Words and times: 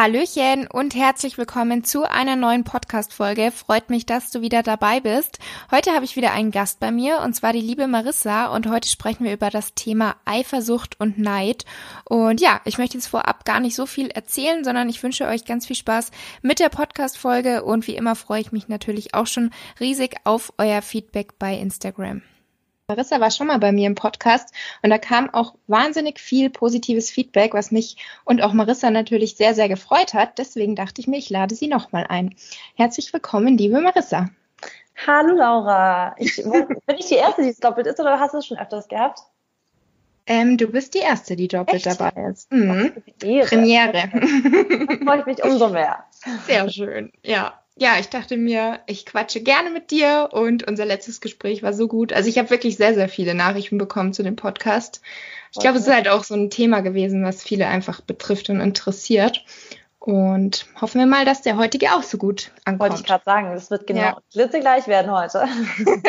Hallöchen 0.00 0.68
und 0.68 0.94
herzlich 0.94 1.38
willkommen 1.38 1.82
zu 1.82 2.08
einer 2.08 2.36
neuen 2.36 2.62
Podcast-Folge. 2.62 3.50
Freut 3.50 3.90
mich, 3.90 4.06
dass 4.06 4.30
du 4.30 4.42
wieder 4.42 4.62
dabei 4.62 5.00
bist. 5.00 5.40
Heute 5.72 5.90
habe 5.90 6.04
ich 6.04 6.14
wieder 6.14 6.30
einen 6.30 6.52
Gast 6.52 6.78
bei 6.78 6.92
mir 6.92 7.18
und 7.24 7.34
zwar 7.34 7.52
die 7.52 7.60
liebe 7.60 7.88
Marissa 7.88 8.54
und 8.54 8.68
heute 8.68 8.88
sprechen 8.88 9.24
wir 9.24 9.32
über 9.32 9.50
das 9.50 9.74
Thema 9.74 10.14
Eifersucht 10.24 11.00
und 11.00 11.18
Neid. 11.18 11.64
Und 12.04 12.40
ja, 12.40 12.60
ich 12.64 12.78
möchte 12.78 12.96
jetzt 12.96 13.08
vorab 13.08 13.44
gar 13.44 13.58
nicht 13.58 13.74
so 13.74 13.86
viel 13.86 14.06
erzählen, 14.06 14.62
sondern 14.62 14.88
ich 14.88 15.02
wünsche 15.02 15.26
euch 15.26 15.44
ganz 15.44 15.66
viel 15.66 15.74
Spaß 15.74 16.12
mit 16.42 16.60
der 16.60 16.68
Podcast-Folge 16.68 17.64
und 17.64 17.88
wie 17.88 17.96
immer 17.96 18.14
freue 18.14 18.40
ich 18.40 18.52
mich 18.52 18.68
natürlich 18.68 19.14
auch 19.14 19.26
schon 19.26 19.50
riesig 19.80 20.14
auf 20.22 20.52
euer 20.58 20.80
Feedback 20.80 21.40
bei 21.40 21.58
Instagram. 21.58 22.22
Marissa 22.90 23.20
war 23.20 23.30
schon 23.30 23.48
mal 23.48 23.58
bei 23.58 23.70
mir 23.70 23.86
im 23.86 23.94
Podcast 23.94 24.54
und 24.82 24.88
da 24.88 24.96
kam 24.96 25.28
auch 25.34 25.54
wahnsinnig 25.66 26.18
viel 26.18 26.48
positives 26.48 27.10
Feedback, 27.10 27.52
was 27.52 27.70
mich 27.70 27.98
und 28.24 28.40
auch 28.40 28.54
Marissa 28.54 28.90
natürlich 28.90 29.36
sehr, 29.36 29.52
sehr 29.52 29.68
gefreut 29.68 30.14
hat. 30.14 30.38
Deswegen 30.38 30.74
dachte 30.74 31.02
ich 31.02 31.06
mir, 31.06 31.18
ich 31.18 31.28
lade 31.28 31.54
sie 31.54 31.68
nochmal 31.68 32.06
ein. 32.08 32.34
Herzlich 32.76 33.12
willkommen, 33.12 33.58
liebe 33.58 33.78
Marissa. 33.82 34.30
Hallo 35.06 35.34
Laura. 35.34 36.14
Ich, 36.16 36.36
bin 36.42 36.96
ich 36.96 37.08
die 37.08 37.16
Erste, 37.16 37.42
die 37.42 37.50
es 37.50 37.58
doppelt 37.58 37.86
ist 37.86 38.00
oder 38.00 38.18
hast 38.18 38.32
du 38.32 38.38
es 38.38 38.46
schon 38.46 38.58
öfters 38.58 38.88
gehabt? 38.88 39.20
Ähm, 40.26 40.56
du 40.56 40.68
bist 40.68 40.94
die 40.94 41.00
Erste, 41.00 41.36
die 41.36 41.48
doppelt 41.48 41.86
Echt? 41.86 42.00
dabei 42.00 42.30
ist. 42.30 42.50
Mhm. 42.50 42.94
Premiere. 43.18 44.10
freue 45.04 45.20
ich 45.20 45.26
mich 45.26 45.44
umso 45.44 45.68
mehr. 45.68 46.06
Sehr 46.46 46.70
schön, 46.70 47.12
ja 47.22 47.52
ja, 47.78 47.98
ich 47.98 48.08
dachte 48.08 48.36
mir, 48.36 48.80
ich 48.86 49.06
quatsche 49.06 49.40
gerne 49.40 49.70
mit 49.70 49.90
dir 49.90 50.30
und 50.32 50.66
unser 50.66 50.84
letztes 50.84 51.20
Gespräch 51.20 51.62
war 51.62 51.72
so 51.72 51.86
gut. 51.86 52.12
Also 52.12 52.28
ich 52.28 52.38
habe 52.38 52.50
wirklich 52.50 52.76
sehr, 52.76 52.94
sehr 52.94 53.08
viele 53.08 53.34
Nachrichten 53.34 53.78
bekommen 53.78 54.12
zu 54.12 54.22
dem 54.22 54.36
Podcast. 54.36 55.00
Ich 55.52 55.60
glaube, 55.60 55.78
es 55.78 55.86
ist 55.86 55.92
halt 55.92 56.08
auch 56.08 56.24
so 56.24 56.34
ein 56.34 56.50
Thema 56.50 56.80
gewesen, 56.80 57.24
was 57.24 57.42
viele 57.42 57.68
einfach 57.68 58.00
betrifft 58.00 58.50
und 58.50 58.60
interessiert. 58.60 59.44
Und 60.00 60.66
hoffen 60.80 61.00
wir 61.00 61.06
mal, 61.06 61.24
dass 61.24 61.42
der 61.42 61.56
heutige 61.56 61.92
auch 61.92 62.04
so 62.04 62.18
gut 62.18 62.52
ankommt. 62.64 62.80
Wollte 62.80 63.02
ich 63.02 63.06
gerade 63.06 63.24
sagen, 63.24 63.52
das 63.52 63.68
wird 63.68 63.86
genau 63.86 64.00
ja. 64.00 64.16
glitzegleich 64.32 64.86
werden 64.86 65.10
heute. 65.10 65.48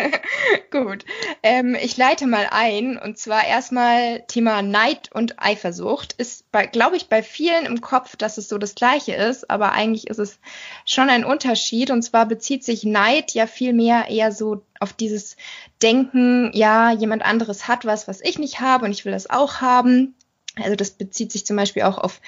gut. 0.72 1.06
Ähm, 1.42 1.76
ich 1.76 1.98
leite 1.98 2.28
mal 2.28 2.48
ein 2.52 3.00
und 3.00 3.17
zwar 3.17 3.45
erstmal 3.45 4.22
Thema 4.28 4.62
Neid 4.62 5.10
und 5.12 5.42
Eifersucht. 5.42 6.14
Ist, 6.14 6.45
glaube 6.72 6.98
ich, 6.98 7.10
bei 7.10 7.23
vielen 7.23 7.66
im 7.66 7.82
Kopf, 7.82 8.16
dass 8.16 8.38
es 8.38 8.48
so 8.48 8.60
das 8.60 8.76
Gleiche 8.76 9.16
ist, 9.16 9.50
aber 9.50 9.72
eigentlich 9.72 10.08
ist 10.08 10.20
es 10.20 10.40
schon 10.86 11.10
ein 11.10 11.26
Unterschied. 11.26 11.90
Und 11.90 12.04
zwar 12.04 12.28
bezieht 12.28 12.64
sich 12.64 12.84
Neid 12.84 13.32
ja 13.32 13.48
viel 13.48 13.73
mehr 13.73 14.08
eher 14.08 14.32
so 14.32 14.62
auf 14.80 14.94
dieses 14.94 15.36
Denken, 15.82 16.52
ja, 16.54 16.92
jemand 16.92 17.26
anderes 17.26 17.67
hat 17.67 17.86
was, 17.86 18.08
was 18.08 18.22
ich 18.22 18.38
nicht 18.38 18.62
habe 18.62 18.86
und 18.86 18.92
ich 18.92 19.04
will 19.04 19.14
das 19.14 19.30
auch 19.30 19.62
haben. 19.62 20.16
Also 20.64 20.76
das 20.76 20.92
bezieht 20.92 21.32
sich 21.32 21.46
zum 21.46 21.56
Beispiel 21.56 21.84
auch 21.84 21.98
auf 21.98 22.22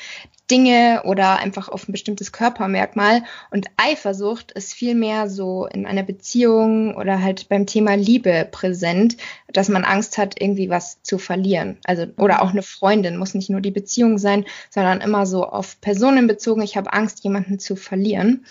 Dinge 0.50 1.04
oder 1.06 1.40
einfach 1.40 1.70
auf 1.70 1.88
ein 1.88 1.94
bestimmtes 1.94 2.32
Körpermerkmal. 2.32 3.24
Und 3.52 3.68
Eifersucht 3.78 4.52
ist 4.52 4.74
vielmehr 4.74 5.30
so 5.30 5.66
in 5.66 5.86
einer 5.86 6.04
Beziehung 6.04 6.96
oder 6.96 7.22
halt 7.22 7.48
beim 7.48 7.66
Thema 7.66 7.96
Liebe 7.96 8.48
präsent, 8.52 9.18
dass 9.54 9.70
man 9.70 9.86
Angst 9.86 10.18
hat, 10.18 10.42
irgendwie 10.42 10.70
was 10.70 11.02
zu 11.04 11.18
verlieren. 11.18 11.78
Also, 11.86 12.06
oder 12.18 12.42
auch 12.42 12.52
eine 12.52 12.64
Freundin 12.64 13.18
muss 13.18 13.34
nicht 13.34 13.50
nur 13.50 13.62
die 13.62 13.72
Beziehung 13.72 14.18
sein, 14.18 14.46
sondern 14.70 15.02
immer 15.02 15.26
so 15.26 15.46
auf 15.46 15.80
Personen 15.80 16.28
bezogen. 16.28 16.62
Ich 16.62 16.76
habe 16.76 16.94
Angst, 16.94 17.24
jemanden 17.24 17.60
zu 17.60 17.76
verlieren. 17.76 18.46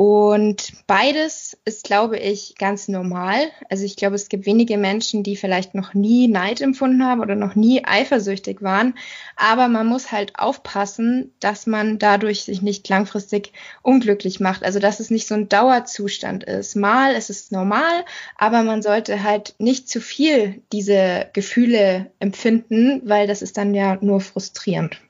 Und 0.00 0.74
beides 0.86 1.58
ist, 1.64 1.82
glaube 1.82 2.18
ich, 2.20 2.54
ganz 2.56 2.86
normal. 2.86 3.48
Also 3.68 3.84
ich 3.84 3.96
glaube, 3.96 4.14
es 4.14 4.28
gibt 4.28 4.46
wenige 4.46 4.78
Menschen, 4.78 5.24
die 5.24 5.34
vielleicht 5.34 5.74
noch 5.74 5.92
nie 5.92 6.28
Neid 6.28 6.60
empfunden 6.60 7.04
haben 7.04 7.20
oder 7.20 7.34
noch 7.34 7.56
nie 7.56 7.84
eifersüchtig 7.84 8.62
waren. 8.62 8.94
Aber 9.34 9.66
man 9.66 9.88
muss 9.88 10.12
halt 10.12 10.38
aufpassen, 10.38 11.32
dass 11.40 11.66
man 11.66 11.98
dadurch 11.98 12.44
sich 12.44 12.62
nicht 12.62 12.88
langfristig 12.88 13.52
unglücklich 13.82 14.38
macht. 14.38 14.62
Also 14.62 14.78
dass 14.78 15.00
es 15.00 15.10
nicht 15.10 15.26
so 15.26 15.34
ein 15.34 15.48
Dauerzustand 15.48 16.44
ist. 16.44 16.76
Mal 16.76 17.14
ist 17.14 17.28
es 17.28 17.50
normal, 17.50 18.04
aber 18.36 18.62
man 18.62 18.82
sollte 18.82 19.24
halt 19.24 19.56
nicht 19.58 19.88
zu 19.88 20.00
viel 20.00 20.62
diese 20.70 21.26
Gefühle 21.32 22.12
empfinden, 22.20 23.02
weil 23.04 23.26
das 23.26 23.42
ist 23.42 23.58
dann 23.58 23.74
ja 23.74 23.98
nur 24.00 24.20
frustrierend. 24.20 25.00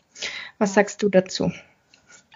Was 0.57 0.73
sagst 0.73 1.03
du 1.03 1.11
dazu? 1.11 1.53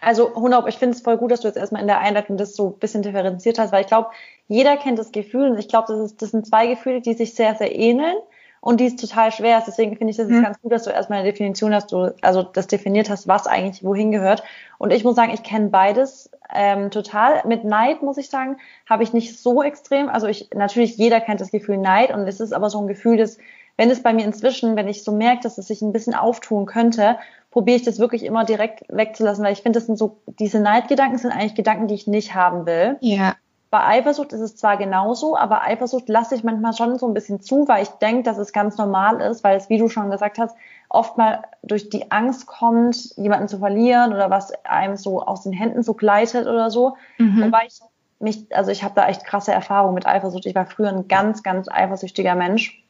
Also 0.02 0.34
100, 0.34 0.68
ich 0.68 0.78
finde 0.78 0.96
es 0.96 1.02
voll 1.02 1.16
gut, 1.16 1.30
dass 1.30 1.40
du 1.40 1.48
jetzt 1.48 1.56
erstmal 1.56 1.80
in 1.80 1.86
der 1.86 2.00
Einleitung 2.00 2.36
das 2.36 2.56
so 2.56 2.70
ein 2.70 2.78
bisschen 2.78 3.02
differenziert 3.02 3.58
hast, 3.58 3.72
weil 3.72 3.82
ich 3.82 3.86
glaube, 3.86 4.10
jeder 4.48 4.76
kennt 4.76 4.98
das 4.98 5.12
Gefühl 5.12 5.50
und 5.50 5.58
ich 5.58 5.68
glaube, 5.68 5.92
das, 5.92 6.16
das 6.16 6.32
sind 6.32 6.44
zwei 6.44 6.66
Gefühle, 6.66 7.00
die 7.00 7.14
sich 7.14 7.34
sehr, 7.34 7.54
sehr 7.54 7.74
ähneln 7.74 8.16
und 8.60 8.80
die 8.80 8.86
es 8.86 8.96
total 8.96 9.30
schwer 9.30 9.58
ist. 9.58 9.66
Deswegen 9.66 9.96
finde 9.96 10.10
ich 10.10 10.16
das 10.16 10.26
mhm. 10.26 10.42
ganz 10.42 10.60
gut, 10.60 10.72
dass 10.72 10.82
du 10.82 10.90
erstmal 10.90 11.20
eine 11.20 11.30
Definition 11.30 11.72
hast, 11.72 11.92
du, 11.92 12.14
also 12.20 12.42
das 12.42 12.66
definiert 12.66 13.10
hast, 13.10 13.28
was 13.28 13.46
eigentlich 13.46 13.84
wohin 13.84 14.10
gehört. 14.10 14.42
Und 14.78 14.92
ich 14.92 15.04
muss 15.04 15.14
sagen, 15.14 15.32
ich 15.32 15.44
kenne 15.44 15.68
beides 15.68 16.30
ähm, 16.52 16.90
total. 16.90 17.42
Mit 17.46 17.62
Neid, 17.62 18.02
muss 18.02 18.18
ich 18.18 18.28
sagen, 18.28 18.56
habe 18.90 19.04
ich 19.04 19.12
nicht 19.12 19.38
so 19.38 19.62
extrem. 19.62 20.08
Also 20.08 20.26
ich, 20.26 20.50
natürlich, 20.52 20.96
jeder 20.96 21.20
kennt 21.20 21.40
das 21.40 21.52
Gefühl 21.52 21.78
Neid 21.78 22.12
und 22.12 22.26
es 22.26 22.40
ist 22.40 22.52
aber 22.52 22.70
so 22.70 22.80
ein 22.80 22.88
Gefühl, 22.88 23.18
das, 23.18 23.38
wenn 23.76 23.88
es 23.88 24.02
bei 24.02 24.12
mir 24.12 24.24
inzwischen, 24.24 24.74
wenn 24.74 24.88
ich 24.88 25.04
so 25.04 25.12
merke, 25.12 25.42
dass 25.42 25.58
es 25.58 25.68
sich 25.68 25.80
ein 25.80 25.92
bisschen 25.92 26.14
auftun 26.14 26.66
könnte 26.66 27.18
probiere 27.52 27.76
ich 27.76 27.84
das 27.84 27.98
wirklich 27.98 28.24
immer 28.24 28.44
direkt 28.44 28.82
wegzulassen, 28.88 29.44
weil 29.44 29.52
ich 29.52 29.62
finde, 29.62 29.78
das 29.78 29.86
sind 29.86 29.98
so, 29.98 30.16
diese 30.26 30.58
Neidgedanken 30.58 31.18
sind 31.18 31.30
eigentlich 31.30 31.54
Gedanken, 31.54 31.86
die 31.86 31.94
ich 31.94 32.06
nicht 32.06 32.34
haben 32.34 32.66
will. 32.66 32.96
Ja. 33.00 33.36
Bei 33.70 33.86
Eifersucht 33.86 34.32
ist 34.32 34.40
es 34.40 34.56
zwar 34.56 34.76
genauso, 34.76 35.36
aber 35.36 35.62
Eifersucht 35.62 36.08
lasse 36.08 36.34
ich 36.34 36.44
manchmal 36.44 36.74
schon 36.74 36.98
so 36.98 37.06
ein 37.06 37.14
bisschen 37.14 37.40
zu, 37.40 37.68
weil 37.68 37.82
ich 37.82 37.88
denke, 37.90 38.22
dass 38.22 38.38
es 38.38 38.52
ganz 38.52 38.76
normal 38.76 39.20
ist, 39.20 39.44
weil 39.44 39.56
es, 39.56 39.70
wie 39.70 39.78
du 39.78 39.88
schon 39.88 40.10
gesagt 40.10 40.38
hast, 40.38 40.56
oft 40.88 41.16
mal 41.16 41.42
durch 41.62 41.88
die 41.88 42.10
Angst 42.10 42.46
kommt, 42.46 43.16
jemanden 43.16 43.48
zu 43.48 43.58
verlieren 43.58 44.12
oder 44.12 44.28
was 44.30 44.52
einem 44.64 44.96
so 44.96 45.22
aus 45.22 45.42
den 45.42 45.52
Händen 45.52 45.82
so 45.82 45.94
gleitet 45.94 46.46
oder 46.46 46.70
so. 46.70 46.96
Mhm. 47.18 47.44
Wobei 47.44 47.66
ich 47.66 47.80
mich, 48.18 48.46
also 48.54 48.70
ich 48.70 48.82
habe 48.82 48.94
da 48.94 49.08
echt 49.08 49.24
krasse 49.24 49.52
Erfahrungen 49.52 49.94
mit 49.94 50.06
Eifersucht. 50.06 50.46
Ich 50.46 50.54
war 50.54 50.66
früher 50.66 50.90
ein 50.90 51.08
ganz, 51.08 51.42
ganz 51.42 51.68
eifersüchtiger 51.70 52.34
Mensch. 52.34 52.82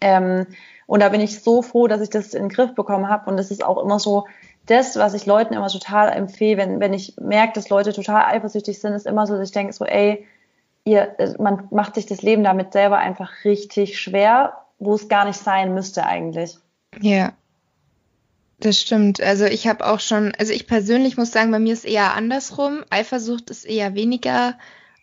Ähm, 0.00 0.46
und 0.86 1.00
da 1.00 1.08
bin 1.08 1.20
ich 1.20 1.42
so 1.42 1.62
froh, 1.62 1.88
dass 1.88 2.00
ich 2.00 2.10
das 2.10 2.32
in 2.32 2.44
den 2.44 2.48
Griff 2.48 2.74
bekommen 2.74 3.08
habe. 3.08 3.28
Und 3.28 3.38
es 3.38 3.50
ist 3.50 3.64
auch 3.64 3.82
immer 3.82 3.98
so, 3.98 4.26
das, 4.66 4.96
was 4.96 5.14
ich 5.14 5.26
Leuten 5.26 5.54
immer 5.54 5.68
total 5.68 6.08
empfehle, 6.10 6.58
wenn, 6.58 6.80
wenn 6.80 6.92
ich 6.92 7.16
merke, 7.20 7.54
dass 7.54 7.68
Leute 7.68 7.92
total 7.92 8.24
eifersüchtig 8.24 8.80
sind, 8.80 8.92
ist 8.92 9.06
immer 9.06 9.26
so, 9.26 9.36
dass 9.36 9.48
ich 9.48 9.54
denke 9.54 9.72
so, 9.72 9.84
ey, 9.84 10.26
ihr, 10.84 11.14
man 11.38 11.68
macht 11.70 11.94
sich 11.96 12.06
das 12.06 12.22
Leben 12.22 12.44
damit 12.44 12.72
selber 12.72 12.98
einfach 12.98 13.44
richtig 13.44 13.98
schwer, 13.98 14.54
wo 14.78 14.94
es 14.94 15.08
gar 15.08 15.24
nicht 15.24 15.38
sein 15.38 15.74
müsste 15.74 16.04
eigentlich. 16.04 16.58
Ja. 17.00 17.32
Das 18.58 18.80
stimmt. 18.80 19.20
Also 19.20 19.44
ich 19.44 19.68
habe 19.68 19.86
auch 19.86 20.00
schon, 20.00 20.32
also 20.38 20.52
ich 20.52 20.66
persönlich 20.66 21.18
muss 21.18 21.30
sagen, 21.30 21.50
bei 21.50 21.58
mir 21.58 21.74
ist 21.74 21.84
eher 21.84 22.14
andersrum. 22.14 22.84
Eifersucht 22.88 23.50
ist 23.50 23.66
eher 23.66 23.94
weniger 23.94 24.54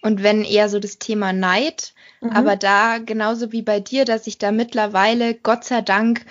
und 0.04 0.22
wenn 0.22 0.44
eher 0.44 0.70
so 0.70 0.80
das 0.80 1.00
Thema 1.00 1.34
Neid. 1.34 1.94
Mhm. 2.22 2.32
Aber 2.32 2.56
da, 2.56 3.00
genauso 3.00 3.52
wie 3.52 3.62
bei 3.62 3.80
dir, 3.80 4.06
dass 4.06 4.28
ich 4.28 4.38
da 4.38 4.52
mittlerweile, 4.52 5.34
Gott 5.34 5.64
sei 5.64 5.82
Dank, 5.82 6.26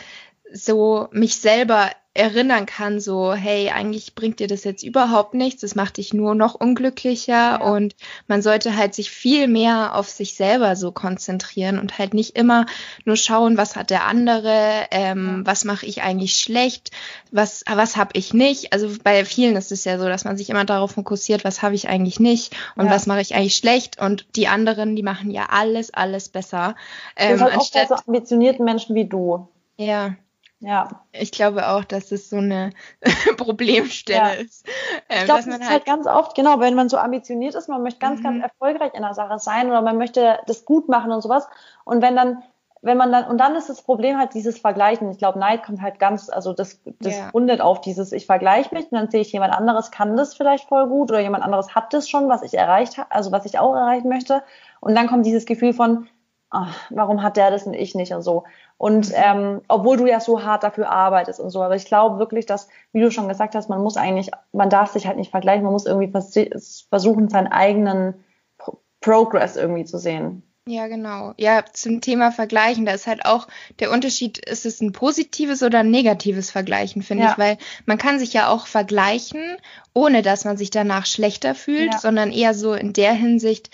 so 0.52 1.08
mich 1.10 1.36
selber 1.36 1.90
erinnern 2.14 2.66
kann, 2.66 3.00
so, 3.00 3.32
hey, 3.32 3.70
eigentlich 3.70 4.14
bringt 4.14 4.38
dir 4.38 4.46
das 4.46 4.64
jetzt 4.64 4.82
überhaupt 4.82 5.32
nichts, 5.32 5.62
das 5.62 5.74
macht 5.74 5.96
dich 5.96 6.12
nur 6.12 6.34
noch 6.34 6.54
unglücklicher 6.54 7.32
ja. 7.32 7.56
und 7.56 7.94
man 8.26 8.42
sollte 8.42 8.76
halt 8.76 8.94
sich 8.94 9.10
viel 9.10 9.48
mehr 9.48 9.94
auf 9.94 10.10
sich 10.10 10.34
selber 10.34 10.76
so 10.76 10.92
konzentrieren 10.92 11.78
und 11.78 11.98
halt 11.98 12.12
nicht 12.12 12.36
immer 12.36 12.66
nur 13.06 13.16
schauen, 13.16 13.56
was 13.56 13.76
hat 13.76 13.88
der 13.88 14.04
andere, 14.04 14.86
ähm, 14.90 15.40
was 15.46 15.64
mache 15.64 15.86
ich 15.86 16.02
eigentlich 16.02 16.34
schlecht, 16.34 16.90
was, 17.30 17.64
was 17.66 17.96
habe 17.96 18.10
ich 18.12 18.34
nicht. 18.34 18.74
Also 18.74 18.90
bei 19.02 19.24
vielen 19.24 19.56
ist 19.56 19.72
es 19.72 19.84
ja 19.84 19.98
so, 19.98 20.04
dass 20.04 20.26
man 20.26 20.36
sich 20.36 20.50
immer 20.50 20.66
darauf 20.66 20.92
fokussiert, 20.92 21.44
was 21.44 21.62
habe 21.62 21.74
ich 21.74 21.88
eigentlich 21.88 22.20
nicht 22.20 22.54
und 22.76 22.86
ja. 22.86 22.92
was 22.92 23.06
mache 23.06 23.22
ich 23.22 23.34
eigentlich 23.34 23.56
schlecht 23.56 23.98
und 23.98 24.26
die 24.36 24.48
anderen, 24.48 24.96
die 24.96 25.02
machen 25.02 25.30
ja 25.30 25.46
alles, 25.48 25.94
alles 25.94 26.28
besser. 26.28 26.76
Ähm, 27.16 27.40
halt 27.40 27.54
anstatt, 27.54 27.90
auch 27.90 27.98
so 27.98 28.04
ambitionierten 28.06 28.66
Menschen 28.66 28.94
wie 28.94 29.06
du. 29.06 29.48
Ja, 29.78 30.14
ja. 30.62 30.88
Ich 31.10 31.32
glaube 31.32 31.68
auch, 31.68 31.84
dass 31.84 32.12
es 32.12 32.30
so 32.30 32.36
eine 32.36 32.70
Problemstelle 33.36 34.18
ja. 34.18 34.28
ist. 34.30 34.64
Ähm, 35.08 35.18
ich 35.18 35.24
glaube, 35.24 35.42
das 35.44 35.46
ist 35.46 35.60
halt, 35.60 35.70
halt 35.70 35.84
ganz 35.84 36.06
oft, 36.06 36.36
genau, 36.36 36.60
wenn 36.60 36.74
man 36.74 36.88
so 36.88 36.98
ambitioniert 36.98 37.56
ist, 37.56 37.68
man 37.68 37.82
möchte 37.82 37.98
ganz, 37.98 38.20
mhm. 38.20 38.24
ganz 38.24 38.42
erfolgreich 38.44 38.94
in 38.94 39.02
der 39.02 39.14
Sache 39.14 39.40
sein 39.40 39.66
oder 39.66 39.82
man 39.82 39.98
möchte 39.98 40.38
das 40.46 40.64
gut 40.64 40.88
machen 40.88 41.10
und 41.10 41.20
sowas. 41.20 41.48
Und 41.84 42.00
wenn 42.00 42.14
dann, 42.14 42.44
wenn 42.80 42.96
man 42.96 43.10
dann, 43.10 43.24
und 43.24 43.38
dann 43.38 43.56
ist 43.56 43.68
das 43.68 43.82
Problem 43.82 44.18
halt 44.18 44.34
dieses 44.34 44.58
Vergleichen. 44.60 45.10
Ich 45.10 45.18
glaube, 45.18 45.40
Neid 45.40 45.64
kommt 45.64 45.82
halt 45.82 45.98
ganz, 45.98 46.30
also 46.30 46.52
das, 46.52 46.80
das 47.00 47.16
ja. 47.16 47.30
rundet 47.30 47.60
auf 47.60 47.80
dieses, 47.80 48.12
ich 48.12 48.26
vergleiche 48.26 48.72
mich 48.72 48.84
und 48.84 48.98
dann 48.98 49.10
sehe 49.10 49.20
ich, 49.20 49.32
jemand 49.32 49.52
anderes 49.52 49.90
kann 49.90 50.16
das 50.16 50.34
vielleicht 50.34 50.68
voll 50.68 50.86
gut 50.86 51.10
oder 51.10 51.20
jemand 51.20 51.42
anderes 51.42 51.74
hat 51.74 51.92
das 51.92 52.08
schon, 52.08 52.28
was 52.28 52.42
ich 52.42 52.54
erreicht 52.54 52.98
habe, 52.98 53.10
also 53.10 53.32
was 53.32 53.46
ich 53.46 53.58
auch 53.58 53.74
erreichen 53.74 54.08
möchte. 54.08 54.44
Und 54.80 54.94
dann 54.94 55.08
kommt 55.08 55.26
dieses 55.26 55.44
Gefühl 55.44 55.72
von, 55.72 56.08
ach, 56.52 56.76
warum 56.90 57.22
hat 57.22 57.36
der 57.36 57.50
das 57.50 57.66
und 57.66 57.74
ich 57.74 57.94
nicht 57.94 58.12
und 58.12 58.22
so. 58.22 58.44
Und 58.82 59.12
ähm, 59.14 59.60
obwohl 59.68 59.96
du 59.96 60.06
ja 60.06 60.18
so 60.18 60.42
hart 60.42 60.64
dafür 60.64 60.90
arbeitest 60.90 61.38
und 61.38 61.50
so, 61.50 61.62
aber 61.62 61.76
ich 61.76 61.84
glaube 61.84 62.18
wirklich, 62.18 62.46
dass, 62.46 62.66
wie 62.92 63.00
du 63.00 63.12
schon 63.12 63.28
gesagt 63.28 63.54
hast, 63.54 63.68
man 63.68 63.80
muss 63.80 63.96
eigentlich, 63.96 64.32
man 64.50 64.70
darf 64.70 64.90
sich 64.90 65.06
halt 65.06 65.18
nicht 65.18 65.30
vergleichen, 65.30 65.62
man 65.62 65.72
muss 65.72 65.86
irgendwie 65.86 66.10
vers 66.10 66.86
versuchen, 66.88 67.28
seinen 67.28 67.46
eigenen 67.46 68.24
Pro 68.58 68.80
Progress 69.00 69.54
irgendwie 69.54 69.84
zu 69.84 69.98
sehen. 69.98 70.42
Ja, 70.66 70.88
genau. 70.88 71.32
Ja, 71.38 71.64
zum 71.72 72.00
Thema 72.00 72.32
Vergleichen, 72.32 72.84
da 72.84 72.92
ist 72.92 73.06
halt 73.06 73.24
auch 73.24 73.46
der 73.78 73.92
Unterschied, 73.92 74.38
ist 74.38 74.66
es 74.66 74.80
ein 74.80 74.90
positives 74.90 75.62
oder 75.62 75.80
ein 75.80 75.90
negatives 75.90 76.50
Vergleichen, 76.50 77.02
finde 77.02 77.24
ja. 77.24 77.30
ich, 77.30 77.38
weil 77.38 77.58
man 77.86 77.98
kann 77.98 78.18
sich 78.18 78.32
ja 78.32 78.48
auch 78.48 78.66
vergleichen, 78.66 79.58
ohne 79.94 80.22
dass 80.22 80.44
man 80.44 80.56
sich 80.56 80.70
danach 80.70 81.06
schlechter 81.06 81.54
fühlt, 81.54 81.92
ja. 81.92 81.98
sondern 82.00 82.32
eher 82.32 82.54
so 82.54 82.74
in 82.74 82.92
der 82.92 83.12
Hinsicht, 83.12 83.70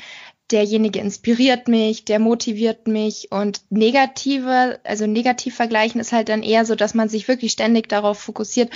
derjenige 0.50 0.98
inspiriert 0.98 1.68
mich, 1.68 2.04
der 2.04 2.18
motiviert 2.18 2.86
mich 2.88 3.28
und 3.30 3.60
negative, 3.68 4.80
also 4.82 5.06
negativ 5.06 5.54
vergleichen 5.54 6.00
ist 6.00 6.12
halt 6.12 6.30
dann 6.30 6.42
eher 6.42 6.64
so, 6.64 6.74
dass 6.74 6.94
man 6.94 7.08
sich 7.08 7.28
wirklich 7.28 7.52
ständig 7.52 7.88
darauf 7.88 8.18
fokussiert, 8.18 8.70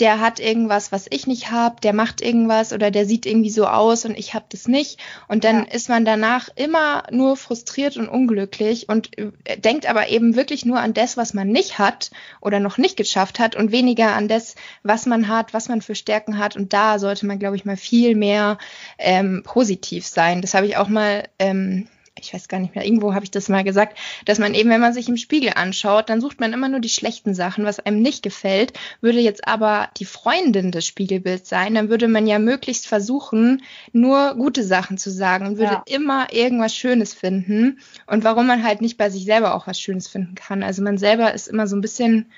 der 0.00 0.20
hat 0.20 0.38
irgendwas, 0.38 0.92
was 0.92 1.06
ich 1.08 1.26
nicht 1.26 1.50
habe, 1.50 1.80
der 1.80 1.94
macht 1.94 2.20
irgendwas 2.20 2.72
oder 2.72 2.90
der 2.90 3.06
sieht 3.06 3.24
irgendwie 3.24 3.50
so 3.50 3.66
aus 3.66 4.04
und 4.04 4.18
ich 4.18 4.34
habe 4.34 4.44
das 4.50 4.68
nicht 4.68 5.00
und 5.28 5.44
dann 5.44 5.64
ja. 5.64 5.72
ist 5.72 5.88
man 5.88 6.04
danach 6.04 6.48
immer 6.56 7.04
nur 7.10 7.36
frustriert 7.36 7.96
und 7.96 8.08
unglücklich 8.08 8.88
und 8.88 9.16
äh, 9.16 9.30
denkt 9.56 9.86
aber 9.86 10.08
eben 10.08 10.36
wirklich 10.36 10.66
nur 10.66 10.78
an 10.78 10.92
das, 10.92 11.16
was 11.16 11.32
man 11.32 11.48
nicht 11.48 11.78
hat 11.78 12.10
oder 12.42 12.60
noch 12.60 12.76
nicht 12.76 12.96
geschafft 12.96 13.38
hat 13.38 13.56
und 13.56 13.72
weniger 13.72 14.14
an 14.14 14.28
das, 14.28 14.56
was 14.82 15.06
man 15.06 15.28
hat, 15.28 15.54
was 15.54 15.68
man 15.68 15.80
für 15.80 15.94
Stärken 15.94 16.38
hat 16.38 16.54
und 16.56 16.74
da 16.74 16.98
sollte 16.98 17.24
man, 17.24 17.38
glaube 17.38 17.56
ich, 17.56 17.64
mal 17.64 17.78
viel 17.78 18.14
mehr 18.14 18.58
ähm, 18.98 19.42
positiv 19.44 20.06
sein. 20.06 20.42
Das 20.42 20.52
habe 20.52 20.66
ich 20.66 20.76
auch 20.76 20.88
mal 20.88 21.13
ähm, 21.38 21.86
ich 22.20 22.32
weiß 22.32 22.48
gar 22.48 22.60
nicht 22.60 22.74
mehr, 22.74 22.84
irgendwo 22.84 23.14
habe 23.14 23.24
ich 23.24 23.30
das 23.30 23.48
mal 23.48 23.64
gesagt, 23.64 23.98
dass 24.24 24.38
man 24.38 24.54
eben, 24.54 24.70
wenn 24.70 24.80
man 24.80 24.94
sich 24.94 25.08
im 25.08 25.16
Spiegel 25.16 25.52
anschaut, 25.54 26.08
dann 26.08 26.20
sucht 26.20 26.40
man 26.40 26.52
immer 26.52 26.68
nur 26.68 26.80
die 26.80 26.88
schlechten 26.88 27.34
Sachen, 27.34 27.64
was 27.64 27.80
einem 27.80 28.02
nicht 28.02 28.22
gefällt. 28.22 28.72
Würde 29.00 29.18
jetzt 29.18 29.48
aber 29.48 29.88
die 29.98 30.04
Freundin 30.04 30.70
des 30.70 30.86
Spiegelbilds 30.86 31.48
sein, 31.48 31.74
dann 31.74 31.88
würde 31.88 32.06
man 32.06 32.26
ja 32.26 32.38
möglichst 32.38 32.86
versuchen, 32.86 33.62
nur 33.92 34.34
gute 34.34 34.62
Sachen 34.62 34.96
zu 34.96 35.10
sagen 35.10 35.46
und 35.46 35.58
würde 35.58 35.72
ja. 35.72 35.82
immer 35.86 36.32
irgendwas 36.32 36.74
Schönes 36.74 37.14
finden. 37.14 37.80
Und 38.06 38.22
warum 38.22 38.46
man 38.46 38.62
halt 38.62 38.80
nicht 38.80 38.96
bei 38.96 39.10
sich 39.10 39.24
selber 39.24 39.54
auch 39.54 39.66
was 39.66 39.80
Schönes 39.80 40.06
finden 40.06 40.36
kann. 40.36 40.62
Also 40.62 40.82
man 40.82 40.98
selber 40.98 41.34
ist 41.34 41.48
immer 41.48 41.66
so 41.66 41.74
ein 41.74 41.80
bisschen, 41.80 42.30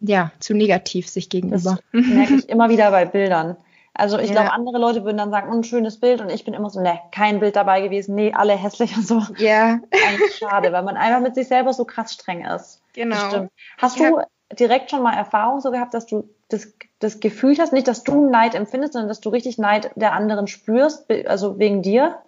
ja, 0.00 0.30
zu 0.38 0.54
negativ 0.54 1.08
sich 1.08 1.28
gegenüber. 1.28 1.78
Das 1.92 2.06
merke 2.06 2.34
ich 2.34 2.48
immer 2.48 2.68
wieder 2.68 2.90
bei 2.92 3.04
Bildern. 3.04 3.56
Also 3.98 4.18
ich 4.18 4.28
ja. 4.28 4.34
glaube, 4.34 4.52
andere 4.52 4.78
Leute 4.78 5.04
würden 5.04 5.16
dann 5.16 5.30
sagen, 5.30 5.50
ein 5.50 5.64
schönes 5.64 5.98
Bild 5.98 6.20
und 6.20 6.30
ich 6.30 6.44
bin 6.44 6.52
immer 6.54 6.68
so, 6.68 6.80
ne, 6.80 7.00
kein 7.12 7.40
Bild 7.40 7.56
dabei 7.56 7.80
gewesen, 7.80 8.14
nee, 8.14 8.32
alle 8.34 8.54
hässlich 8.54 8.96
und 8.96 9.06
so. 9.06 9.22
Ja. 9.38 9.80
Eigentlich 9.90 10.36
schade, 10.36 10.72
weil 10.72 10.82
man 10.82 10.96
einfach 10.96 11.20
mit 11.20 11.34
sich 11.34 11.48
selber 11.48 11.72
so 11.72 11.84
krass 11.84 12.12
streng 12.12 12.44
ist. 12.44 12.82
Genau. 12.92 13.48
Hast 13.78 13.98
du 13.98 14.20
direkt 14.52 14.90
schon 14.90 15.02
mal 15.02 15.14
Erfahrung 15.14 15.60
so 15.60 15.70
gehabt, 15.70 15.94
dass 15.94 16.06
du 16.06 16.28
das, 16.48 16.74
das 16.98 17.20
Gefühl 17.20 17.56
hast, 17.58 17.72
nicht, 17.72 17.88
dass 17.88 18.04
du 18.04 18.28
Neid 18.28 18.54
empfindest, 18.54 18.92
sondern 18.92 19.08
dass 19.08 19.20
du 19.20 19.30
richtig 19.30 19.58
Neid 19.58 19.90
der 19.96 20.12
anderen 20.12 20.46
spürst, 20.46 21.10
also 21.26 21.58
wegen 21.58 21.82
dir? 21.82 22.18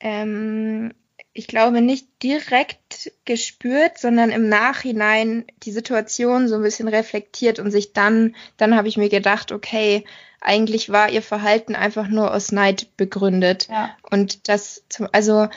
Ähm, 0.00 0.92
ich 1.34 1.46
glaube, 1.46 1.80
nicht 1.80 2.06
direkt 2.22 3.10
gespürt, 3.24 3.98
sondern 3.98 4.30
im 4.30 4.48
Nachhinein 4.48 5.44
die 5.62 5.72
Situation 5.72 6.48
so 6.48 6.56
ein 6.56 6.62
bisschen 6.62 6.88
reflektiert 6.88 7.58
und 7.58 7.70
sich 7.70 7.92
dann, 7.92 8.36
dann 8.58 8.76
habe 8.76 8.88
ich 8.88 8.98
mir 8.98 9.08
gedacht, 9.08 9.50
okay, 9.50 10.04
eigentlich 10.40 10.90
war 10.90 11.08
ihr 11.08 11.22
Verhalten 11.22 11.74
einfach 11.74 12.08
nur 12.08 12.34
aus 12.34 12.52
Neid 12.52 12.96
begründet. 12.96 13.68
Ja. 13.70 13.96
Und 14.10 14.48
das, 14.48 14.84
also 15.12 15.48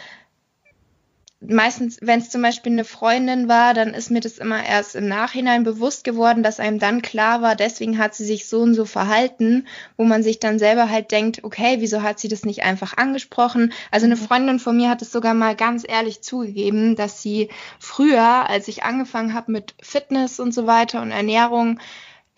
meistens, 1.42 1.98
wenn 2.02 2.20
es 2.20 2.30
zum 2.30 2.42
Beispiel 2.42 2.72
eine 2.72 2.86
Freundin 2.86 3.48
war, 3.48 3.74
dann 3.74 3.94
ist 3.94 4.10
mir 4.10 4.22
das 4.22 4.38
immer 4.38 4.66
erst 4.66 4.96
im 4.96 5.08
Nachhinein 5.08 5.64
bewusst 5.64 6.04
geworden, 6.04 6.44
dass 6.44 6.60
einem 6.60 6.80
dann 6.80 7.02
klar 7.02 7.42
war, 7.42 7.56
deswegen 7.56 7.98
hat 7.98 8.16
sie 8.16 8.26
sich 8.26 8.48
so 8.48 8.62
und 8.62 8.74
so 8.74 8.86
verhalten, 8.86 9.68
wo 9.98 10.04
man 10.06 10.24
sich 10.24 10.40
dann 10.40 10.60
selber 10.60 10.90
halt 10.90 11.12
denkt, 11.12 11.44
okay, 11.44 11.78
wieso 11.80 12.02
hat 12.02 12.20
sie 12.20 12.28
das 12.28 12.46
nicht 12.46 12.64
einfach 12.64 12.98
angesprochen? 12.98 13.74
Also 13.92 14.06
eine 14.06 14.16
mhm. 14.16 14.22
Freundin 14.22 14.60
von 14.60 14.78
mir 14.78 14.90
hat 14.90 15.02
es 15.02 15.12
sogar 15.12 15.34
mal 15.34 15.56
ganz 15.56 15.84
ehrlich 15.88 16.22
zugegeben, 16.22 16.96
dass 16.96 17.22
sie 17.22 17.50
früher, 17.80 18.50
als 18.50 18.68
ich 18.68 18.84
angefangen 18.84 19.34
habe 19.34 19.52
mit 19.52 19.76
Fitness 19.82 20.40
und 20.40 20.54
so 20.54 20.68
weiter 20.68 21.02
und 21.02 21.12
Ernährung, 21.12 21.80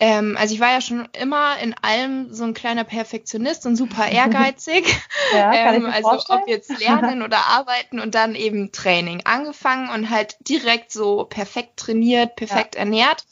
ähm, 0.00 0.36
also 0.38 0.54
ich 0.54 0.60
war 0.60 0.70
ja 0.70 0.80
schon 0.80 1.08
immer 1.12 1.58
in 1.58 1.74
allem 1.82 2.32
so 2.32 2.44
ein 2.44 2.54
kleiner 2.54 2.84
Perfektionist 2.84 3.66
und 3.66 3.76
super 3.76 4.06
ehrgeizig. 4.10 4.84
ja, 5.32 5.52
ähm, 5.52 5.86
also 5.86 6.10
vorstellen. 6.10 6.40
ob 6.42 6.48
jetzt 6.48 6.78
lernen 6.80 7.22
oder 7.22 7.38
arbeiten 7.48 7.98
und 7.98 8.14
dann 8.14 8.34
eben 8.34 8.70
Training 8.70 9.22
angefangen 9.24 9.90
und 9.90 10.10
halt 10.10 10.36
direkt 10.48 10.92
so 10.92 11.24
perfekt 11.24 11.78
trainiert, 11.78 12.36
perfekt 12.36 12.76
ja. 12.76 12.80
ernährt. 12.80 13.24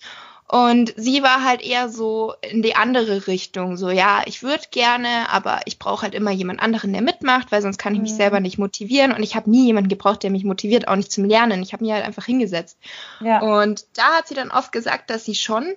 Und 0.49 0.95
sie 0.97 1.25
war 1.25 1.43
halt 1.43 1.61
eher 1.61 1.89
so 1.89 2.35
in 2.41 2.63
die 2.63 2.77
andere 2.77 3.27
Richtung, 3.27 3.77
so 3.77 3.91
ja, 3.91 4.23
ich 4.27 4.45
würde 4.45 4.63
gerne, 4.71 5.29
aber 5.29 5.61
ich 5.65 5.81
brauche 5.81 6.03
halt 6.03 6.15
immer 6.15 6.31
jemand 6.31 6.63
anderen, 6.63 6.93
der 6.93 7.03
mitmacht, 7.03 7.51
weil 7.51 7.63
sonst 7.63 7.79
kann 7.79 7.97
ich 7.97 8.01
mich 8.01 8.13
mhm. 8.13 8.17
selber 8.17 8.39
nicht 8.39 8.57
motivieren. 8.57 9.13
Und 9.13 9.25
ich 9.25 9.35
habe 9.35 9.51
nie 9.51 9.67
jemanden 9.67 9.89
gebraucht, 9.89 10.23
der 10.23 10.31
mich 10.31 10.45
motiviert, 10.45 10.87
auch 10.87 10.95
nicht 10.95 11.11
zum 11.11 11.25
Lernen. 11.25 11.63
Ich 11.63 11.73
habe 11.73 11.85
mich 11.85 11.93
halt 11.93 12.05
einfach 12.05 12.27
hingesetzt. 12.27 12.79
Ja. 13.21 13.41
Und 13.41 13.87
da 13.95 14.19
hat 14.19 14.29
sie 14.29 14.35
dann 14.35 14.53
oft 14.53 14.71
gesagt, 14.71 15.11
dass 15.11 15.25
sie 15.25 15.35
schon 15.35 15.75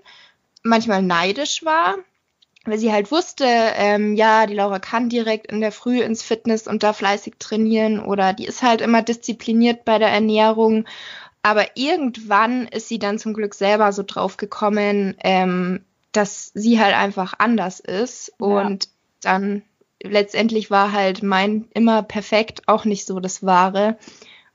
manchmal 0.63 1.01
neidisch 1.01 1.63
war, 1.63 1.95
weil 2.65 2.77
sie 2.77 2.91
halt 2.91 3.11
wusste, 3.11 3.45
ähm, 3.45 4.15
ja, 4.15 4.45
die 4.45 4.53
Laura 4.53 4.79
kann 4.79 5.09
direkt 5.09 5.47
in 5.47 5.61
der 5.61 5.71
Früh 5.71 6.01
ins 6.01 6.21
Fitness 6.21 6.67
und 6.67 6.83
da 6.83 6.93
fleißig 6.93 7.35
trainieren 7.39 7.99
oder 7.99 8.33
die 8.33 8.45
ist 8.45 8.61
halt 8.61 8.81
immer 8.81 9.01
diszipliniert 9.01 9.85
bei 9.85 9.97
der 9.97 10.09
Ernährung. 10.09 10.85
Aber 11.41 11.77
irgendwann 11.77 12.67
ist 12.67 12.89
sie 12.89 12.99
dann 12.99 13.17
zum 13.17 13.33
Glück 13.33 13.55
selber 13.55 13.93
so 13.93 14.03
drauf 14.05 14.37
gekommen, 14.37 15.15
ähm, 15.23 15.85
dass 16.11 16.51
sie 16.53 16.81
halt 16.81 16.95
einfach 16.95 17.33
anders 17.37 17.79
ist 17.79 18.33
ja. 18.39 18.45
und 18.45 18.89
dann 19.21 19.63
letztendlich 20.01 20.71
war 20.71 20.91
halt 20.91 21.23
mein 21.23 21.67
immer 21.73 22.03
perfekt 22.03 22.63
auch 22.67 22.85
nicht 22.85 23.05
so 23.05 23.19
das 23.19 23.45
Wahre. 23.45 23.97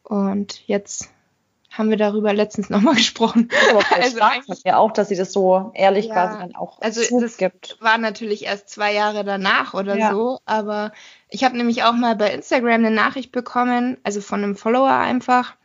Und 0.02 0.66
jetzt 0.66 1.10
haben 1.76 1.90
wir 1.90 1.96
darüber 1.96 2.32
letztens 2.32 2.70
nochmal 2.70 2.94
gesprochen. 2.96 3.48
also 3.90 4.18
ja 4.64 4.78
auch, 4.78 4.92
dass 4.92 5.08
sie 5.08 5.16
das 5.16 5.32
so 5.32 5.72
ehrlich 5.74 6.06
ja, 6.06 6.14
quasi 6.14 6.38
dann 6.38 6.54
auch 6.54 6.80
also 6.80 7.02
das 7.20 7.36
gibt. 7.36 7.76
war 7.80 7.98
natürlich 7.98 8.44
erst 8.44 8.68
zwei 8.68 8.92
Jahre 8.92 9.24
danach 9.24 9.74
oder 9.74 9.96
ja. 9.96 10.12
so, 10.12 10.38
aber 10.46 10.92
ich 11.28 11.44
habe 11.44 11.56
nämlich 11.56 11.82
auch 11.82 11.92
mal 11.92 12.16
bei 12.16 12.32
Instagram 12.32 12.74
eine 12.74 12.90
Nachricht 12.90 13.32
bekommen, 13.32 13.98
also 14.04 14.20
von 14.20 14.42
einem 14.42 14.56
Follower 14.56 14.92
einfach, 14.92 15.56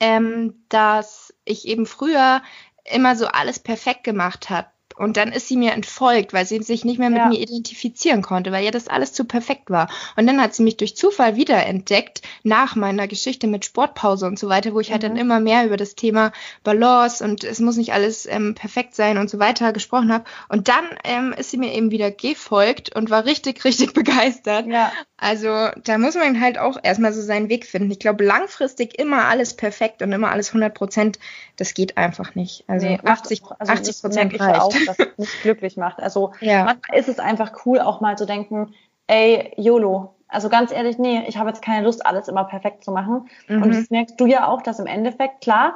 ähm, 0.00 0.62
dass 0.68 1.34
ich 1.44 1.66
eben 1.66 1.86
früher 1.86 2.42
immer 2.84 3.16
so 3.16 3.26
alles 3.26 3.58
perfekt 3.58 4.04
gemacht 4.04 4.50
hat 4.50 4.68
und 4.96 5.16
dann 5.16 5.32
ist 5.32 5.48
sie 5.48 5.56
mir 5.56 5.72
entfolgt, 5.72 6.32
weil 6.32 6.46
sie 6.46 6.62
sich 6.62 6.84
nicht 6.84 6.98
mehr 6.98 7.10
mit 7.10 7.18
ja. 7.18 7.28
mir 7.28 7.38
identifizieren 7.38 8.22
konnte, 8.22 8.52
weil 8.52 8.64
ja 8.64 8.70
das 8.70 8.88
alles 8.88 9.12
zu 9.12 9.24
perfekt 9.24 9.70
war. 9.70 9.88
Und 10.16 10.26
dann 10.26 10.40
hat 10.40 10.54
sie 10.54 10.62
mich 10.62 10.76
durch 10.76 10.96
Zufall 10.96 11.36
wiederentdeckt, 11.36 12.22
nach 12.42 12.76
meiner 12.76 13.06
Geschichte 13.08 13.46
mit 13.46 13.64
Sportpause 13.64 14.26
und 14.26 14.38
so 14.38 14.48
weiter, 14.48 14.72
wo 14.72 14.80
ich 14.80 14.88
mhm. 14.88 14.92
halt 14.92 15.02
dann 15.02 15.12
mhm. 15.12 15.18
immer 15.18 15.40
mehr 15.40 15.66
über 15.66 15.76
das 15.76 15.94
Thema 15.94 16.32
Balance 16.64 17.22
und 17.24 17.44
es 17.44 17.60
muss 17.60 17.76
nicht 17.76 17.92
alles 17.92 18.26
ähm, 18.26 18.54
perfekt 18.54 18.94
sein 18.94 19.18
und 19.18 19.30
so 19.30 19.38
weiter 19.38 19.72
gesprochen 19.72 20.12
habe. 20.12 20.24
Und 20.48 20.68
dann 20.68 20.84
ähm, 21.04 21.34
ist 21.36 21.50
sie 21.50 21.58
mir 21.58 21.72
eben 21.74 21.90
wieder 21.90 22.10
gefolgt 22.10 22.94
und 22.94 23.10
war 23.10 23.24
richtig, 23.24 23.64
richtig 23.64 23.92
begeistert. 23.92 24.66
Ja. 24.66 24.92
Also 25.18 25.68
da 25.84 25.96
muss 25.98 26.14
man 26.14 26.40
halt 26.40 26.58
auch 26.58 26.78
erstmal 26.82 27.12
so 27.12 27.22
seinen 27.22 27.48
Weg 27.48 27.66
finden. 27.66 27.90
Ich 27.90 27.98
glaube, 27.98 28.24
langfristig 28.24 28.98
immer 28.98 29.24
alles 29.24 29.54
perfekt 29.54 30.02
und 30.02 30.12
immer 30.12 30.30
alles 30.30 30.48
100 30.48 30.74
Prozent, 30.74 31.18
das 31.56 31.72
geht 31.72 31.96
einfach 31.96 32.34
nicht. 32.34 32.64
Also 32.66 32.86
nee, 32.86 32.98
80, 33.02 33.42
also 33.58 33.72
80 33.72 34.00
Prozent 34.02 34.40
reicht. 34.40 34.60
Auch, 34.60 34.74
dass 34.86 34.98
es 34.98 35.18
nicht 35.18 35.42
glücklich 35.42 35.76
macht. 35.76 36.00
Also 36.00 36.32
ja. 36.40 36.64
manchmal 36.64 36.98
ist 36.98 37.08
es 37.08 37.18
einfach 37.18 37.52
cool, 37.66 37.80
auch 37.80 38.00
mal 38.00 38.16
zu 38.16 38.26
denken, 38.26 38.74
ey, 39.06 39.52
YOLO. 39.56 40.14
Also 40.28 40.48
ganz 40.48 40.72
ehrlich, 40.72 40.98
nee, 40.98 41.22
ich 41.28 41.36
habe 41.36 41.50
jetzt 41.50 41.62
keine 41.62 41.84
Lust, 41.84 42.04
alles 42.04 42.28
immer 42.28 42.44
perfekt 42.44 42.84
zu 42.84 42.90
machen. 42.90 43.28
Mhm. 43.48 43.62
Und 43.62 43.74
das 43.74 43.90
merkst 43.90 44.20
du 44.20 44.26
ja 44.26 44.48
auch, 44.48 44.62
dass 44.62 44.78
im 44.78 44.86
Endeffekt, 44.86 45.40
klar, 45.40 45.74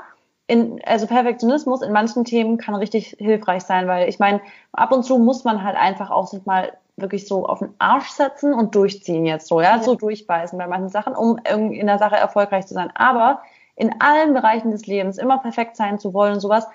in, 0.49 0.81
also 0.85 1.07
Perfektionismus 1.07 1.81
in 1.81 1.93
manchen 1.93 2.25
Themen 2.25 2.59
kann 2.59 2.75
richtig 2.75 3.17
hilfreich 3.19 3.63
sein, 3.63 3.87
weil 3.87 4.09
ich 4.09 4.19
meine, 4.19 4.41
ab 4.73 4.91
und 4.91 5.05
zu 5.05 5.19
muss 5.19 5.45
man 5.45 5.63
halt 5.63 5.77
einfach 5.77 6.11
auch 6.11 6.27
sich 6.27 6.45
mal 6.45 6.73
wirklich 6.97 7.29
so 7.29 7.47
auf 7.47 7.61
den 7.61 7.73
Arsch 7.79 8.09
setzen 8.09 8.53
und 8.53 8.75
durchziehen 8.75 9.25
jetzt 9.25 9.47
so, 9.47 9.61
ja, 9.61 9.77
ja. 9.77 9.83
so 9.83 9.95
durchbeißen 9.95 10.59
bei 10.59 10.67
manchen 10.67 10.89
Sachen, 10.89 11.15
um 11.15 11.39
in 11.45 11.87
der 11.87 11.99
Sache 11.99 12.17
erfolgreich 12.17 12.67
zu 12.67 12.75
sein. 12.75 12.91
Aber 12.95 13.43
in 13.77 13.95
allen 14.01 14.35
Bereichen 14.35 14.73
des 14.73 14.87
Lebens 14.87 15.19
immer 15.19 15.39
perfekt 15.39 15.77
sein 15.77 15.99
zu 15.99 16.13
wollen 16.13 16.35
und 16.35 16.41
sowas, 16.41 16.67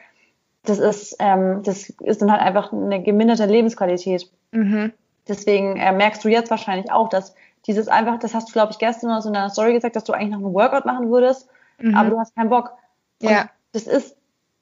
das 0.65 0.79
ist, 0.79 1.15
ähm, 1.19 1.61
das 1.63 1.89
ist 1.89 2.21
dann 2.21 2.31
halt 2.31 2.41
einfach 2.41 2.71
eine 2.73 3.01
geminderte 3.01 3.45
Lebensqualität. 3.45 4.29
Mhm. 4.51 4.93
Deswegen 5.27 5.77
äh, 5.77 5.91
merkst 5.91 6.23
du 6.23 6.29
jetzt 6.29 6.51
wahrscheinlich 6.51 6.91
auch, 6.91 7.09
dass 7.09 7.35
dieses 7.67 7.87
einfach, 7.87 8.19
das 8.19 8.33
hast 8.33 8.49
du, 8.49 8.53
glaube 8.53 8.71
ich, 8.71 8.77
gestern 8.77 9.09
oder 9.09 9.21
so 9.21 9.29
in 9.29 9.33
deiner 9.33 9.49
Story 9.49 9.73
gesagt, 9.73 9.95
dass 9.95 10.03
du 10.03 10.13
eigentlich 10.13 10.31
noch 10.31 10.37
einen 10.37 10.53
Workout 10.53 10.85
machen 10.85 11.09
würdest, 11.09 11.49
mhm. 11.79 11.95
aber 11.95 12.09
du 12.09 12.19
hast 12.19 12.35
keinen 12.35 12.49
Bock. 12.49 12.73
Und 13.21 13.29
ja. 13.29 13.49
Das 13.71 13.87
ist 13.87 14.15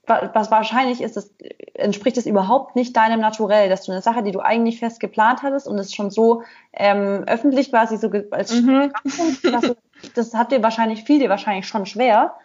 was 0.06 0.52
wahrscheinlich 0.52 1.02
ist, 1.02 1.16
das 1.16 1.34
entspricht 1.74 2.18
es 2.18 2.26
überhaupt 2.26 2.76
nicht 2.76 2.96
deinem 2.98 3.22
Naturell, 3.22 3.70
dass 3.70 3.86
du 3.86 3.94
eine 3.94 4.02
Sache, 4.02 4.22
die 4.22 4.32
du 4.32 4.42
eigentlich 4.42 4.80
fest 4.80 5.00
geplant 5.00 5.44
hattest 5.44 5.68
und 5.68 5.80
es 5.80 5.94
schon 5.94 6.12
so 6.12 6.44
ähm, 6.74 7.24
öffentlich 7.26 7.70
quasi 7.70 7.98
so 7.98 8.12
als 8.32 8.54
mhm. 8.54 8.92
das 10.16 10.34
hat 10.34 10.52
dir 10.52 10.62
wahrscheinlich 10.62 11.04
viel, 11.04 11.20
dir 11.20 11.30
wahrscheinlich 11.30 11.68
schon 11.68 11.86
schwer. 11.86 12.36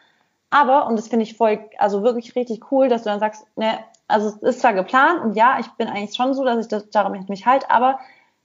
Aber, 0.50 0.86
und 0.86 0.96
das 0.96 1.08
finde 1.08 1.24
ich 1.24 1.36
voll, 1.36 1.60
also 1.78 2.02
wirklich 2.02 2.34
richtig 2.34 2.72
cool, 2.72 2.88
dass 2.88 3.02
du 3.02 3.10
dann 3.10 3.20
sagst, 3.20 3.46
ne, 3.56 3.78
also 4.06 4.28
es 4.28 4.36
ist 4.36 4.60
zwar 4.60 4.72
geplant 4.72 5.20
und 5.20 5.34
ja, 5.34 5.58
ich 5.60 5.66
bin 5.72 5.88
eigentlich 5.88 6.14
schon 6.14 6.32
so, 6.32 6.44
dass 6.44 6.58
ich 6.58 6.68
das, 6.68 6.88
darum 6.90 7.12
mich 7.28 7.46
halte, 7.46 7.70
aber 7.70 7.98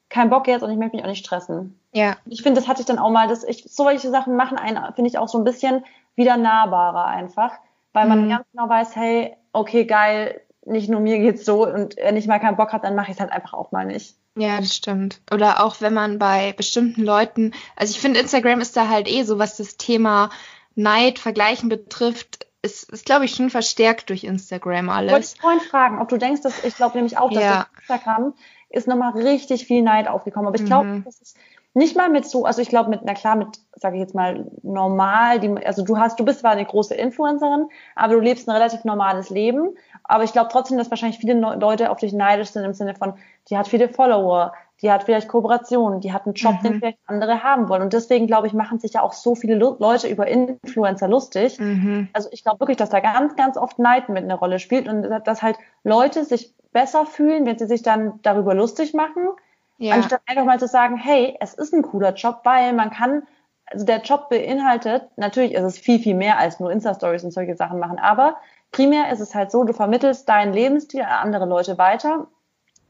kein 0.10 0.30
Bock 0.30 0.48
jetzt 0.48 0.64
und 0.64 0.72
ich 0.72 0.78
möchte 0.78 0.98
mich 0.98 1.06
auch 1.06 1.10
nicht 1.10 1.26
stressen. 1.26 1.80
Ja. 1.94 2.18
Ich 2.26 2.44
finde, 2.44 2.60
das 2.60 2.68
hatte 2.68 2.82
ich 2.82 2.86
dann 2.86 3.00
auch 3.00 3.10
mal, 3.10 3.28
dass 3.28 3.44
ich 3.44 3.64
solche 3.68 4.10
Sachen 4.10 4.36
machen 4.36 4.58
einen, 4.58 4.78
finde 4.94 5.10
ich 5.10 5.18
auch 5.18 5.30
so 5.30 5.38
ein 5.38 5.46
bisschen 5.46 5.86
wieder 6.16 6.38
nahbarer 6.38 7.06
einfach, 7.06 7.54
weil 7.94 8.08
man 8.08 8.26
mhm. 8.26 8.30
ganz 8.30 8.46
genau 8.52 8.68
weiß, 8.68 8.96
hey, 8.96 9.36
okay, 9.54 9.86
geil, 9.86 10.42
nicht 10.66 10.90
nur 10.90 11.00
mir 11.00 11.20
geht's 11.20 11.46
so 11.46 11.66
und 11.66 11.96
wenn 11.96 12.18
ich 12.18 12.28
mal 12.28 12.40
keinen 12.40 12.58
Bock 12.58 12.74
habe, 12.74 12.86
dann 12.86 12.96
mache 12.96 13.12
ich 13.12 13.16
es 13.16 13.20
halt 13.22 13.32
einfach 13.32 13.54
auch 13.54 13.72
mal 13.72 13.86
nicht. 13.86 14.16
Ja, 14.36 14.60
das 14.60 14.76
stimmt. 14.76 15.22
Oder 15.32 15.64
auch 15.64 15.80
wenn 15.80 15.94
man 15.94 16.18
bei 16.18 16.54
bestimmten 16.54 17.04
Leuten, 17.04 17.54
also 17.76 17.92
ich 17.92 18.00
finde, 18.00 18.20
Instagram 18.20 18.62
ist 18.62 18.76
da 18.76 18.90
halt 18.90 19.08
eh 19.08 19.24
so, 19.24 19.38
was 19.38 19.58
das 19.58 19.78
Thema 19.78 20.32
Neid, 20.76 21.20
Vergleichen 21.20 21.70
betrifft, 21.70 22.48
ist, 22.62 22.92
ist 22.92 23.06
glaube 23.06 23.26
ich, 23.26 23.36
schon 23.36 23.50
verstärkt 23.50 24.10
durch 24.10 24.24
Instagram 24.24 24.90
alles. 24.90 25.12
Wollte 25.12 25.28
ich 25.34 25.42
vorhin 25.42 25.60
fragen, 25.60 26.02
ob 26.02 26.10
du 26.10 26.18
denkst, 26.18 26.42
dass 26.42 26.64
ich 26.64 26.76
glaube 26.76 26.96
nämlich 26.96 27.18
auch, 27.18 27.30
dass 27.30 27.44
ja. 27.44 27.68
Instagram 27.80 28.34
ist 28.70 28.88
nochmal 28.88 29.12
richtig 29.14 29.66
viel 29.66 29.84
Neid 29.84 30.08
aufgekommen. 30.08 30.48
Aber 30.48 30.56
ich 30.56 30.66
glaube, 30.66 30.88
mhm. 30.88 31.04
das 31.04 31.20
ist 31.22 31.38
nicht 31.76 31.96
mal 31.96 32.10
mit 32.10 32.26
so, 32.26 32.46
also 32.46 32.62
ich 32.62 32.70
glaube 32.70 32.90
mit, 32.90 33.02
na 33.04 33.14
klar, 33.14 33.36
mit, 33.36 33.60
sage 33.76 33.96
ich 33.96 34.02
jetzt 34.02 34.14
mal, 34.14 34.46
normal, 34.62 35.40
die, 35.40 35.50
also 35.66 35.84
du 35.84 35.98
hast, 35.98 36.20
du 36.20 36.26
bist 36.26 36.42
zwar 36.42 36.52
eine 36.52 36.66
große 36.66 36.94
Influencerin, 36.94 37.68
aber 37.96 38.14
du 38.14 38.20
lebst 38.20 38.48
ein 38.48 38.52
relativ 38.52 38.84
normales 38.84 39.30
Leben. 39.30 39.76
Aber 40.04 40.24
ich 40.24 40.34
glaube 40.34 40.50
trotzdem, 40.52 40.78
dass 40.78 40.92
wahrscheinlich 40.92 41.20
viele 41.20 41.34
Leute 41.34 41.90
auf 41.90 41.98
dich 41.98 42.14
neidisch 42.14 42.50
sind 42.50 42.64
im 42.64 42.74
Sinne 42.74 42.96
von, 42.96 43.14
die 43.50 43.58
hat 43.58 43.68
viele 43.68 43.90
Follower, 43.90 44.54
die 44.84 44.92
hat 44.92 45.06
vielleicht 45.06 45.30
Kooperationen, 45.30 46.02
die 46.02 46.12
hat 46.12 46.26
einen 46.26 46.36
Job, 46.36 46.56
mhm. 46.60 46.64
den 46.64 46.80
vielleicht 46.80 47.00
andere 47.06 47.42
haben 47.42 47.70
wollen. 47.70 47.82
Und 47.82 47.94
deswegen, 47.94 48.28
glaube 48.28 48.48
ich, 48.48 48.54
machen 48.54 48.80
sich 48.80 48.94
ja 48.94 49.02
auch 49.02 49.14
so 49.14 49.34
viele 49.34 49.56
Leute 49.56 50.10
über 50.10 50.28
Influencer 50.28 51.08
lustig. 51.08 51.58
Mhm. 51.58 52.10
Also 52.12 52.28
ich 52.34 52.44
glaube 52.44 52.60
wirklich, 52.60 52.78
dass 52.78 52.90
da 52.90 53.00
ganz, 53.00 53.36
ganz 53.38 53.56
oft 53.56 53.80
Neid 53.80 54.10
mit 54.10 54.24
einer 54.24 54.36
Rolle 54.36 54.60
spielt 54.60 54.90
und 54.90 55.04
dass 55.26 55.42
halt 55.42 55.58
Leute 55.84 56.26
sich 56.26 56.54
besser 56.74 57.06
fühlen, 57.06 57.46
wenn 57.46 57.58
sie 57.58 57.66
sich 57.66 57.82
dann 57.82 58.20
darüber 58.24 58.54
lustig 58.54 58.94
machen, 58.94 59.30
ja. 59.78 59.96
anstatt 59.96 60.22
einfach 60.26 60.46
mal 60.46 60.60
zu 60.60 60.68
sagen, 60.68 60.98
hey, 60.98 61.38
es 61.40 61.54
ist 61.54 61.74
ein 61.74 61.84
cooler 61.84 62.14
Job, 62.14 62.42
weil 62.44 62.74
man 62.74 62.90
kann, 62.90 63.24
also 63.68 63.86
der 63.86 64.02
Job 64.02 64.28
beinhaltet, 64.30 65.08
natürlich 65.16 65.54
ist 65.54 65.64
es 65.64 65.78
viel, 65.78 66.00
viel 66.00 66.16
mehr 66.16 66.40
als 66.40 66.60
nur 66.60 66.72
Insta-Stories 66.72 67.24
und 67.24 67.32
solche 67.32 67.56
Sachen 67.56 67.80
machen, 67.80 68.00
aber 68.00 68.38
primär 68.72 69.12
ist 69.12 69.22
es 69.22 69.34
halt 69.34 69.52
so, 69.52 69.64
du 69.64 69.72
vermittelst 69.72 70.28
deinen 70.28 70.52
Lebensstil 70.52 71.04
an 71.04 71.10
andere 71.10 71.46
Leute 71.46 71.78
weiter 71.78 72.28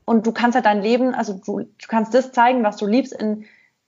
und 0.05 0.25
du 0.25 0.31
kannst 0.31 0.55
halt 0.55 0.65
dein 0.65 0.81
Leben, 0.81 1.13
also 1.13 1.33
du, 1.33 1.59
du 1.61 1.87
kannst 1.87 2.13
das 2.13 2.31
zeigen, 2.31 2.63
was 2.63 2.77
du 2.77 2.85
liebst, 2.85 3.13
in, 3.13 3.45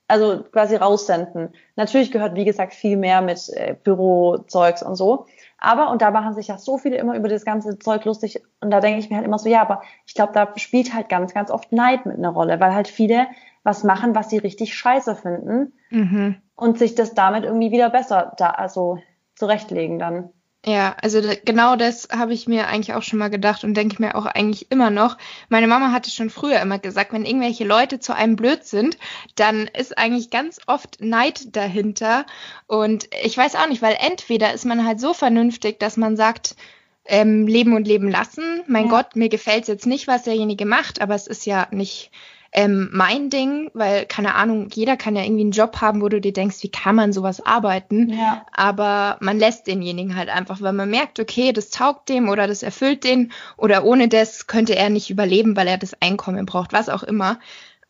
also 0.08 0.44
quasi 0.52 0.76
raussenden. 0.76 1.50
Natürlich 1.74 2.12
gehört, 2.12 2.36
wie 2.36 2.44
gesagt, 2.44 2.74
viel 2.74 2.96
mehr 2.96 3.22
mit 3.22 3.48
äh, 3.50 3.74
Bürozeugs 3.82 4.82
und 4.82 4.94
so. 4.94 5.26
Aber, 5.58 5.90
und 5.90 6.02
da 6.02 6.10
machen 6.10 6.34
sich 6.34 6.48
ja 6.48 6.58
so 6.58 6.78
viele 6.78 6.96
immer 6.96 7.16
über 7.16 7.28
das 7.28 7.44
ganze 7.44 7.78
Zeug 7.78 8.04
lustig, 8.04 8.42
und 8.60 8.70
da 8.70 8.80
denke 8.80 9.00
ich 9.00 9.10
mir 9.10 9.16
halt 9.16 9.26
immer 9.26 9.38
so, 9.38 9.48
ja, 9.48 9.62
aber 9.62 9.82
ich 10.04 10.14
glaube, 10.14 10.32
da 10.32 10.52
spielt 10.56 10.94
halt 10.94 11.08
ganz, 11.08 11.34
ganz 11.34 11.50
oft 11.50 11.72
Neid 11.72 12.06
mit 12.06 12.18
einer 12.18 12.30
Rolle, 12.30 12.60
weil 12.60 12.74
halt 12.74 12.88
viele 12.88 13.26
was 13.64 13.82
machen, 13.82 14.14
was 14.14 14.30
sie 14.30 14.38
richtig 14.38 14.74
scheiße 14.76 15.16
finden 15.16 15.72
mhm. 15.90 16.36
und 16.54 16.78
sich 16.78 16.94
das 16.94 17.14
damit 17.14 17.44
irgendwie 17.44 17.72
wieder 17.72 17.90
besser 17.90 18.32
da, 18.36 18.50
also 18.50 18.98
zurechtlegen 19.34 19.98
dann. 19.98 20.30
Ja, 20.68 20.96
also 21.00 21.20
genau 21.44 21.76
das 21.76 22.08
habe 22.10 22.34
ich 22.34 22.48
mir 22.48 22.66
eigentlich 22.66 22.92
auch 22.94 23.02
schon 23.04 23.20
mal 23.20 23.30
gedacht 23.30 23.62
und 23.62 23.74
denke 23.74 24.02
mir 24.02 24.16
auch 24.16 24.26
eigentlich 24.26 24.72
immer 24.72 24.90
noch. 24.90 25.16
Meine 25.48 25.68
Mama 25.68 25.92
hatte 25.92 26.10
schon 26.10 26.28
früher 26.28 26.60
immer 26.60 26.80
gesagt, 26.80 27.12
wenn 27.12 27.24
irgendwelche 27.24 27.64
Leute 27.64 28.00
zu 28.00 28.16
einem 28.16 28.34
blöd 28.34 28.64
sind, 28.64 28.98
dann 29.36 29.68
ist 29.68 29.96
eigentlich 29.96 30.28
ganz 30.30 30.58
oft 30.66 31.00
Neid 31.00 31.54
dahinter. 31.54 32.26
Und 32.66 33.08
ich 33.22 33.38
weiß 33.38 33.54
auch 33.54 33.68
nicht, 33.68 33.80
weil 33.80 33.96
entweder 34.00 34.52
ist 34.54 34.64
man 34.64 34.84
halt 34.84 34.98
so 34.98 35.14
vernünftig, 35.14 35.78
dass 35.78 35.96
man 35.96 36.16
sagt, 36.16 36.56
ähm, 37.04 37.46
leben 37.46 37.76
und 37.76 37.86
leben 37.86 38.10
lassen. 38.10 38.64
Mein 38.66 38.86
ja. 38.86 38.90
Gott, 38.90 39.14
mir 39.14 39.28
gefällt 39.28 39.68
jetzt 39.68 39.86
nicht, 39.86 40.08
was 40.08 40.24
derjenige 40.24 40.66
macht, 40.66 41.00
aber 41.00 41.14
es 41.14 41.28
ist 41.28 41.46
ja 41.46 41.68
nicht 41.70 42.10
ähm, 42.52 42.88
mein 42.92 43.30
Ding, 43.30 43.70
weil, 43.74 44.06
keine 44.06 44.34
Ahnung, 44.34 44.68
jeder 44.72 44.96
kann 44.96 45.16
ja 45.16 45.22
irgendwie 45.22 45.42
einen 45.42 45.50
Job 45.50 45.80
haben, 45.80 46.00
wo 46.00 46.08
du 46.08 46.20
dir 46.20 46.32
denkst, 46.32 46.62
wie 46.62 46.70
kann 46.70 46.96
man 46.96 47.12
sowas 47.12 47.44
arbeiten? 47.44 48.10
Ja. 48.10 48.46
Aber 48.52 49.16
man 49.20 49.38
lässt 49.38 49.66
denjenigen 49.66 50.16
halt 50.16 50.28
einfach, 50.28 50.60
weil 50.60 50.72
man 50.72 50.90
merkt, 50.90 51.20
okay, 51.20 51.52
das 51.52 51.70
taugt 51.70 52.08
dem 52.08 52.28
oder 52.28 52.46
das 52.46 52.62
erfüllt 52.62 53.04
den 53.04 53.32
oder 53.56 53.84
ohne 53.84 54.08
das 54.08 54.46
könnte 54.46 54.76
er 54.76 54.90
nicht 54.90 55.10
überleben, 55.10 55.56
weil 55.56 55.68
er 55.68 55.78
das 55.78 56.00
Einkommen 56.00 56.46
braucht, 56.46 56.72
was 56.72 56.88
auch 56.88 57.02
immer. 57.02 57.38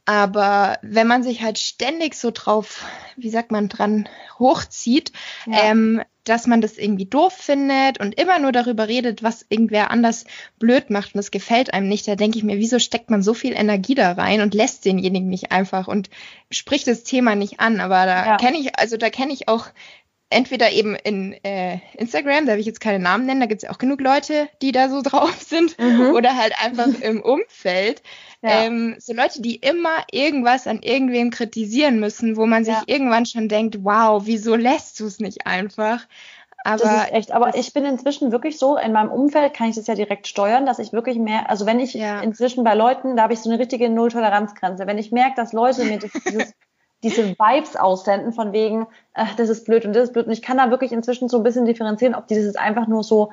Aber 0.06 0.78
wenn 0.82 1.08
man 1.08 1.24
sich 1.24 1.42
halt 1.42 1.58
ständig 1.58 2.14
so 2.14 2.30
drauf, 2.32 2.84
wie 3.16 3.28
sagt 3.28 3.50
man, 3.50 3.68
dran 3.68 4.08
hochzieht, 4.38 5.12
ja. 5.46 5.64
ähm, 5.64 6.00
dass 6.22 6.46
man 6.46 6.60
das 6.60 6.78
irgendwie 6.78 7.06
doof 7.06 7.32
findet 7.32 7.98
und 8.00 8.18
immer 8.18 8.38
nur 8.38 8.52
darüber 8.52 8.86
redet, 8.88 9.22
was 9.24 9.44
irgendwer 9.48 9.90
anders 9.90 10.24
blöd 10.58 10.90
macht 10.90 11.14
und 11.14 11.18
das 11.18 11.32
gefällt 11.32 11.74
einem 11.74 11.88
nicht, 11.88 12.06
da 12.06 12.14
denke 12.14 12.38
ich 12.38 12.44
mir, 12.44 12.58
wieso 12.58 12.78
steckt 12.78 13.10
man 13.10 13.22
so 13.22 13.34
viel 13.34 13.52
Energie 13.52 13.94
da 13.96 14.12
rein 14.12 14.40
und 14.40 14.54
lässt 14.54 14.84
denjenigen 14.84 15.28
nicht 15.28 15.50
einfach 15.50 15.88
und 15.88 16.08
spricht 16.50 16.86
das 16.86 17.02
Thema 17.02 17.34
nicht 17.34 17.58
an. 17.58 17.80
Aber 17.80 18.06
da 18.06 18.26
ja. 18.26 18.36
kenne 18.36 18.58
ich, 18.58 18.78
also 18.78 18.96
da 18.96 19.10
kenne 19.10 19.32
ich 19.32 19.48
auch 19.48 19.66
entweder 20.36 20.70
eben 20.70 20.94
in 20.96 21.32
äh, 21.44 21.78
Instagram, 21.94 22.44
da 22.44 22.52
will 22.52 22.60
ich 22.60 22.66
jetzt 22.66 22.80
keine 22.80 23.02
Namen 23.02 23.24
nennen, 23.24 23.40
da 23.40 23.46
gibt 23.46 23.62
es 23.62 23.66
ja 23.66 23.74
auch 23.74 23.78
genug 23.78 24.02
Leute, 24.02 24.48
die 24.60 24.70
da 24.70 24.90
so 24.90 25.00
drauf 25.04 25.40
sind, 25.40 25.78
mhm. 25.78 26.10
oder 26.14 26.36
halt 26.36 26.52
einfach 26.62 26.88
im 27.00 27.22
Umfeld. 27.22 28.02
Ja. 28.42 28.64
Ähm, 28.64 28.96
so 28.98 29.14
Leute, 29.14 29.40
die 29.40 29.56
immer 29.56 30.04
irgendwas 30.10 30.66
an 30.66 30.82
irgendwem 30.82 31.30
kritisieren 31.30 32.00
müssen, 32.00 32.36
wo 32.36 32.44
man 32.44 32.66
sich 32.66 32.74
ja. 32.74 32.82
irgendwann 32.86 33.24
schon 33.24 33.48
denkt, 33.48 33.78
wow, 33.82 34.22
wieso 34.26 34.56
lässt 34.56 35.00
du 35.00 35.06
es 35.06 35.20
nicht 35.20 35.46
einfach? 35.46 36.06
Aber 36.64 36.78
das 36.78 37.04
ist 37.04 37.12
echt, 37.12 37.32
aber 37.32 37.54
ich 37.54 37.72
bin 37.72 37.84
inzwischen 37.84 38.32
wirklich 38.32 38.58
so, 38.58 38.76
in 38.76 38.92
meinem 38.92 39.10
Umfeld 39.10 39.54
kann 39.54 39.70
ich 39.70 39.76
das 39.76 39.86
ja 39.86 39.94
direkt 39.94 40.26
steuern, 40.26 40.66
dass 40.66 40.80
ich 40.80 40.92
wirklich 40.92 41.16
mehr, 41.16 41.48
also 41.48 41.64
wenn 41.64 41.80
ich 41.80 41.94
ja. 41.94 42.20
inzwischen 42.20 42.64
bei 42.64 42.74
Leuten, 42.74 43.16
da 43.16 43.22
habe 43.22 43.32
ich 43.32 43.38
so 43.38 43.48
eine 43.48 43.58
richtige 43.58 43.88
Null-Toleranz-Grenze. 43.88 44.86
Wenn 44.86 44.98
ich 44.98 45.12
merke, 45.12 45.36
dass 45.36 45.52
Leute 45.52 45.84
mir 45.84 45.98
dieses 45.98 46.52
diese 47.02 47.30
Vibes 47.38 47.76
aussenden 47.76 48.32
von 48.32 48.52
wegen, 48.52 48.86
ach, 49.14 49.34
das 49.34 49.48
ist 49.48 49.66
blöd 49.66 49.84
und 49.84 49.92
das 49.92 50.04
ist 50.04 50.12
blöd. 50.12 50.26
Und 50.26 50.32
ich 50.32 50.42
kann 50.42 50.56
da 50.56 50.70
wirklich 50.70 50.92
inzwischen 50.92 51.28
so 51.28 51.36
ein 51.36 51.42
bisschen 51.42 51.66
differenzieren, 51.66 52.14
ob 52.14 52.26
dieses 52.26 52.56
einfach 52.56 52.86
nur 52.86 53.02
so, 53.02 53.32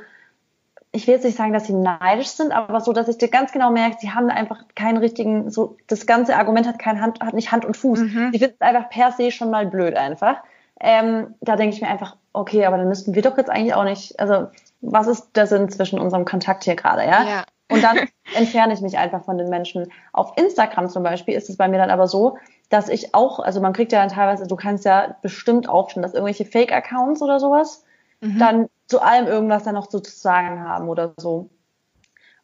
ich 0.91 1.07
will 1.07 1.15
jetzt 1.15 1.23
nicht 1.23 1.37
sagen, 1.37 1.53
dass 1.53 1.65
sie 1.65 1.73
neidisch 1.73 2.27
sind, 2.27 2.51
aber 2.51 2.79
so, 2.81 2.93
dass 2.93 3.07
ich 3.07 3.17
dir 3.17 3.29
ganz 3.29 3.51
genau 3.51 3.71
merke, 3.71 3.97
sie 3.99 4.11
haben 4.11 4.29
einfach 4.29 4.63
keinen 4.75 4.97
richtigen, 4.97 5.49
so, 5.49 5.77
das 5.87 6.05
ganze 6.05 6.35
Argument 6.35 6.67
hat 6.67 6.77
kein 6.77 7.01
Hand, 7.01 7.19
hat 7.21 7.33
nicht 7.33 7.51
Hand 7.51 7.65
und 7.65 7.75
Fuß. 7.75 7.99
Mhm. 7.99 8.29
Sie 8.31 8.39
finden 8.39 8.55
es 8.59 8.61
einfach 8.61 8.89
per 8.89 9.11
se 9.11 9.31
schon 9.31 9.49
mal 9.49 9.65
blöd 9.65 9.95
einfach. 9.95 10.37
Ähm, 10.79 11.33
da 11.41 11.55
denke 11.55 11.75
ich 11.75 11.81
mir 11.81 11.87
einfach, 11.87 12.17
okay, 12.33 12.65
aber 12.65 12.77
dann 12.77 12.89
müssten 12.89 13.15
wir 13.15 13.21
doch 13.21 13.37
jetzt 13.37 13.49
eigentlich 13.49 13.73
auch 13.73 13.85
nicht, 13.85 14.19
also 14.19 14.47
was 14.81 15.07
ist 15.07 15.35
der 15.35 15.47
Sinn 15.47 15.69
zwischen 15.69 15.99
unserem 15.99 16.25
Kontakt 16.25 16.65
hier 16.65 16.75
gerade, 16.75 17.03
ja? 17.03 17.23
ja. 17.23 17.43
Und 17.71 17.83
dann 17.83 17.97
entferne 18.35 18.73
ich 18.73 18.81
mich 18.81 18.97
einfach 18.97 19.23
von 19.23 19.37
den 19.37 19.49
Menschen. 19.49 19.91
Auf 20.11 20.33
Instagram 20.35 20.89
zum 20.89 21.03
Beispiel 21.03 21.35
ist 21.35 21.49
es 21.49 21.57
bei 21.57 21.67
mir 21.67 21.77
dann 21.77 21.89
aber 21.89 22.07
so, 22.07 22.37
dass 22.73 22.89
ich 22.89 23.13
auch, 23.13 23.39
also 23.39 23.61
man 23.61 23.71
kriegt 23.71 23.91
ja 23.91 23.99
dann 23.99 24.09
teilweise, 24.09 24.47
du 24.47 24.55
kannst 24.55 24.83
ja 24.83 25.15
bestimmt 25.21 25.69
auch 25.69 25.91
schon, 25.91 26.01
dass 26.01 26.15
irgendwelche 26.15 26.43
Fake-Accounts 26.43 27.21
oder 27.21 27.39
sowas 27.39 27.85
mhm. 28.19 28.39
dann 28.39 28.69
zu 28.87 28.99
allem 28.99 29.27
irgendwas 29.27 29.63
dann 29.63 29.75
noch 29.75 29.91
so 29.91 29.99
zu 29.99 30.11
sagen 30.11 30.67
haben 30.67 30.89
oder 30.89 31.13
so. 31.17 31.51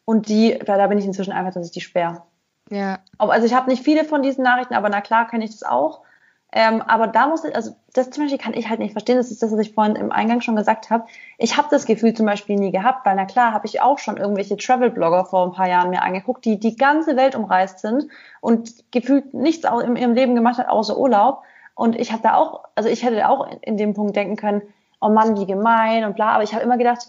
Und 0.04 0.28
die, 0.28 0.56
da 0.64 0.86
bin 0.86 0.98
ich 0.98 1.04
inzwischen 1.04 1.32
einfach, 1.32 1.52
dass 1.52 1.66
ich 1.66 1.72
die 1.72 1.80
sperre. 1.80 2.22
Ja. 2.70 3.00
Also 3.18 3.44
ich 3.44 3.54
habe 3.54 3.68
nicht 3.68 3.82
viele 3.82 4.04
von 4.04 4.22
diesen 4.22 4.44
Nachrichten, 4.44 4.74
aber 4.74 4.88
na 4.88 5.00
klar 5.00 5.26
kenne 5.26 5.44
ich 5.44 5.50
das 5.50 5.64
auch. 5.64 6.02
Ähm, 6.52 6.82
aber 6.82 7.06
da 7.06 7.28
muss 7.28 7.44
ich, 7.44 7.54
also 7.54 7.76
das 7.92 8.10
zum 8.10 8.24
Beispiel 8.24 8.38
kann 8.38 8.54
ich 8.54 8.68
halt 8.68 8.80
nicht 8.80 8.92
verstehen. 8.92 9.16
Das 9.16 9.30
ist 9.30 9.42
das, 9.42 9.52
was 9.52 9.60
ich 9.60 9.74
vorhin 9.74 9.94
im 9.94 10.10
Eingang 10.10 10.40
schon 10.40 10.56
gesagt 10.56 10.90
habe. 10.90 11.04
Ich 11.38 11.56
habe 11.56 11.68
das 11.70 11.86
Gefühl 11.86 12.12
zum 12.14 12.26
Beispiel 12.26 12.56
nie 12.56 12.72
gehabt, 12.72 13.06
weil 13.06 13.14
na 13.14 13.24
klar 13.24 13.52
habe 13.52 13.66
ich 13.66 13.80
auch 13.80 13.98
schon 13.98 14.16
irgendwelche 14.16 14.56
Travel-Blogger 14.56 15.26
vor 15.26 15.46
ein 15.46 15.52
paar 15.52 15.68
Jahren 15.68 15.90
mir 15.90 16.02
angeguckt, 16.02 16.44
die 16.44 16.58
die 16.58 16.76
ganze 16.76 17.16
Welt 17.16 17.36
umreist 17.36 17.78
sind 17.78 18.08
und 18.40 18.90
gefühlt 18.90 19.32
nichts 19.32 19.64
in 19.64 19.96
ihrem 19.96 20.14
Leben 20.14 20.34
gemacht 20.34 20.58
hat 20.58 20.68
außer 20.68 20.98
Urlaub. 20.98 21.42
Und 21.74 21.96
ich 21.96 22.12
habe 22.12 22.22
da 22.22 22.34
auch, 22.34 22.64
also 22.74 22.88
ich 22.88 23.04
hätte 23.04 23.28
auch 23.28 23.46
in, 23.46 23.58
in 23.60 23.76
dem 23.76 23.94
Punkt 23.94 24.16
denken 24.16 24.36
können, 24.36 24.62
oh 25.00 25.08
Mann, 25.08 25.38
wie 25.38 25.46
gemein 25.46 26.04
und 26.04 26.16
bla. 26.16 26.32
Aber 26.32 26.42
ich 26.42 26.52
habe 26.52 26.64
immer 26.64 26.78
gedacht, 26.78 27.06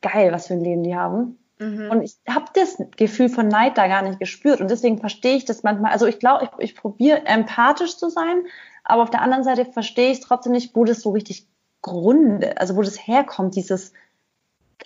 geil, 0.00 0.32
was 0.32 0.48
für 0.48 0.54
ein 0.54 0.64
Leben 0.64 0.82
die 0.82 0.96
haben. 0.96 1.38
Mhm. 1.58 1.90
Und 1.90 2.02
ich 2.02 2.16
habe 2.28 2.46
das 2.54 2.82
Gefühl 2.96 3.28
von 3.28 3.48
Neid 3.48 3.78
da 3.78 3.86
gar 3.86 4.02
nicht 4.02 4.18
gespürt. 4.18 4.60
Und 4.60 4.70
deswegen 4.70 4.98
verstehe 4.98 5.36
ich 5.36 5.44
das 5.44 5.62
manchmal. 5.62 5.92
Also 5.92 6.06
ich 6.06 6.18
glaube, 6.18 6.44
ich, 6.44 6.50
ich 6.70 6.76
probiere 6.76 7.24
empathisch 7.26 7.96
zu 7.96 8.10
sein, 8.10 8.44
aber 8.84 9.02
auf 9.02 9.10
der 9.10 9.22
anderen 9.22 9.44
Seite 9.44 9.64
verstehe 9.64 10.12
ich 10.12 10.20
trotzdem 10.20 10.52
nicht, 10.52 10.74
wo 10.74 10.84
das 10.84 11.00
so 11.00 11.10
richtig 11.10 11.46
Gründe, 11.82 12.58
also 12.58 12.76
wo 12.76 12.82
das 12.82 13.06
herkommt, 13.06 13.56
dieses 13.56 13.92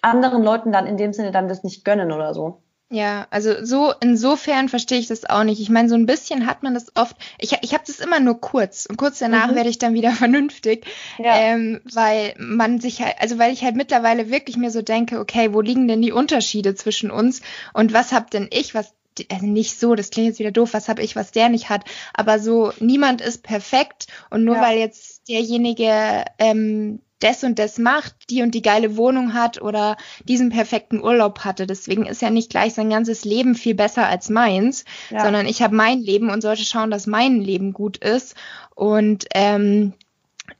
anderen 0.02 0.42
Leuten 0.42 0.72
dann 0.72 0.86
in 0.86 0.96
dem 0.96 1.12
Sinne 1.12 1.32
dann 1.32 1.48
das 1.48 1.62
nicht 1.62 1.84
gönnen 1.84 2.12
oder 2.12 2.34
so. 2.34 2.62
Ja, 2.88 3.26
also 3.30 3.64
so 3.64 3.92
insofern 4.00 4.68
verstehe 4.68 5.00
ich 5.00 5.08
das 5.08 5.24
auch 5.24 5.42
nicht. 5.42 5.60
Ich 5.60 5.70
meine, 5.70 5.88
so 5.88 5.96
ein 5.96 6.06
bisschen 6.06 6.46
hat 6.46 6.62
man 6.62 6.72
das 6.72 6.94
oft. 6.94 7.16
Ich, 7.38 7.52
ich 7.62 7.74
habe 7.74 7.82
das 7.84 7.98
immer 7.98 8.20
nur 8.20 8.40
kurz 8.40 8.86
und 8.86 8.96
kurz 8.96 9.18
danach 9.18 9.50
mhm. 9.50 9.56
werde 9.56 9.70
ich 9.70 9.78
dann 9.78 9.94
wieder 9.94 10.12
vernünftig, 10.12 10.86
ja. 11.18 11.36
ähm, 11.36 11.80
weil 11.92 12.34
man 12.38 12.78
sich 12.80 13.02
halt, 13.02 13.16
also 13.18 13.38
weil 13.38 13.52
ich 13.52 13.64
halt 13.64 13.74
mittlerweile 13.74 14.30
wirklich 14.30 14.56
mir 14.56 14.70
so 14.70 14.82
denke, 14.82 15.18
okay, 15.18 15.52
wo 15.52 15.60
liegen 15.62 15.88
denn 15.88 16.00
die 16.00 16.12
Unterschiede 16.12 16.76
zwischen 16.76 17.10
uns 17.10 17.42
und 17.72 17.92
was 17.92 18.12
hab 18.12 18.30
denn 18.30 18.46
ich, 18.52 18.72
was 18.74 18.94
also 19.30 19.46
nicht 19.46 19.78
so, 19.78 19.94
das 19.94 20.10
klingt 20.10 20.28
jetzt 20.28 20.38
wieder 20.38 20.52
doof, 20.52 20.72
was 20.72 20.88
habe 20.88 21.02
ich, 21.02 21.16
was 21.16 21.30
der 21.30 21.48
nicht 21.48 21.68
hat, 21.68 21.84
aber 22.14 22.38
so, 22.38 22.72
niemand 22.80 23.20
ist 23.20 23.42
perfekt 23.42 24.06
und 24.30 24.44
nur 24.44 24.56
ja. 24.56 24.62
weil 24.62 24.78
jetzt 24.78 25.28
derjenige 25.28 26.24
ähm, 26.38 27.00
das 27.20 27.44
und 27.44 27.58
das 27.58 27.78
macht, 27.78 28.14
die 28.30 28.42
und 28.42 28.54
die 28.54 28.62
geile 28.62 28.96
Wohnung 28.96 29.32
hat 29.32 29.60
oder 29.60 29.96
diesen 30.24 30.50
perfekten 30.50 31.02
Urlaub 31.02 31.40
hatte. 31.40 31.66
Deswegen 31.66 32.04
ist 32.04 32.20
ja 32.20 32.30
nicht 32.30 32.50
gleich 32.50 32.74
sein 32.74 32.90
ganzes 32.90 33.24
Leben 33.24 33.54
viel 33.54 33.74
besser 33.74 34.06
als 34.06 34.28
meins, 34.28 34.84
ja. 35.10 35.22
sondern 35.22 35.46
ich 35.46 35.62
habe 35.62 35.74
mein 35.74 36.00
Leben 36.00 36.30
und 36.30 36.42
sollte 36.42 36.64
schauen, 36.64 36.90
dass 36.90 37.06
mein 37.06 37.40
Leben 37.40 37.72
gut 37.72 37.96
ist. 37.96 38.34
Und 38.74 39.26
ähm, 39.34 39.94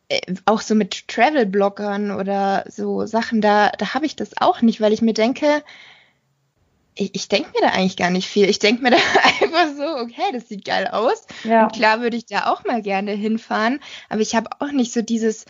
äh, 0.09 0.21
auch 0.47 0.63
so 0.63 0.75
mit 0.75 1.09
Travel-Bloggern 1.09 2.11
oder 2.11 2.65
so 2.69 3.05
Sachen, 3.05 3.43
da, 3.43 3.71
da 3.71 3.93
habe 3.93 4.07
ich 4.07 4.17
das 4.17 4.31
auch 4.41 4.63
nicht, 4.63 4.81
weil 4.81 4.95
ich 4.95 5.03
mir 5.03 5.15
denke, 5.15 5.63
ich, 6.97 7.15
ich 7.15 7.29
denke 7.29 7.51
mir 7.55 7.61
da 7.61 7.75
eigentlich 7.75 7.97
gar 7.97 8.11
nicht 8.11 8.27
viel. 8.27 8.49
Ich 8.49 8.59
denke 8.59 8.83
mir 8.83 8.91
da 8.91 8.97
einfach 9.43 9.69
so, 9.77 10.03
okay, 10.03 10.33
das 10.33 10.49
sieht 10.49 10.65
geil 10.65 10.89
aus. 10.89 11.27
Ja. 11.45 11.65
Und 11.65 11.73
klar 11.73 12.01
würde 12.01 12.17
ich 12.17 12.27
da 12.27 12.51
auch 12.51 12.65
mal 12.65 12.83
gerne 12.83 13.13
hinfahren, 13.13 13.81
aber 14.09 14.23
ich 14.23 14.35
habe 14.35 14.51
auch 14.59 14.73
nicht 14.73 14.93
so 14.93 15.03
dieses, 15.03 15.45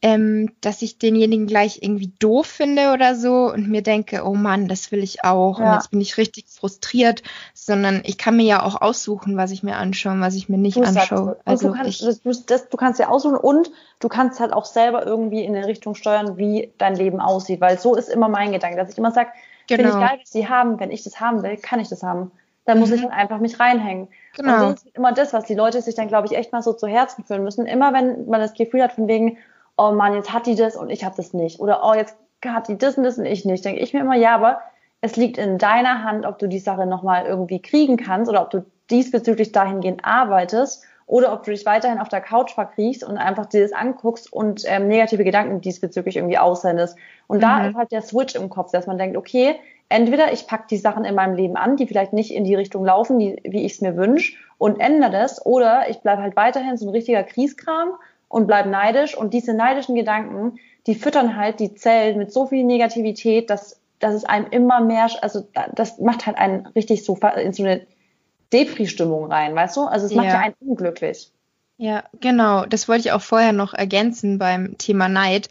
ähm, 0.00 0.52
dass 0.60 0.82
ich 0.82 0.98
denjenigen 0.98 1.46
gleich 1.46 1.82
irgendwie 1.82 2.12
doof 2.20 2.46
finde 2.46 2.92
oder 2.92 3.16
so 3.16 3.52
und 3.52 3.68
mir 3.68 3.82
denke, 3.82 4.22
oh 4.24 4.34
Mann, 4.34 4.68
das 4.68 4.92
will 4.92 5.02
ich 5.02 5.24
auch 5.24 5.58
ja. 5.58 5.66
und 5.66 5.74
jetzt 5.74 5.90
bin 5.90 6.00
ich 6.00 6.16
richtig 6.18 6.46
frustriert, 6.48 7.22
sondern 7.52 8.02
ich 8.04 8.16
kann 8.16 8.36
mir 8.36 8.44
ja 8.44 8.62
auch 8.62 8.80
aussuchen, 8.80 9.36
was 9.36 9.50
ich 9.50 9.64
mir 9.64 9.76
anschaue 9.76 10.12
und 10.12 10.20
was 10.20 10.36
ich 10.36 10.48
mir 10.48 10.58
nicht 10.58 10.78
anschaue. 10.78 11.38
Also 11.44 11.68
du 11.68 11.74
kannst, 11.74 12.02
ich, 12.02 12.46
das, 12.46 12.68
du 12.68 12.76
kannst 12.76 13.00
ja 13.00 13.08
aussuchen 13.08 13.36
und 13.36 13.72
du 13.98 14.08
kannst 14.08 14.38
halt 14.38 14.52
auch 14.52 14.66
selber 14.66 15.04
irgendwie 15.04 15.42
in 15.42 15.56
eine 15.56 15.66
Richtung 15.66 15.96
steuern, 15.96 16.36
wie 16.36 16.72
dein 16.78 16.94
Leben 16.94 17.20
aussieht, 17.20 17.60
weil 17.60 17.78
so 17.78 17.96
ist 17.96 18.08
immer 18.08 18.28
mein 18.28 18.52
Gedanke, 18.52 18.76
dass 18.76 18.90
ich 18.90 18.98
immer 18.98 19.10
sage, 19.10 19.30
genau. 19.68 19.90
finde 19.90 20.04
ich 20.04 20.10
geil, 20.10 20.18
was 20.20 20.30
sie 20.30 20.48
haben, 20.48 20.80
wenn 20.80 20.90
ich 20.90 21.04
das 21.04 21.20
haben 21.20 21.42
will, 21.42 21.56
kann 21.56 21.80
ich 21.80 21.88
das 21.88 22.02
haben. 22.02 22.32
Dann 22.64 22.80
muss 22.80 22.90
mhm. 22.90 22.96
ich 22.96 23.02
dann 23.02 23.10
einfach 23.10 23.38
mich 23.38 23.58
reinhängen. 23.60 24.08
Genau. 24.36 24.52
Und 24.52 24.72
das 24.72 24.84
ist 24.84 24.96
immer 24.96 25.12
das, 25.12 25.32
was 25.32 25.44
die 25.44 25.54
Leute 25.54 25.80
sich 25.80 25.94
dann, 25.94 26.08
glaube 26.08 26.26
ich, 26.26 26.36
echt 26.36 26.52
mal 26.52 26.62
so 26.62 26.72
zu 26.72 26.86
Herzen 26.86 27.24
führen 27.24 27.44
müssen. 27.44 27.66
Immer 27.66 27.92
wenn 27.92 28.26
man 28.26 28.40
das 28.40 28.54
Gefühl 28.54 28.82
hat, 28.82 28.92
von 28.92 29.08
wegen, 29.08 29.38
oh 29.76 29.92
Mann, 29.92 30.14
jetzt 30.14 30.32
hat 30.32 30.46
die 30.46 30.54
das 30.54 30.76
und 30.76 30.90
ich 30.90 31.04
habe 31.04 31.16
das 31.16 31.32
nicht. 31.32 31.60
Oder 31.60 31.82
oh, 31.84 31.94
jetzt 31.94 32.16
hat 32.44 32.68
die 32.68 32.76
das 32.76 32.98
und 32.98 33.04
das 33.04 33.18
und 33.18 33.26
ich 33.26 33.44
nicht. 33.44 33.64
Denke 33.64 33.80
ich 33.80 33.94
mir 33.94 34.00
immer, 34.00 34.16
ja, 34.16 34.34
aber 34.34 34.60
es 35.00 35.16
liegt 35.16 35.38
in 35.38 35.58
deiner 35.58 36.02
Hand, 36.02 36.26
ob 36.26 36.38
du 36.38 36.48
die 36.48 36.58
Sache 36.58 36.86
nochmal 36.86 37.26
irgendwie 37.26 37.62
kriegen 37.62 37.96
kannst 37.96 38.28
oder 38.28 38.42
ob 38.42 38.50
du 38.50 38.64
diesbezüglich 38.90 39.52
dahingehend 39.52 40.04
arbeitest 40.04 40.84
oder 41.08 41.32
ob 41.32 41.42
du 41.42 41.50
dich 41.50 41.64
weiterhin 41.64 41.98
auf 41.98 42.10
der 42.10 42.20
Couch 42.20 42.52
verkriechst 42.52 43.02
und 43.02 43.16
einfach 43.16 43.46
dir 43.46 43.62
das 43.62 43.72
anguckst 43.72 44.30
und 44.30 44.62
ähm, 44.66 44.88
negative 44.88 45.24
Gedanken 45.24 45.62
diesbezüglich 45.62 46.16
irgendwie 46.16 46.38
aussendest. 46.38 46.96
Und 47.26 47.38
mhm. 47.38 47.42
da 47.42 47.66
ist 47.66 47.76
halt 47.76 47.92
der 47.92 48.02
Switch 48.02 48.34
im 48.34 48.50
Kopf, 48.50 48.72
dass 48.72 48.86
man 48.86 48.98
denkt, 48.98 49.16
okay, 49.16 49.56
entweder 49.88 50.32
ich 50.34 50.46
pack 50.46 50.68
die 50.68 50.76
Sachen 50.76 51.06
in 51.06 51.14
meinem 51.14 51.34
Leben 51.34 51.56
an, 51.56 51.76
die 51.76 51.86
vielleicht 51.86 52.12
nicht 52.12 52.30
in 52.30 52.44
die 52.44 52.54
Richtung 52.54 52.84
laufen, 52.84 53.18
die, 53.18 53.40
wie 53.42 53.64
ich 53.64 53.72
es 53.72 53.80
mir 53.80 53.96
wünsche 53.96 54.36
und 54.58 54.80
ändere 54.80 55.10
das, 55.10 55.44
oder 55.44 55.88
ich 55.88 56.00
bleibe 56.00 56.20
halt 56.20 56.36
weiterhin 56.36 56.76
so 56.76 56.86
ein 56.86 56.90
richtiger 56.90 57.22
Krieskram 57.22 57.94
und 58.28 58.46
bleiben 58.46 58.70
neidisch. 58.70 59.16
Und 59.16 59.32
diese 59.32 59.54
neidischen 59.54 59.94
Gedanken, 59.94 60.58
die 60.86 60.94
füttern 60.94 61.36
halt 61.36 61.58
die 61.58 61.74
Zellen 61.74 62.18
mit 62.18 62.32
so 62.34 62.46
viel 62.46 62.64
Negativität, 62.64 63.48
dass, 63.48 63.80
dass 63.98 64.14
es 64.14 64.26
einem 64.26 64.48
immer 64.50 64.80
mehr, 64.80 65.08
also 65.22 65.46
das 65.74 65.98
macht 66.00 66.26
halt 66.26 66.36
einen 66.36 66.66
richtig 66.66 67.02
so 67.02 67.18
in 67.42 67.54
so 67.54 67.62
eine 67.62 67.86
Depri-Stimmung 68.52 69.30
rein, 69.30 69.54
weißt 69.54 69.76
du? 69.76 69.82
Also 69.82 70.06
es 70.06 70.14
macht 70.14 70.26
ja. 70.26 70.34
ja 70.34 70.40
einen 70.40 70.54
unglücklich. 70.60 71.30
Ja, 71.76 72.04
genau. 72.20 72.66
Das 72.66 72.88
wollte 72.88 73.08
ich 73.08 73.12
auch 73.12 73.22
vorher 73.22 73.52
noch 73.52 73.72
ergänzen 73.72 74.38
beim 74.38 74.76
Thema 74.78 75.08
Neid 75.08 75.48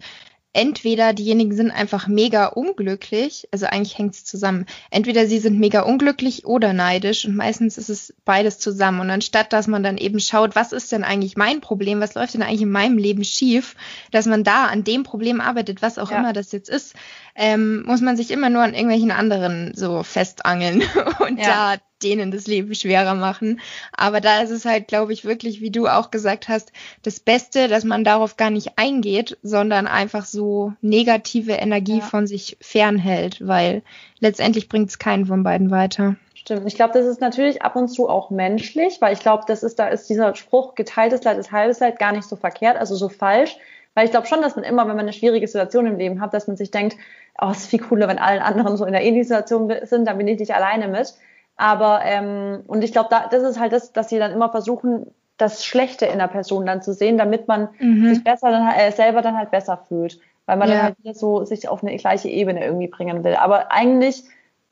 entweder 0.57 1.13
diejenigen 1.13 1.55
sind 1.55 1.69
einfach 1.69 2.07
mega 2.07 2.47
unglücklich, 2.47 3.47
also 3.51 3.67
eigentlich 3.67 3.99
hängt 3.99 4.15
es 4.15 4.25
zusammen. 4.25 4.65
Entweder 4.89 5.27
sie 5.27 5.37
sind 5.37 5.59
mega 5.59 5.81
unglücklich 5.81 6.47
oder 6.47 6.73
neidisch 6.73 7.25
und 7.25 7.35
meistens 7.35 7.77
ist 7.77 7.89
es 7.89 8.15
beides 8.25 8.57
zusammen. 8.57 8.99
Und 9.01 9.11
anstatt, 9.11 9.53
dass 9.53 9.67
man 9.67 9.83
dann 9.83 9.99
eben 9.99 10.19
schaut, 10.19 10.55
was 10.55 10.71
ist 10.71 10.91
denn 10.91 11.03
eigentlich 11.03 11.37
mein 11.37 11.61
Problem, 11.61 11.99
was 11.99 12.15
läuft 12.15 12.33
denn 12.33 12.41
eigentlich 12.41 12.63
in 12.63 12.71
meinem 12.71 12.97
Leben 12.97 13.23
schief, 13.23 13.75
dass 14.09 14.25
man 14.25 14.43
da 14.43 14.65
an 14.65 14.83
dem 14.83 15.03
Problem 15.03 15.41
arbeitet, 15.41 15.83
was 15.83 15.99
auch 15.99 16.09
ja. 16.09 16.17
immer 16.17 16.33
das 16.33 16.51
jetzt 16.51 16.69
ist, 16.69 16.95
ähm, 17.37 17.83
muss 17.83 18.01
man 18.01 18.17
sich 18.17 18.31
immer 18.31 18.49
nur 18.49 18.63
an 18.63 18.73
irgendwelchen 18.73 19.11
anderen 19.11 19.71
so 19.75 20.01
festangeln 20.01 20.83
und 21.19 21.37
ja. 21.37 21.75
da 21.75 21.81
denen 22.03 22.31
das 22.31 22.47
Leben 22.47 22.75
schwerer 22.75 23.15
machen. 23.15 23.59
Aber 23.95 24.21
da 24.21 24.41
ist 24.41 24.49
es 24.49 24.65
halt, 24.65 24.87
glaube 24.87 25.13
ich, 25.13 25.23
wirklich, 25.23 25.61
wie 25.61 25.71
du 25.71 25.87
auch 25.87 26.11
gesagt 26.11 26.47
hast, 26.47 26.71
das 27.03 27.19
Beste, 27.19 27.67
dass 27.67 27.83
man 27.83 28.03
darauf 28.03 28.37
gar 28.37 28.49
nicht 28.49 28.73
eingeht, 28.77 29.37
sondern 29.41 29.87
einfach 29.87 30.25
so 30.25 30.73
negative 30.81 31.53
Energie 31.53 31.99
ja. 31.99 32.05
von 32.05 32.27
sich 32.27 32.57
fernhält, 32.59 33.45
weil 33.47 33.83
letztendlich 34.19 34.67
bringt 34.69 34.89
es 34.89 34.99
keinen 34.99 35.25
von 35.25 35.43
beiden 35.43 35.71
weiter. 35.71 36.15
Stimmt. 36.33 36.67
Ich 36.67 36.75
glaube, 36.75 36.93
das 36.93 37.05
ist 37.05 37.21
natürlich 37.21 37.61
ab 37.61 37.75
und 37.75 37.87
zu 37.87 38.09
auch 38.09 38.29
menschlich, 38.29 38.97
weil 38.99 39.13
ich 39.13 39.19
glaube, 39.19 39.43
das 39.47 39.63
ist, 39.63 39.79
da 39.79 39.87
ist 39.87 40.09
dieser 40.09 40.35
Spruch, 40.35 40.75
geteiltes 40.75 41.23
Leid 41.23 41.37
ist 41.37 41.51
halbes 41.51 41.79
Leid 41.79 41.99
gar 41.99 42.13
nicht 42.13 42.27
so 42.27 42.35
verkehrt, 42.35 42.77
also 42.77 42.95
so 42.95 43.09
falsch. 43.09 43.57
Weil 43.97 44.05
ich 44.05 44.11
glaube 44.11 44.27
schon, 44.27 44.43
dass 44.43 44.55
man 44.55 44.63
immer, 44.63 44.83
wenn 44.83 44.95
man 44.95 44.99
eine 44.99 45.11
schwierige 45.13 45.47
Situation 45.47 45.87
im 45.87 45.97
Leben 45.97 46.21
hat, 46.21 46.31
dass 46.31 46.45
man 46.45 46.55
sich 46.55 46.69
denkt, 46.69 46.95
oh, 47.41 47.47
es 47.49 47.61
ist 47.61 47.69
viel 47.71 47.79
cooler, 47.79 48.07
wenn 48.07 48.19
alle 48.19 48.43
anderen 48.43 48.77
so 48.77 48.85
in 48.85 48.93
der 48.93 49.01
ähnlichen 49.01 49.23
Situation 49.23 49.73
sind, 49.85 50.05
dann 50.07 50.19
bin 50.19 50.27
ich 50.27 50.37
nicht 50.37 50.53
alleine 50.53 50.87
mit. 50.87 51.15
Aber 51.55 52.01
ähm, 52.03 52.59
und 52.67 52.83
ich 52.83 52.91
glaube, 52.91 53.07
da, 53.09 53.25
das 53.27 53.41
ist 53.41 53.59
halt 53.59 53.73
das, 53.73 53.93
dass 53.93 54.09
sie 54.09 54.19
dann 54.19 54.31
immer 54.31 54.49
versuchen, 54.49 55.07
das 55.37 55.65
Schlechte 55.65 56.05
in 56.05 56.19
der 56.19 56.27
Person 56.27 56.67
dann 56.67 56.83
zu 56.83 56.93
sehen, 56.93 57.17
damit 57.17 57.47
man 57.47 57.69
mhm. 57.79 58.09
sich 58.09 58.23
besser 58.23 58.51
dann 58.51 58.71
äh, 58.71 58.91
selber 58.91 59.23
dann 59.23 59.35
halt 59.35 59.49
besser 59.49 59.83
fühlt, 59.87 60.19
weil 60.45 60.57
man 60.57 60.69
ja. 60.69 60.75
dann 60.75 60.83
halt 60.83 60.99
wieder 60.99 61.15
so 61.15 61.43
sich 61.43 61.67
auf 61.67 61.83
eine 61.83 61.97
gleiche 61.97 62.29
Ebene 62.29 62.63
irgendwie 62.63 62.89
bringen 62.89 63.23
will. 63.23 63.33
Aber 63.33 63.71
eigentlich 63.71 64.25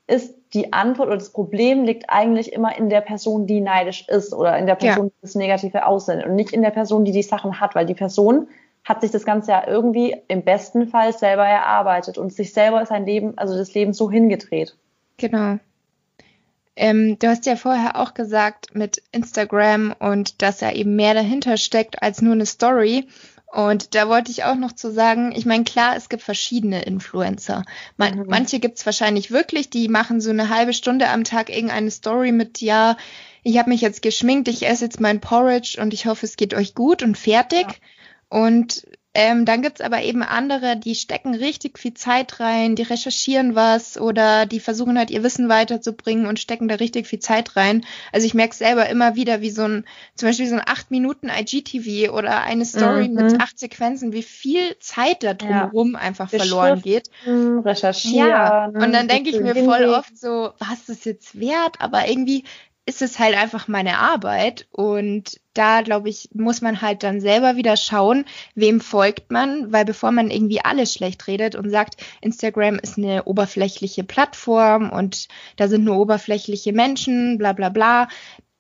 ist 0.06 0.36
die 0.54 0.72
Antwort 0.72 1.08
oder 1.08 1.18
das 1.18 1.32
Problem 1.32 1.84
liegt 1.84 2.12
eigentlich 2.12 2.54
immer 2.54 2.78
in 2.78 2.92
der 2.92 3.02
Person, 3.02 3.48
die 3.48 3.60
neidisch 3.60 4.08
ist 4.08 4.36
oder 4.36 4.56
in 4.56 4.68
der 4.68 4.76
Person, 4.76 5.06
ja. 5.06 5.12
die 5.16 5.22
das 5.24 5.34
Negative 5.34 5.88
aussendet 5.88 6.28
und 6.28 6.36
nicht 6.36 6.54
in 6.54 6.62
der 6.62 6.70
Person, 6.70 7.06
die 7.06 7.12
die 7.12 7.24
Sachen 7.24 7.60
hat, 7.60 7.74
weil 7.74 7.88
die 7.88 7.96
Person 7.96 8.50
hat 8.86 9.02
sich 9.02 9.12
das 9.12 9.26
Ganze 9.26 9.52
ja 9.52 9.68
irgendwie 9.68 10.16
im 10.28 10.44
besten 10.44 10.88
Fall 10.88 11.12
selber 11.12 11.46
erarbeitet 11.46 12.18
und 12.18 12.32
sich 12.32 12.54
selber 12.54 12.86
sein 12.86 13.06
Leben, 13.06 13.38
also 13.38 13.58
das 13.58 13.74
Leben 13.74 13.94
so 13.94 14.10
hingedreht. 14.10 14.78
Genau. 15.18 15.58
Ähm, 16.76 17.18
du 17.20 17.28
hast 17.28 17.46
ja 17.46 17.56
vorher 17.56 18.00
auch 18.00 18.14
gesagt 18.14 18.76
mit 18.76 19.02
Instagram 19.12 19.96
und 19.98 20.42
dass 20.42 20.60
da 20.60 20.72
eben 20.72 20.96
mehr 20.96 21.14
dahinter 21.14 21.58
steckt 21.58 22.04
als 22.04 22.22
nur 22.22 22.34
eine 22.34 22.46
Story. 22.46 23.08
Und 23.48 23.96
da 23.96 24.10
wollte 24.10 24.32
ich 24.32 24.44
auch 24.44 24.56
noch 24.56 24.74
zu 24.74 24.92
sagen, 24.92 25.32
ich 25.34 25.46
meine, 25.46 25.64
klar, 25.64 25.96
es 25.96 26.10
gibt 26.10 26.22
verschiedene 26.22 26.84
Influencer. 26.84 27.64
Man, 27.96 28.20
mhm. 28.20 28.26
Manche 28.28 28.60
gibt's 28.60 28.86
wahrscheinlich 28.86 29.32
wirklich, 29.32 29.70
die 29.70 29.88
machen 29.88 30.20
so 30.20 30.30
eine 30.30 30.50
halbe 30.50 30.74
Stunde 30.74 31.08
am 31.08 31.24
Tag 31.24 31.50
irgendeine 31.50 31.90
Story 31.90 32.34
mit, 32.34 32.60
ja, 32.60 32.98
ich 33.44 33.58
habe 33.58 33.70
mich 33.70 33.80
jetzt 33.80 34.02
geschminkt, 34.02 34.50
ich 34.50 34.68
esse 34.68 34.86
jetzt 34.86 35.00
mein 35.00 35.22
Porridge 35.22 35.78
und 35.82 35.94
ich 35.94 36.06
hoffe, 36.06 36.26
es 36.26 36.36
geht 36.36 36.54
euch 36.54 36.76
gut 36.76 37.02
und 37.02 37.18
fertig. 37.18 37.66
Ja. 37.68 37.76
Und 38.36 38.86
ähm, 39.14 39.46
dann 39.46 39.62
gibt's 39.62 39.80
aber 39.80 40.02
eben 40.02 40.22
andere, 40.22 40.76
die 40.76 40.94
stecken 40.94 41.36
richtig 41.36 41.80
viel 41.80 41.94
Zeit 41.94 42.42
rein, 42.42 42.76
die 42.76 42.84
recherchieren 42.84 43.56
was 43.56 43.98
oder 43.98 44.46
die 44.46 44.60
versuchen 44.60 44.98
halt 44.98 45.10
ihr 45.10 45.24
Wissen 45.24 45.48
weiterzubringen 45.48 46.26
und 46.26 46.38
stecken 46.38 46.68
da 46.68 46.76
richtig 46.76 47.08
viel 47.08 47.20
Zeit 47.20 47.56
rein. 47.56 47.86
Also 48.12 48.28
ich 48.28 48.34
merke 48.34 48.54
selber 48.54 48.90
immer 48.90 49.16
wieder, 49.16 49.40
wie 49.40 49.52
so 49.52 49.62
ein, 49.62 49.86
zum 50.16 50.28
Beispiel 50.28 50.50
so 50.50 50.56
ein 50.56 50.64
8 50.66 50.92
Minuten 50.92 51.30
IGTV 51.30 52.12
oder 52.12 52.42
eine 52.42 52.66
Story 52.66 53.08
mhm. 53.08 53.14
mit 53.14 53.42
acht 53.42 53.58
Sequenzen, 53.58 54.12
wie 54.12 54.24
viel 54.24 54.78
Zeit 54.82 55.24
da 55.24 55.34
drumherum 55.34 55.94
ja. 55.94 56.00
einfach 56.00 56.30
verloren 56.30 56.82
geht. 56.82 57.10
Recherchieren. 57.26 58.28
Ja, 58.28 58.66
und 58.66 58.92
dann 58.92 59.08
denke 59.08 59.30
ich 59.30 59.40
mir 59.40 59.56
voll 59.56 59.86
oft 59.86 60.18
so, 60.18 60.52
was 60.60 60.90
ist 60.90 61.06
jetzt 61.06 61.40
wert? 61.40 61.78
Aber 61.80 62.06
irgendwie 62.10 62.44
ist 62.86 63.02
es 63.02 63.18
halt 63.18 63.36
einfach 63.36 63.68
meine 63.68 63.98
Arbeit 63.98 64.68
und 64.72 65.40
da 65.54 65.82
glaube 65.82 66.10
ich, 66.10 66.30
muss 66.34 66.62
man 66.62 66.82
halt 66.82 67.02
dann 67.02 67.20
selber 67.20 67.56
wieder 67.56 67.78
schauen, 67.78 68.26
wem 68.54 68.80
folgt 68.80 69.32
man, 69.32 69.72
weil 69.72 69.86
bevor 69.86 70.12
man 70.12 70.30
irgendwie 70.30 70.62
alles 70.64 70.94
schlecht 70.94 71.26
redet 71.28 71.56
und 71.56 71.70
sagt, 71.70 71.98
Instagram 72.22 72.78
ist 72.78 72.98
eine 72.98 73.24
oberflächliche 73.24 74.04
Plattform 74.04 74.92
und 74.92 75.28
da 75.56 75.68
sind 75.68 75.84
nur 75.84 75.98
oberflächliche 75.98 76.74
Menschen, 76.74 77.40
bla 77.40 77.54
bla 77.54 77.70
bla, 77.70 78.08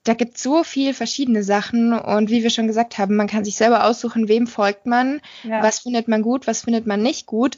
da 0.04 0.14
gibt 0.14 0.38
so 0.38 0.64
viel 0.64 0.94
verschiedene 0.94 1.44
Sachen 1.44 1.94
und 1.94 2.30
wie 2.30 2.44
wir 2.44 2.50
schon 2.50 2.68
gesagt 2.68 2.98
haben, 2.98 3.16
man 3.16 3.28
kann 3.28 3.46
sich 3.46 3.56
selber 3.56 3.86
aussuchen, 3.86 4.28
wem 4.28 4.48
folgt 4.48 4.88
man, 4.88 5.22
ja. 5.44 5.62
was 5.62 5.80
findet 5.80 6.08
man 6.08 6.24
gut, 6.24 6.48
was 6.48 6.62
findet 6.62 6.88
man 6.88 7.02
nicht 7.02 7.28
gut 7.28 7.58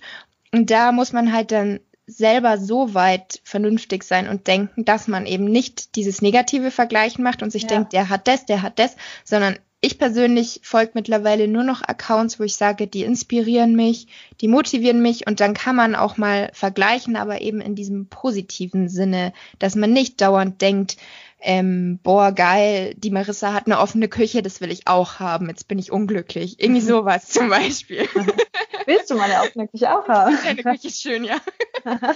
und 0.52 0.70
da 0.70 0.92
muss 0.92 1.14
man 1.14 1.32
halt 1.32 1.52
dann 1.52 1.80
selber 2.08 2.58
so 2.58 2.94
weit 2.94 3.42
vernünftig 3.44 4.04
sein 4.04 4.30
und 4.30 4.48
denken, 4.48 4.86
dass 4.86 5.08
man 5.08 5.26
eben 5.26 5.44
nicht 5.44 5.96
dieses 5.96 6.22
negative 6.22 6.72
Vergleichen 6.72 7.24
macht 7.24 7.44
und 7.44 7.52
sich 7.52 7.64
ja. 7.64 7.68
denkt, 7.68 7.94
der 7.94 8.10
hat 8.10 8.28
das, 8.28 8.46
der 8.46 8.62
hat 8.62 8.80
das, 8.80 8.96
sondern 9.26 9.60
ich 9.80 10.00
persönlich 10.00 10.60
folge 10.64 10.94
mittlerweile 10.96 11.48
nur 11.48 11.64
noch 11.64 11.84
Accounts, 11.84 12.40
wo 12.40 12.44
ich 12.44 12.56
sage, 12.56 12.88
die 12.88 13.04
inspirieren 13.04 13.76
mich, 13.76 14.08
die 14.42 14.48
motivieren 14.48 15.02
mich 15.02 15.28
und 15.28 15.40
dann 15.40 15.54
kann 15.54 15.76
man 15.76 15.94
auch 15.94 16.18
mal 16.18 16.50
vergleichen, 16.54 17.16
aber 17.16 17.42
eben 17.42 17.62
in 17.62 17.76
diesem 17.76 18.08
positiven 18.08 18.90
Sinne, 18.90 19.34
dass 19.60 19.76
man 19.76 19.94
nicht 19.94 20.20
dauernd 20.20 20.62
denkt, 20.62 20.98
ähm, 21.40 22.00
boah, 22.02 22.32
geil, 22.32 22.96
die 22.98 23.12
Marissa 23.12 23.54
hat 23.54 23.68
eine 23.68 23.80
offene 23.80 24.08
Küche, 24.08 24.42
das 24.42 24.60
will 24.60 24.72
ich 24.72 24.88
auch 24.88 25.20
haben, 25.20 25.48
jetzt 25.50 25.68
bin 25.68 25.78
ich 25.78 25.92
unglücklich. 25.92 26.60
Irgendwie 26.60 26.82
sowas 26.82 27.28
zum 27.30 27.50
Beispiel. 27.50 28.08
Willst 28.86 29.12
du 29.12 29.16
meine 29.16 29.42
offene 29.42 29.68
Küche 29.68 29.96
auch 29.96 30.08
haben? 30.08 30.38
Deine 30.44 30.64
Küche 30.64 30.88
ist 30.88 31.02
schön, 31.02 31.24
ja. 31.24 31.38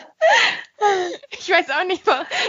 ich 1.31 1.49
weiß 1.49 1.69
auch 1.69 1.86
nicht, 1.86 2.03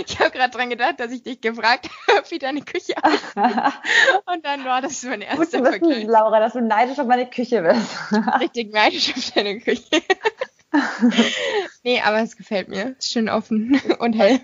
ich 0.06 0.18
habe 0.20 0.30
gerade 0.30 0.56
dran 0.56 0.70
gedacht, 0.70 1.00
dass 1.00 1.12
ich 1.12 1.22
dich 1.22 1.40
gefragt 1.40 1.88
habe, 2.08 2.30
wie 2.30 2.38
deine 2.38 2.62
Küche 2.62 2.94
aussieht. 3.02 3.74
Und 4.32 4.46
dann 4.46 4.64
war 4.64 4.80
das 4.80 5.00
so 5.00 5.08
ein 5.08 5.22
erster 5.22 5.44
Gut 5.44 5.52
wissen, 5.52 5.66
Vergleich. 5.66 6.04
Laura, 6.04 6.40
dass 6.40 6.52
du 6.54 6.62
neidisch 6.62 6.98
auf 6.98 7.06
meine 7.06 7.28
Küche 7.28 7.62
bist. 7.62 8.40
Richtig 8.40 8.72
neidisch 8.72 9.12
auf 9.16 9.30
deine 9.32 9.60
Küche. 9.60 10.02
nee, 11.82 12.00
aber 12.00 12.20
es 12.20 12.36
gefällt 12.36 12.68
mir. 12.68 12.94
Ist 12.98 13.10
schön 13.10 13.28
offen 13.28 13.80
und 13.98 14.14
hell. 14.14 14.40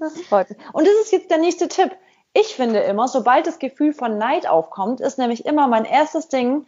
Das 0.00 0.20
freut 0.22 0.50
mich. 0.50 0.58
Und 0.72 0.86
das 0.86 0.94
ist 1.02 1.12
jetzt 1.12 1.30
der 1.30 1.38
nächste 1.38 1.68
Tipp. 1.68 1.90
Ich 2.32 2.54
finde 2.54 2.80
immer, 2.80 3.06
sobald 3.06 3.46
das 3.46 3.58
Gefühl 3.58 3.92
von 3.92 4.18
Neid 4.18 4.48
aufkommt, 4.48 5.00
ist 5.00 5.18
nämlich 5.18 5.46
immer 5.46 5.68
mein 5.68 5.84
erstes 5.84 6.28
Ding, 6.28 6.66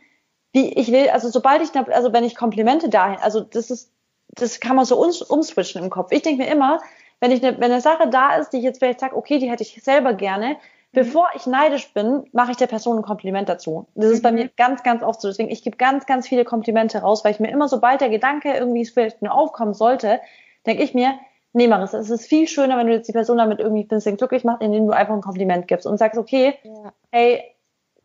wie 0.52 0.72
ich 0.74 0.92
will, 0.92 1.08
also 1.08 1.28
sobald 1.30 1.62
ich, 1.62 1.74
also 1.74 2.12
wenn 2.12 2.24
ich 2.24 2.36
Komplimente 2.36 2.88
dahin, 2.88 3.18
also 3.20 3.40
das 3.40 3.70
ist, 3.70 3.90
das 4.28 4.60
kann 4.60 4.76
man 4.76 4.84
so 4.84 4.96
umswitchen 4.96 5.82
im 5.82 5.90
Kopf. 5.90 6.12
Ich 6.12 6.22
denke 6.22 6.42
mir 6.42 6.50
immer, 6.50 6.80
wenn 7.20 7.30
ich 7.30 7.42
eine, 7.44 7.56
wenn 7.58 7.70
eine 7.70 7.80
Sache 7.80 8.08
da 8.08 8.36
ist, 8.36 8.50
die 8.50 8.58
ich 8.58 8.64
jetzt 8.64 8.78
vielleicht 8.78 9.00
sage, 9.00 9.16
okay, 9.16 9.38
die 9.38 9.50
hätte 9.50 9.62
ich 9.62 9.82
selber 9.82 10.12
gerne, 10.14 10.56
bevor 10.92 11.28
ich 11.34 11.46
neidisch 11.46 11.92
bin, 11.94 12.24
mache 12.32 12.50
ich 12.50 12.56
der 12.56 12.66
Person 12.66 12.98
ein 12.98 13.02
Kompliment 13.02 13.48
dazu. 13.48 13.86
Das 13.94 14.10
ist 14.10 14.22
bei 14.22 14.30
mhm. 14.30 14.38
mir 14.38 14.50
ganz, 14.56 14.82
ganz 14.82 15.02
oft 15.02 15.20
so. 15.20 15.28
Deswegen, 15.28 15.50
ich 15.50 15.62
gebe 15.62 15.76
ganz, 15.76 16.04
ganz 16.06 16.28
viele 16.28 16.44
Komplimente 16.44 16.98
raus, 16.98 17.24
weil 17.24 17.32
ich 17.32 17.40
mir 17.40 17.50
immer, 17.50 17.68
sobald 17.68 18.00
der 18.00 18.10
Gedanke 18.10 18.52
irgendwie 18.52 18.84
vielleicht 18.84 19.22
nur 19.22 19.32
aufkommen 19.32 19.72
sollte, 19.72 20.20
denke 20.66 20.82
ich 20.82 20.92
mir, 20.92 21.14
nee, 21.52 21.68
Marissa, 21.68 21.98
es 21.98 22.10
ist 22.10 22.26
viel 22.26 22.48
schöner, 22.48 22.76
wenn 22.78 22.86
du 22.86 22.94
jetzt 22.94 23.08
die 23.08 23.12
Person 23.12 23.38
damit 23.38 23.60
irgendwie 23.60 23.82
ein 23.82 23.88
bisschen 23.88 24.16
glücklich 24.16 24.44
machst, 24.44 24.62
indem 24.62 24.86
du 24.86 24.92
einfach 24.92 25.14
ein 25.14 25.20
Kompliment 25.20 25.68
gibst 25.68 25.86
und 25.86 25.98
sagst, 25.98 26.18
okay, 26.18 26.58
ja. 26.62 26.92
hey, 27.10 27.42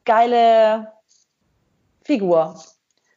geile 0.05 0.91
Figur, 2.03 2.55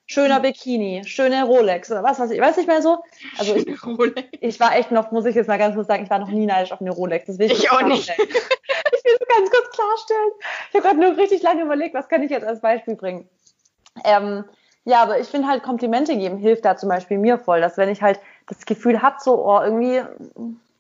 schöner 0.07 0.37
hm. 0.37 0.43
Bikini, 0.43 1.03
schöne 1.05 1.45
Rolex 1.45 1.91
oder 1.91 2.03
was 2.03 2.19
weiß 2.19 2.31
ich, 2.33 2.41
weiß 2.41 2.57
nicht 2.57 2.67
mehr 2.67 2.83
so. 2.83 2.99
Also 3.39 3.55
ich, 3.55 3.67
ich 4.41 4.61
war 4.61 4.77
echt 4.77 4.91
noch, 4.91 5.13
muss 5.13 5.27
ich 5.27 5.37
jetzt 5.37 5.47
mal 5.47 5.59
ganz 5.59 5.77
kurz 5.77 5.87
sagen, 5.87 6.03
ich 6.03 6.11
war 6.11 6.19
noch 6.19 6.31
nie 6.31 6.47
neidisch 6.47 6.73
auf 6.73 6.81
eine 6.81 6.91
Rolex. 6.91 7.27
Das 7.27 7.39
will 7.39 7.47
ich, 7.47 7.65
ich 7.65 7.71
auch 7.71 7.83
nicht. 7.83 8.09
ich 8.19 8.19
will 8.19 9.19
es 9.21 9.29
ganz 9.29 9.51
kurz 9.51 9.71
klarstellen. 9.71 10.31
Ich 10.69 10.75
habe 10.75 10.83
gerade 10.83 11.01
nur 11.01 11.17
richtig 11.17 11.43
lange 11.43 11.63
überlegt, 11.63 11.95
was 11.95 12.09
kann 12.09 12.23
ich 12.25 12.31
jetzt 12.31 12.45
als 12.45 12.61
Beispiel 12.61 12.97
bringen. 12.97 13.29
Ähm, 14.05 14.45
ja, 14.85 15.03
aber 15.03 15.21
ich 15.21 15.29
finde 15.29 15.47
halt 15.47 15.63
Komplimente 15.63 16.17
geben 16.17 16.39
hilft 16.39 16.65
da 16.65 16.77
zum 16.77 16.89
Beispiel 16.89 17.19
mir 17.19 17.39
voll, 17.39 17.61
dass 17.61 17.77
wenn 17.77 17.89
ich 17.89 18.03
halt 18.03 18.19
das 18.51 18.67
Gefühl 18.67 19.01
habe, 19.01 19.17
so, 19.21 19.47
oh, 19.47 19.61
irgendwie, 19.63 20.03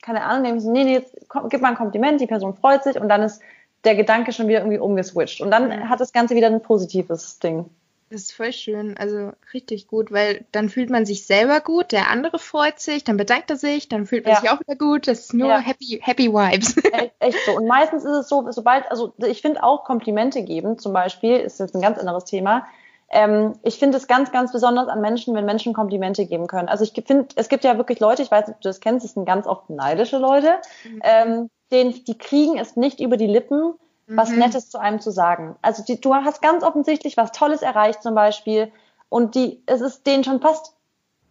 keine 0.02 0.24
Ahnung, 0.24 0.42
nehme 0.42 0.58
ich 0.58 0.64
so, 0.64 0.70
nee, 0.70 0.84
nee, 0.84 0.94
jetzt 0.94 1.14
gib 1.48 1.60
mal 1.60 1.68
ein 1.68 1.76
Kompliment, 1.76 2.20
die 2.20 2.26
Person 2.26 2.54
freut 2.54 2.84
sich 2.84 3.00
und 3.00 3.08
dann 3.08 3.22
ist 3.22 3.40
der 3.84 3.94
Gedanke 3.94 4.32
schon 4.32 4.48
wieder 4.48 4.58
irgendwie 4.58 4.78
umgeswitcht. 4.78 5.40
Und 5.40 5.50
dann 5.50 5.88
hat 5.88 6.00
das 6.00 6.12
Ganze 6.12 6.34
wieder 6.34 6.48
ein 6.48 6.62
positives 6.62 7.38
Ding. 7.38 7.66
Das 8.10 8.22
ist 8.22 8.32
voll 8.32 8.52
schön, 8.52 8.96
also 8.98 9.30
richtig 9.54 9.86
gut, 9.86 10.10
weil 10.10 10.44
dann 10.50 10.68
fühlt 10.68 10.90
man 10.90 11.06
sich 11.06 11.26
selber 11.26 11.60
gut, 11.60 11.92
der 11.92 12.10
andere 12.10 12.40
freut 12.40 12.80
sich, 12.80 13.04
dann 13.04 13.16
bedankt 13.16 13.50
er 13.50 13.56
sich, 13.56 13.88
dann 13.88 14.04
fühlt 14.04 14.24
man 14.24 14.34
ja. 14.34 14.40
sich 14.40 14.50
auch 14.50 14.58
wieder 14.58 14.74
gut. 14.74 15.06
Das 15.06 15.20
ist 15.20 15.34
nur 15.34 15.50
ja. 15.50 15.58
happy, 15.60 16.00
happy 16.02 16.32
Vibes. 16.32 16.76
Echt, 16.92 17.14
echt 17.20 17.38
so. 17.46 17.56
Und 17.56 17.68
meistens 17.68 18.02
ist 18.04 18.10
es 18.10 18.28
so, 18.28 18.50
sobald, 18.50 18.90
also 18.90 19.14
ich 19.18 19.40
finde 19.42 19.62
auch 19.62 19.84
Komplimente 19.84 20.42
geben, 20.42 20.76
zum 20.76 20.92
Beispiel, 20.92 21.36
ist 21.36 21.60
jetzt 21.60 21.76
ein 21.76 21.80
ganz 21.80 21.98
anderes 21.98 22.24
Thema. 22.24 22.66
Ähm, 23.10 23.54
ich 23.62 23.78
finde 23.78 23.96
es 23.98 24.06
ganz, 24.06 24.30
ganz 24.30 24.52
besonders 24.52 24.88
an 24.88 25.00
Menschen, 25.00 25.34
wenn 25.34 25.44
Menschen 25.44 25.72
Komplimente 25.72 26.26
geben 26.26 26.46
können. 26.46 26.68
Also 26.68 26.84
ich 26.84 26.92
finde, 27.06 27.26
es 27.34 27.48
gibt 27.48 27.64
ja 27.64 27.76
wirklich 27.76 27.98
Leute, 27.98 28.22
ich 28.22 28.30
weiß 28.30 28.46
nicht, 28.46 28.56
ob 28.56 28.62
du 28.62 28.68
das 28.68 28.80
kennst, 28.80 29.04
das 29.04 29.14
sind 29.14 29.24
ganz 29.24 29.46
oft 29.46 29.68
neidische 29.68 30.18
Leute, 30.18 30.54
mhm. 30.84 31.00
ähm, 31.02 31.50
denen, 31.72 32.04
die 32.04 32.16
kriegen 32.16 32.58
es 32.58 32.76
nicht 32.76 33.00
über 33.00 33.16
die 33.16 33.26
Lippen, 33.26 33.74
was 34.06 34.30
mhm. 34.30 34.38
Nettes 34.38 34.70
zu 34.70 34.78
einem 34.78 35.00
zu 35.00 35.10
sagen. 35.10 35.56
Also 35.62 35.84
die, 35.84 36.00
du 36.00 36.14
hast 36.14 36.42
ganz 36.42 36.64
offensichtlich 36.64 37.16
was 37.16 37.32
Tolles 37.32 37.62
erreicht 37.62 38.02
zum 38.02 38.14
Beispiel 38.14 38.72
und 39.08 39.34
die, 39.34 39.62
es 39.66 39.80
ist 39.80 40.06
denen 40.06 40.24
schon 40.24 40.40
fast 40.40 40.74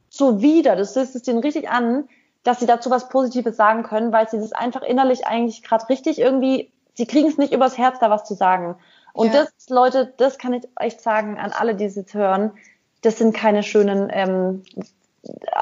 zuwider, 0.10 0.76
das 0.76 0.96
ist 0.96 1.16
es 1.16 1.24
denen 1.24 1.40
richtig 1.40 1.70
an, 1.70 2.08
dass 2.44 2.60
sie 2.60 2.66
dazu 2.66 2.90
was 2.90 3.10
Positives 3.10 3.58
sagen 3.58 3.84
können, 3.84 4.12
weil 4.12 4.30
sie 4.30 4.40
das 4.40 4.54
einfach 4.54 4.82
innerlich 4.82 5.28
eigentlich 5.28 5.62
gerade 5.62 5.88
richtig 5.90 6.20
irgendwie, 6.20 6.72
sie 6.94 7.06
kriegen 7.06 7.28
es 7.28 7.38
nicht 7.38 7.54
übers 7.54 7.78
Herz, 7.78 8.00
da 8.00 8.10
was 8.10 8.24
zu 8.24 8.34
sagen. 8.34 8.76
Und 9.14 9.34
ja. 9.34 9.44
das, 9.44 9.70
Leute, 9.70 10.14
das 10.18 10.38
kann 10.38 10.54
ich 10.54 10.64
echt 10.78 11.02
sagen 11.02 11.38
an 11.38 11.52
alle, 11.52 11.76
die 11.76 11.86
es 11.86 11.96
jetzt 11.96 12.14
hören, 12.14 12.52
das 13.02 13.18
sind 13.18 13.34
keine 13.34 13.64
schönen 13.64 14.10
ähm, 14.12 14.64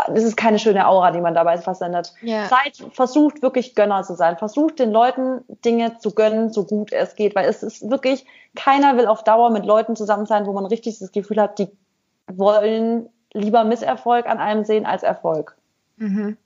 das 0.07 0.23
ist 0.23 0.38
keine 0.38 0.60
schöne 0.60 0.88
Aura, 0.88 1.12
die 1.12 1.21
man 1.21 1.33
dabei 1.33 1.57
versendet. 1.57 2.13
Ja. 2.21 2.47
Seid, 2.47 2.83
versucht 2.93 3.41
wirklich 3.41 3.75
Gönner 3.75 4.03
zu 4.03 4.15
sein. 4.15 4.38
Versucht 4.38 4.79
den 4.79 4.91
Leuten 4.91 5.43
Dinge 5.65 5.97
zu 5.97 6.12
gönnen, 6.12 6.53
so 6.53 6.63
gut 6.63 6.91
es 6.91 7.15
geht, 7.15 7.36
weil 7.36 7.49
es 7.49 7.63
ist 7.63 7.89
wirklich, 7.89 8.25
keiner 8.55 8.97
will 8.97 9.07
auf 9.07 9.23
Dauer 9.23 9.49
mit 9.49 9.65
Leuten 9.65 9.95
zusammen 9.95 10.25
sein, 10.25 10.45
wo 10.45 10.53
man 10.53 10.65
richtig 10.65 10.99
das 10.99 11.12
Gefühl 11.12 11.41
hat, 11.41 11.60
die 11.60 11.69
wollen 12.27 13.10
lieber 13.33 13.63
Misserfolg 13.63 14.27
an 14.27 14.39
einem 14.39 14.63
sehen 14.63 14.86
als 14.86 15.03
Erfolg. 15.03 15.55
Mhm. 15.97 16.38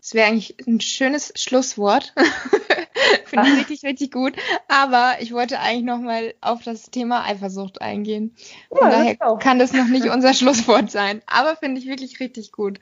Das 0.00 0.14
wäre 0.14 0.28
eigentlich 0.28 0.56
ein 0.66 0.80
schönes 0.80 1.32
Schlusswort. 1.36 2.14
Finde 3.26 3.48
ich 3.48 3.58
richtig, 3.58 3.82
richtig 3.84 4.12
gut. 4.12 4.34
Aber 4.68 5.16
ich 5.20 5.32
wollte 5.32 5.60
eigentlich 5.60 5.84
nochmal 5.84 6.34
auf 6.40 6.62
das 6.62 6.90
Thema 6.90 7.24
Eifersucht 7.24 7.80
eingehen. 7.80 8.34
Von 8.68 8.90
ja, 8.90 8.90
daher 8.90 9.16
kann 9.38 9.58
das 9.58 9.72
noch 9.72 9.86
nicht 9.86 10.06
unser 10.10 10.34
Schlusswort 10.34 10.90
sein. 10.90 11.22
Aber 11.26 11.56
finde 11.56 11.80
ich 11.80 11.86
wirklich 11.86 12.20
richtig 12.20 12.52
gut. 12.52 12.80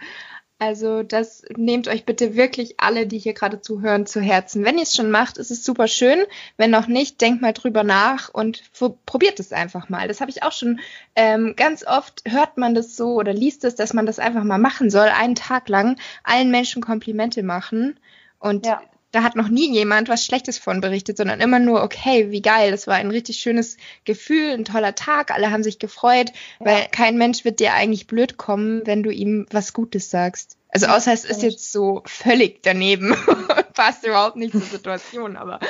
Also 0.59 1.03
das 1.03 1.43
nehmt 1.55 1.87
euch 1.87 2.07
bitte 2.07 2.35
wirklich 2.35 2.77
alle, 2.79 3.07
die 3.07 3.19
hier 3.19 3.35
gerade 3.35 3.61
zuhören, 3.61 4.07
zu 4.07 4.23
Herzen. 4.23 4.65
Wenn 4.65 4.79
ihr 4.79 4.85
es 4.85 4.95
schon 4.95 5.11
macht, 5.11 5.37
ist 5.37 5.51
es 5.51 5.63
super 5.63 5.87
schön. 5.87 6.25
Wenn 6.57 6.71
noch 6.71 6.87
nicht, 6.87 7.21
denkt 7.21 7.43
mal 7.43 7.53
drüber 7.53 7.85
nach 7.85 8.31
und 8.31 8.63
probiert 9.05 9.39
es 9.39 9.53
einfach 9.53 9.91
mal. 9.91 10.09
Das 10.09 10.23
habe 10.23 10.31
ich 10.31 10.43
auch 10.43 10.53
schon 10.53 10.81
ähm, 11.15 11.55
ganz 11.57 11.87
oft 11.87 12.23
hört 12.27 12.57
man 12.57 12.75
das 12.75 12.97
so 12.97 13.17
oder 13.17 13.35
liest 13.35 13.65
es, 13.65 13.75
dass 13.75 13.93
man 13.93 14.07
das 14.07 14.19
einfach 14.19 14.45
mal 14.45 14.59
machen 14.59 14.89
soll, 14.89 15.09
einen 15.09 15.35
Tag 15.35 15.69
lang 15.69 15.99
allen 16.25 16.51
Menschen 16.51 16.81
Komplimente 16.81 17.43
machen. 17.43 18.01
Und 18.39 18.65
ja 18.65 18.81
da 19.17 19.23
hat 19.23 19.35
noch 19.35 19.49
nie 19.49 19.73
jemand 19.73 20.11
was 20.11 20.25
Schlechtes 20.25 20.59
von 20.59 20.83
berichtet, 20.83 21.17
sondern 21.17 21.41
immer 21.41 21.59
nur, 21.59 21.83
okay, 21.83 22.31
wie 22.31 22.43
geil, 22.43 22.71
das 22.71 22.87
war 22.87 22.97
ein 22.97 23.11
richtig 23.11 23.39
schönes 23.39 23.79
Gefühl, 24.05 24.51
ein 24.51 24.67
toller 24.67 24.95
Tag, 24.95 25.31
alle 25.31 25.51
haben 25.51 25.63
sich 25.63 25.79
gefreut, 25.79 26.31
ja. 26.61 26.67
weil 26.67 26.87
kein 26.93 27.17
Mensch 27.17 27.45
wird 27.45 27.59
dir 27.59 27.73
eigentlich 27.73 28.07
blöd 28.07 28.37
kommen, 28.37 28.83
wenn 28.85 29.03
du 29.03 29.11
ihm 29.11 29.47
was 29.51 29.73
Gutes 29.73 30.11
sagst. 30.11 30.59
Also 30.69 30.89
außer 30.89 31.13
es 31.15 31.25
ist 31.25 31.43
jetzt 31.43 31.73
so 31.73 32.03
völlig 32.05 32.63
daneben 32.63 33.13
und 33.13 33.49
passt 33.73 34.07
überhaupt 34.07 34.37
nicht 34.37 34.53
zur 34.53 34.61
Situation, 34.61 35.39
aber 35.39 35.61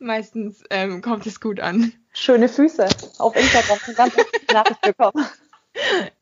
meistens 0.00 0.64
ähm, 0.70 1.00
kommt 1.00 1.26
es 1.26 1.40
gut 1.40 1.60
an. 1.60 1.92
Schöne 2.12 2.48
Füße 2.48 2.88
auf 3.18 3.36
Instagram, 3.36 3.78
ganz 3.94 4.14
Nachricht 4.52 4.80
bekommen. 4.80 5.24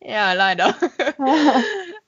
Ja, 0.01 0.35
leider. 0.35 0.77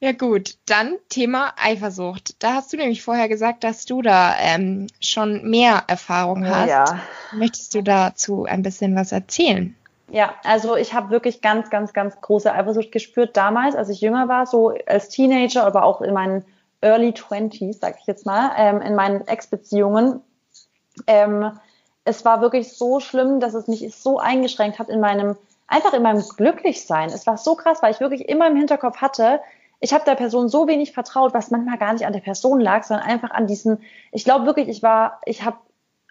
ja 0.00 0.12
gut, 0.12 0.56
dann 0.66 0.96
Thema 1.08 1.54
Eifersucht. 1.56 2.42
Da 2.42 2.54
hast 2.54 2.72
du 2.72 2.76
nämlich 2.76 3.02
vorher 3.02 3.28
gesagt, 3.28 3.64
dass 3.64 3.86
du 3.86 4.02
da 4.02 4.34
ähm, 4.38 4.88
schon 5.00 5.48
mehr 5.48 5.84
Erfahrung 5.86 6.46
hast. 6.46 6.68
Ja. 6.68 7.00
Möchtest 7.32 7.74
du 7.74 7.82
dazu 7.82 8.44
ein 8.44 8.62
bisschen 8.62 8.94
was 8.94 9.12
erzählen? 9.12 9.74
Ja, 10.10 10.34
also 10.44 10.76
ich 10.76 10.92
habe 10.92 11.08
wirklich 11.08 11.40
ganz, 11.40 11.70
ganz, 11.70 11.94
ganz 11.94 12.20
große 12.20 12.52
Eifersucht 12.52 12.92
gespürt 12.92 13.34
damals, 13.36 13.74
als 13.74 13.88
ich 13.88 14.02
jünger 14.02 14.28
war, 14.28 14.46
so 14.46 14.74
als 14.86 15.08
Teenager, 15.08 15.64
aber 15.64 15.84
auch 15.84 16.02
in 16.02 16.12
meinen 16.12 16.44
Early 16.82 17.12
Twenties, 17.14 17.78
sag 17.80 17.96
ich 17.98 18.06
jetzt 18.06 18.26
mal, 18.26 18.52
ähm, 18.58 18.82
in 18.82 18.94
meinen 18.94 19.26
Ex-Beziehungen. 19.26 20.20
Ähm, 21.06 21.52
es 22.04 22.24
war 22.24 22.42
wirklich 22.42 22.76
so 22.76 23.00
schlimm, 23.00 23.40
dass 23.40 23.54
es 23.54 23.68
mich 23.68 23.94
so 23.94 24.18
eingeschränkt 24.18 24.78
hat 24.78 24.90
in 24.90 25.00
meinem 25.00 25.36
einfach 25.72 25.94
in 25.94 26.02
meinem 26.02 26.22
Glücklichsein. 26.36 27.08
Es 27.08 27.26
war 27.26 27.38
so 27.38 27.54
krass, 27.54 27.82
weil 27.82 27.92
ich 27.92 28.00
wirklich 28.00 28.28
immer 28.28 28.46
im 28.46 28.56
Hinterkopf 28.56 28.98
hatte, 28.98 29.40
ich 29.80 29.92
habe 29.92 30.04
der 30.04 30.14
Person 30.14 30.48
so 30.48 30.68
wenig 30.68 30.92
vertraut, 30.92 31.34
was 31.34 31.50
manchmal 31.50 31.76
gar 31.76 31.92
nicht 31.92 32.06
an 32.06 32.12
der 32.12 32.20
Person 32.20 32.60
lag, 32.60 32.84
sondern 32.84 33.06
einfach 33.06 33.32
an 33.32 33.48
diesen, 33.48 33.82
ich 34.12 34.24
glaube 34.24 34.46
wirklich, 34.46 34.68
ich 34.68 34.82
war, 34.82 35.20
ich 35.24 35.44
habe 35.44 35.56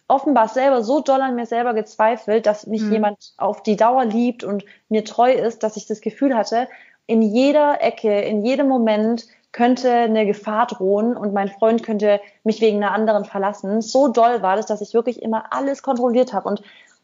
offenbar 0.09 0.49
selber 0.49 0.83
so 0.83 0.99
doll 0.99 1.21
an 1.21 1.35
mir 1.35 1.45
selber 1.45 1.73
gezweifelt, 1.73 2.45
dass 2.45 2.67
mich 2.67 2.81
mhm. 2.81 2.91
jemand 2.91 3.33
auf 3.37 3.63
die 3.63 3.77
Dauer 3.77 4.03
liebt 4.03 4.43
und 4.43 4.65
mir 4.89 5.05
treu 5.05 5.31
ist, 5.31 5.63
dass 5.63 5.77
ich 5.77 5.85
das 5.85 6.01
Gefühl 6.01 6.35
hatte, 6.35 6.67
in 7.07 7.21
jeder 7.21 7.81
Ecke, 7.81 8.21
in 8.21 8.43
jedem 8.43 8.67
Moment 8.67 9.25
könnte 9.53 9.89
eine 9.89 10.25
Gefahr 10.25 10.67
drohen 10.67 11.15
und 11.15 11.33
mein 11.33 11.47
Freund 11.47 11.83
könnte 11.83 12.19
mich 12.43 12.59
wegen 12.59 12.77
einer 12.77 12.93
anderen 12.93 13.23
verlassen. 13.23 13.81
So 13.81 14.09
doll 14.09 14.41
war 14.41 14.57
das, 14.57 14.65
dass 14.65 14.81
ich 14.81 14.93
wirklich 14.93 15.21
immer 15.21 15.45
alles 15.51 15.81
kontrolliert 15.81 16.33
habe. 16.33 16.47
Und 16.47 16.61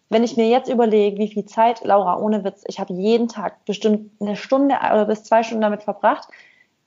wenn 0.09 0.23
ich 0.23 0.37
mir 0.37 0.47
jetzt 0.47 0.69
überlege, 0.69 1.17
wie 1.17 1.27
viel 1.27 1.45
Zeit, 1.45 1.83
Laura, 1.83 2.17
ohne 2.19 2.43
Witz, 2.43 2.63
ich 2.67 2.79
habe 2.79 2.93
jeden 2.93 3.27
Tag 3.27 3.65
bestimmt 3.65 4.11
eine 4.21 4.35
Stunde 4.35 4.75
oder 4.75 5.05
bis 5.05 5.23
zwei 5.23 5.43
Stunden 5.43 5.61
damit 5.61 5.83
verbracht, 5.83 6.27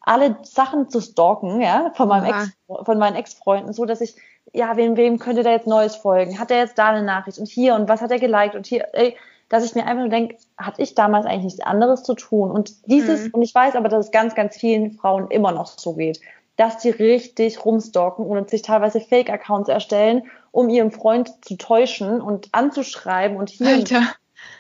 alle 0.01 0.37
Sachen 0.43 0.89
zu 0.89 1.01
stalken, 1.01 1.61
ja, 1.61 1.93
von 1.95 2.09
meinem 2.09 2.25
Ex, 2.25 2.51
von 2.67 2.99
meinen 2.99 3.17
Ex-Freunden, 3.17 3.73
so 3.73 3.85
dass 3.85 4.01
ich, 4.01 4.17
ja, 4.53 4.77
wem, 4.77 4.97
wem 4.97 5.19
könnte 5.19 5.43
da 5.43 5.51
jetzt 5.51 5.67
Neues 5.67 5.97
folgen? 5.97 6.39
Hat 6.39 6.51
er 6.51 6.59
jetzt 6.59 6.79
da 6.79 6.89
eine 6.89 7.03
Nachricht 7.03 7.39
und 7.39 7.49
hier 7.49 7.75
und 7.75 7.89
was 7.89 8.01
hat 8.01 8.11
er 8.11 8.19
geliked 8.19 8.55
und 8.55 8.67
hier, 8.67 8.89
ey, 8.95 9.17
dass 9.51 9.65
ich 9.65 9.75
mir 9.75 9.83
einfach 9.83 10.01
nur 10.01 10.09
denke, 10.09 10.37
hatte 10.57 10.81
ich 10.81 10.95
damals 10.95 11.27
eigentlich 11.27 11.45
nichts 11.45 11.61
anderes 11.61 12.05
zu 12.05 12.15
tun? 12.15 12.51
Und 12.51 12.87
dieses, 12.87 13.25
mhm. 13.25 13.31
und 13.33 13.43
ich 13.43 13.55
weiß 13.55 13.75
aber, 13.75 13.89
dass 13.89 14.07
es 14.07 14.13
ganz, 14.13 14.35
ganz 14.35 14.57
vielen 14.57 14.93
Frauen 14.93 15.29
immer 15.29 15.53
noch 15.53 15.67
so 15.67 15.95
geht 15.95 16.21
dass 16.61 16.77
die 16.77 16.91
richtig 16.91 17.65
rumstalken 17.65 18.27
und 18.27 18.51
sich 18.51 18.61
teilweise 18.61 19.01
Fake-Accounts 19.01 19.71
erstellen, 19.71 20.25
um 20.51 20.69
ihren 20.69 20.91
Freund 20.91 21.43
zu 21.43 21.57
täuschen 21.57 22.21
und 22.21 22.51
anzuschreiben 22.53 23.39
und 23.39 23.49
hier. 23.49 23.69
Alter. 23.69 24.03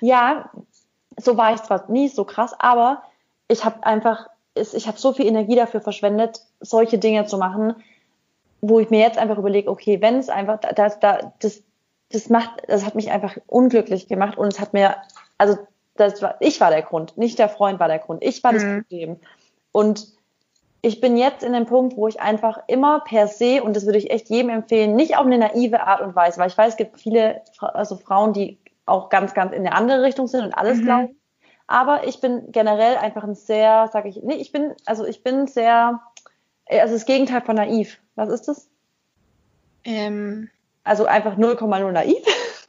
Ja, 0.00 0.50
so 1.18 1.36
war 1.36 1.52
ich 1.52 1.60
zwar 1.60 1.90
nie 1.90 2.08
so 2.08 2.24
krass, 2.24 2.54
aber 2.58 3.02
ich 3.48 3.66
habe 3.66 3.84
einfach, 3.84 4.28
ich 4.54 4.86
habe 4.86 4.98
so 4.98 5.12
viel 5.12 5.26
Energie 5.26 5.56
dafür 5.56 5.82
verschwendet, 5.82 6.40
solche 6.60 6.96
Dinge 6.96 7.26
zu 7.26 7.36
machen, 7.36 7.74
wo 8.62 8.80
ich 8.80 8.88
mir 8.88 9.00
jetzt 9.00 9.18
einfach 9.18 9.36
überlege, 9.36 9.70
okay, 9.70 10.00
wenn 10.00 10.16
es 10.16 10.30
einfach, 10.30 10.58
das, 10.58 11.00
das, 11.00 11.62
das, 12.10 12.30
macht, 12.30 12.62
das 12.66 12.86
hat 12.86 12.94
mich 12.94 13.10
einfach 13.10 13.36
unglücklich 13.46 14.08
gemacht 14.08 14.38
und 14.38 14.48
es 14.48 14.58
hat 14.58 14.72
mir, 14.72 14.96
also 15.36 15.58
das 15.96 16.22
war, 16.22 16.36
ich 16.40 16.62
war 16.62 16.70
der 16.70 16.80
Grund, 16.80 17.18
nicht 17.18 17.38
der 17.38 17.50
Freund 17.50 17.78
war 17.78 17.88
der 17.88 17.98
Grund, 17.98 18.24
ich 18.24 18.42
war 18.42 18.52
mhm. 18.52 18.56
das 18.56 18.64
Problem. 18.64 19.16
Und 19.72 20.19
ich 20.82 21.00
bin 21.00 21.16
jetzt 21.16 21.42
in 21.42 21.52
dem 21.52 21.66
Punkt, 21.66 21.96
wo 21.96 22.08
ich 22.08 22.20
einfach 22.20 22.58
immer 22.66 23.00
per 23.00 23.28
se, 23.28 23.62
und 23.62 23.76
das 23.76 23.84
würde 23.84 23.98
ich 23.98 24.10
echt 24.10 24.30
jedem 24.30 24.50
empfehlen, 24.50 24.96
nicht 24.96 25.16
auf 25.16 25.26
eine 25.26 25.38
naive 25.38 25.80
Art 25.82 26.00
und 26.00 26.16
Weise, 26.16 26.38
weil 26.40 26.48
ich 26.48 26.56
weiß, 26.56 26.72
es 26.72 26.76
gibt 26.76 26.98
viele 26.98 27.42
also 27.60 27.96
Frauen, 27.96 28.32
die 28.32 28.58
auch 28.86 29.08
ganz, 29.08 29.34
ganz 29.34 29.52
in 29.52 29.66
eine 29.66 29.74
andere 29.74 30.02
Richtung 30.02 30.26
sind 30.26 30.44
und 30.44 30.54
alles 30.54 30.78
mhm. 30.78 30.84
glauben. 30.84 31.16
Aber 31.66 32.06
ich 32.06 32.20
bin 32.20 32.50
generell 32.50 32.96
einfach 32.96 33.22
ein 33.22 33.34
sehr, 33.34 33.88
sage 33.92 34.08
ich, 34.08 34.20
nee, 34.22 34.34
ich 34.34 34.52
bin, 34.52 34.74
also 34.86 35.04
ich 35.04 35.22
bin 35.22 35.46
sehr, 35.46 36.00
also 36.66 36.94
das 36.94 37.04
Gegenteil 37.04 37.42
von 37.42 37.56
naiv. 37.56 38.00
Was 38.16 38.28
ist 38.30 38.48
das? 38.48 38.68
Ähm. 39.84 40.50
Also 40.82 41.04
einfach 41.04 41.36
0,0 41.36 41.92
naiv. 41.92 42.16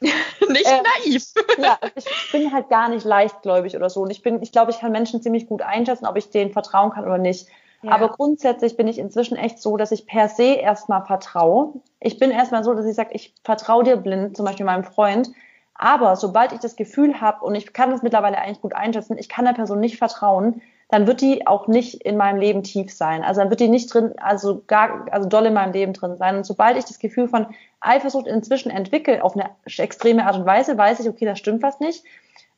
nicht 0.00 0.66
äh, 0.66 0.82
naiv. 1.04 1.24
ja, 1.58 1.78
ich 1.94 2.04
bin 2.30 2.52
halt 2.52 2.68
gar 2.68 2.88
nicht 2.88 3.04
leichtgläubig 3.04 3.74
oder 3.74 3.90
so. 3.90 4.02
Und 4.02 4.10
ich 4.10 4.22
bin, 4.22 4.42
ich 4.42 4.52
glaube, 4.52 4.70
ich 4.70 4.78
kann 4.78 4.92
Menschen 4.92 5.22
ziemlich 5.22 5.46
gut 5.46 5.62
einschätzen, 5.62 6.06
ob 6.06 6.16
ich 6.16 6.30
denen 6.30 6.52
vertrauen 6.52 6.90
kann 6.90 7.04
oder 7.04 7.18
nicht. 7.18 7.48
Aber 7.86 8.10
grundsätzlich 8.10 8.76
bin 8.76 8.86
ich 8.86 8.98
inzwischen 8.98 9.36
echt 9.36 9.60
so, 9.60 9.76
dass 9.76 9.92
ich 9.92 10.06
per 10.06 10.28
se 10.28 10.54
erstmal 10.54 11.04
vertraue. 11.04 11.74
Ich 12.00 12.18
bin 12.18 12.30
erstmal 12.30 12.62
so, 12.62 12.74
dass 12.74 12.86
ich 12.86 12.94
sage, 12.94 13.10
ich 13.12 13.34
vertraue 13.42 13.84
dir 13.84 13.96
blind, 13.96 14.36
zum 14.36 14.46
Beispiel 14.46 14.66
meinem 14.66 14.84
Freund. 14.84 15.30
Aber 15.74 16.16
sobald 16.16 16.52
ich 16.52 16.60
das 16.60 16.76
Gefühl 16.76 17.20
habe, 17.20 17.44
und 17.44 17.54
ich 17.54 17.72
kann 17.72 17.90
das 17.90 18.02
mittlerweile 18.02 18.38
eigentlich 18.38 18.60
gut 18.60 18.74
einschätzen, 18.74 19.18
ich 19.18 19.28
kann 19.28 19.44
der 19.44 19.52
Person 19.52 19.80
nicht 19.80 19.98
vertrauen, 19.98 20.62
dann 20.88 21.06
wird 21.06 21.22
die 21.22 21.46
auch 21.46 21.68
nicht 21.68 22.02
in 22.04 22.18
meinem 22.18 22.38
Leben 22.38 22.62
tief 22.62 22.92
sein. 22.92 23.24
Also 23.24 23.40
dann 23.40 23.48
wird 23.48 23.60
die 23.60 23.68
nicht 23.68 23.92
drin, 23.92 24.12
also 24.18 24.62
gar, 24.66 25.06
also 25.10 25.28
doll 25.28 25.46
in 25.46 25.54
meinem 25.54 25.72
Leben 25.72 25.94
drin 25.94 26.18
sein. 26.18 26.36
Und 26.36 26.44
sobald 26.44 26.76
ich 26.76 26.84
das 26.84 26.98
Gefühl 26.98 27.28
von 27.28 27.46
Eifersucht 27.80 28.26
inzwischen 28.26 28.70
entwickle, 28.70 29.24
auf 29.24 29.34
eine 29.34 29.50
extreme 29.64 30.26
Art 30.26 30.36
und 30.36 30.44
Weise, 30.44 30.76
weiß 30.76 31.00
ich, 31.00 31.08
okay, 31.08 31.24
das 31.24 31.38
stimmt 31.38 31.62
was 31.62 31.80
nicht. 31.80 32.04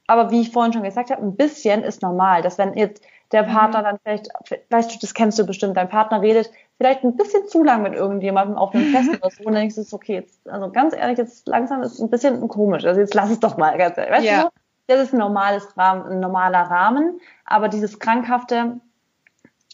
Aber 0.06 0.30
wie 0.30 0.42
ich 0.42 0.52
vorhin 0.52 0.72
schon 0.72 0.82
gesagt 0.82 1.10
habe, 1.10 1.22
ein 1.22 1.36
bisschen 1.36 1.82
ist 1.82 2.02
normal, 2.02 2.42
dass 2.42 2.58
wenn 2.58 2.74
jetzt 2.74 3.02
der 3.32 3.42
Partner 3.42 3.80
mhm. 3.80 3.84
dann 3.84 3.98
vielleicht, 4.02 4.28
weißt 4.70 4.94
du, 4.94 4.98
das 5.00 5.14
kennst 5.14 5.38
du 5.38 5.46
bestimmt, 5.46 5.76
dein 5.76 5.88
Partner 5.88 6.20
redet 6.20 6.50
vielleicht 6.76 7.04
ein 7.04 7.16
bisschen 7.16 7.46
zu 7.48 7.64
lang 7.64 7.82
mit 7.82 7.94
irgendjemandem 7.94 8.56
auf 8.56 8.74
einem 8.74 8.92
Fest 8.92 9.08
oder 9.22 9.30
so 9.30 9.44
und 9.44 9.52
dann 9.54 9.68
denkst 9.68 9.76
du, 9.76 9.84
okay, 9.92 10.14
jetzt, 10.14 10.48
also 10.48 10.70
ganz 10.70 10.94
ehrlich, 10.94 11.18
jetzt 11.18 11.48
langsam 11.48 11.82
ist 11.82 11.94
es 11.94 12.00
ein 12.00 12.10
bisschen 12.10 12.46
komisch, 12.48 12.84
also 12.84 13.00
jetzt 13.00 13.14
lass 13.14 13.30
es 13.30 13.40
doch 13.40 13.56
mal, 13.56 13.78
ganz 13.78 13.96
ehrlich, 13.96 14.12
weißt 14.12 14.24
ja. 14.24 14.42
du, 14.44 14.48
das 14.86 15.00
ist 15.00 15.14
ein 15.14 15.18
normales 15.18 15.76
Rahmen, 15.76 16.04
ein 16.04 16.20
normaler 16.20 16.60
Rahmen, 16.60 17.20
aber 17.46 17.68
dieses 17.68 17.98
Krankhafte 17.98 18.80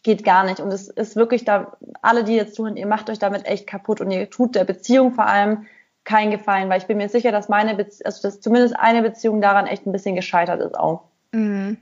geht 0.03 0.25
gar 0.25 0.45
nicht. 0.45 0.61
Und 0.61 0.73
es 0.73 0.89
ist 0.89 1.17
wirklich 1.17 1.45
da, 1.45 1.77
alle, 2.01 2.25
die 2.25 2.35
jetzt 2.35 2.55
zuhören, 2.55 2.77
ihr 2.77 2.87
macht 2.87 3.11
euch 3.11 3.19
damit 3.19 3.47
echt 3.47 3.67
kaputt 3.67 4.01
und 4.01 4.11
ihr 4.11 4.31
tut 4.31 4.55
der 4.55 4.65
Beziehung 4.65 5.13
vor 5.13 5.27
allem 5.27 5.67
keinen 6.05 6.31
Gefallen, 6.31 6.69
weil 6.69 6.81
ich 6.81 6.87
bin 6.87 6.97
mir 6.97 7.09
sicher, 7.09 7.33
dass 7.33 7.49
meine, 7.49 7.75
Bezie 7.75 8.05
also 8.05 8.23
dass 8.23 8.41
zumindest 8.41 8.77
eine 8.79 9.03
Beziehung 9.03 9.41
daran 9.41 9.67
echt 9.67 9.87
ein 9.87 9.93
bisschen 9.93 10.17
gescheitert 10.17 10.61
ist 10.61 10.79
auch. 10.79 11.05
Mhm. 11.33 11.79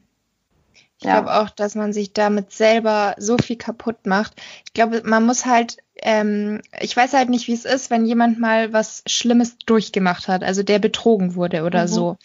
Ich 0.99 1.05
ja. 1.05 1.21
glaube 1.21 1.41
auch, 1.41 1.51
dass 1.51 1.77
man 1.77 1.93
sich 1.93 2.13
damit 2.13 2.51
selber 2.51 3.15
so 3.19 3.39
viel 3.39 3.57
kaputt 3.57 4.07
macht. 4.07 4.35
Ich 4.79 4.81
glaube, 4.89 5.03
man 5.05 5.27
muss 5.27 5.45
halt, 5.45 5.79
ähm, 5.97 6.61
ich 6.81 6.97
weiß 6.97 7.13
halt 7.13 7.31
nicht, 7.31 7.49
wie 7.49 7.53
es 7.53 7.65
ist, 7.65 7.91
wenn 7.91 8.07
jemand 8.07 8.39
mal 8.39 8.73
was 8.73 9.03
Schlimmes 9.09 9.59
durchgemacht 9.59 10.29
hat, 10.29 10.45
also 10.45 10.63
der 10.63 10.79
betrogen 10.79 11.35
wurde 11.35 11.65
oder 11.65 11.83
mhm. 11.83 11.89
so. 11.89 12.17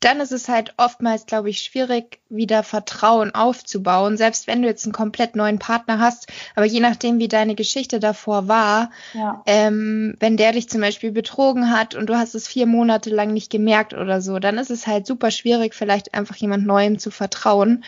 Dann 0.00 0.18
ist 0.18 0.32
es 0.32 0.48
halt 0.48 0.74
oftmals, 0.76 1.26
glaube 1.26 1.50
ich, 1.50 1.60
schwierig, 1.60 2.18
wieder 2.28 2.64
Vertrauen 2.64 3.32
aufzubauen, 3.32 4.16
selbst 4.16 4.48
wenn 4.48 4.60
du 4.60 4.66
jetzt 4.66 4.86
einen 4.86 4.92
komplett 4.92 5.36
neuen 5.36 5.60
Partner 5.60 6.00
hast. 6.00 6.26
Aber 6.56 6.66
je 6.66 6.80
nachdem, 6.80 7.20
wie 7.20 7.28
deine 7.28 7.54
Geschichte 7.54 8.00
davor 8.00 8.48
war, 8.48 8.90
ja. 9.14 9.44
ähm, 9.46 10.16
wenn 10.18 10.36
der 10.36 10.50
dich 10.50 10.68
zum 10.68 10.80
Beispiel 10.80 11.12
betrogen 11.12 11.70
hat 11.70 11.94
und 11.94 12.06
du 12.06 12.18
hast 12.18 12.34
es 12.34 12.48
vier 12.48 12.66
Monate 12.66 13.10
lang 13.10 13.32
nicht 13.32 13.52
gemerkt 13.52 13.94
oder 13.94 14.20
so, 14.20 14.40
dann 14.40 14.58
ist 14.58 14.72
es 14.72 14.88
halt 14.88 15.06
super 15.06 15.30
schwierig, 15.30 15.76
vielleicht 15.76 16.12
einfach 16.12 16.34
jemand 16.34 16.66
Neuem 16.66 16.98
zu 16.98 17.12
vertrauen. 17.12 17.84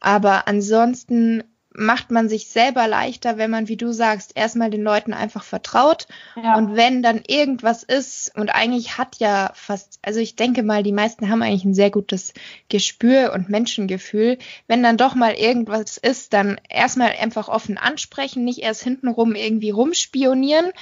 Aber 0.00 0.48
ansonsten 0.48 1.44
macht 1.78 2.10
man 2.10 2.28
sich 2.28 2.48
selber 2.48 2.88
leichter, 2.88 3.38
wenn 3.38 3.50
man, 3.50 3.68
wie 3.68 3.76
du 3.76 3.92
sagst, 3.92 4.32
erstmal 4.34 4.68
den 4.68 4.82
Leuten 4.82 5.14
einfach 5.14 5.44
vertraut. 5.44 6.08
Ja. 6.42 6.56
Und 6.56 6.74
wenn 6.74 7.02
dann 7.02 7.22
irgendwas 7.26 7.84
ist, 7.84 8.32
und 8.36 8.50
eigentlich 8.50 8.98
hat 8.98 9.16
ja 9.18 9.52
fast, 9.54 10.00
also 10.02 10.18
ich 10.18 10.34
denke 10.34 10.64
mal, 10.64 10.82
die 10.82 10.92
meisten 10.92 11.30
haben 11.30 11.40
eigentlich 11.40 11.64
ein 11.64 11.74
sehr 11.74 11.90
gutes 11.90 12.34
Gespür 12.68 13.32
und 13.32 13.48
Menschengefühl. 13.48 14.38
Wenn 14.66 14.82
dann 14.82 14.96
doch 14.96 15.14
mal 15.14 15.34
irgendwas 15.34 15.96
ist, 15.98 16.32
dann 16.32 16.60
erstmal 16.68 17.12
einfach 17.12 17.48
offen 17.48 17.78
ansprechen, 17.78 18.44
nicht 18.44 18.58
erst 18.58 18.82
hintenrum 18.82 19.36
irgendwie 19.36 19.70
rumspionieren 19.70 20.72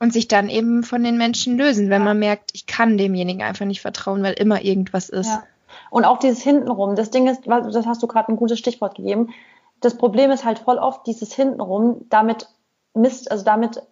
und 0.00 0.12
sich 0.12 0.26
dann 0.26 0.48
eben 0.48 0.82
von 0.82 1.04
den 1.04 1.16
Menschen 1.16 1.56
lösen, 1.56 1.90
wenn 1.90 2.02
man 2.02 2.18
merkt, 2.18 2.50
ich 2.54 2.66
kann 2.66 2.98
demjenigen 2.98 3.42
einfach 3.42 3.66
nicht 3.66 3.80
vertrauen, 3.80 4.24
weil 4.24 4.34
immer 4.34 4.64
irgendwas 4.64 5.08
ist. 5.08 5.28
Ja. 5.28 5.44
Und 5.90 6.04
auch 6.04 6.18
dieses 6.18 6.42
Hintenrum. 6.42 6.96
Das 6.96 7.10
Ding 7.10 7.28
ist, 7.28 7.42
das 7.46 7.86
hast 7.86 8.02
du 8.02 8.08
gerade 8.08 8.32
ein 8.32 8.36
gutes 8.36 8.58
Stichwort 8.58 8.96
gegeben. 8.96 9.32
Das 9.84 9.96
Problem 9.96 10.30
ist 10.30 10.44
halt 10.44 10.58
voll 10.58 10.78
oft 10.78 11.06
dieses 11.06 11.34
Hintenrum. 11.34 12.06
Damit 12.08 12.48
misst, 12.94 13.30
also 13.30 13.44
damit, 13.44 13.82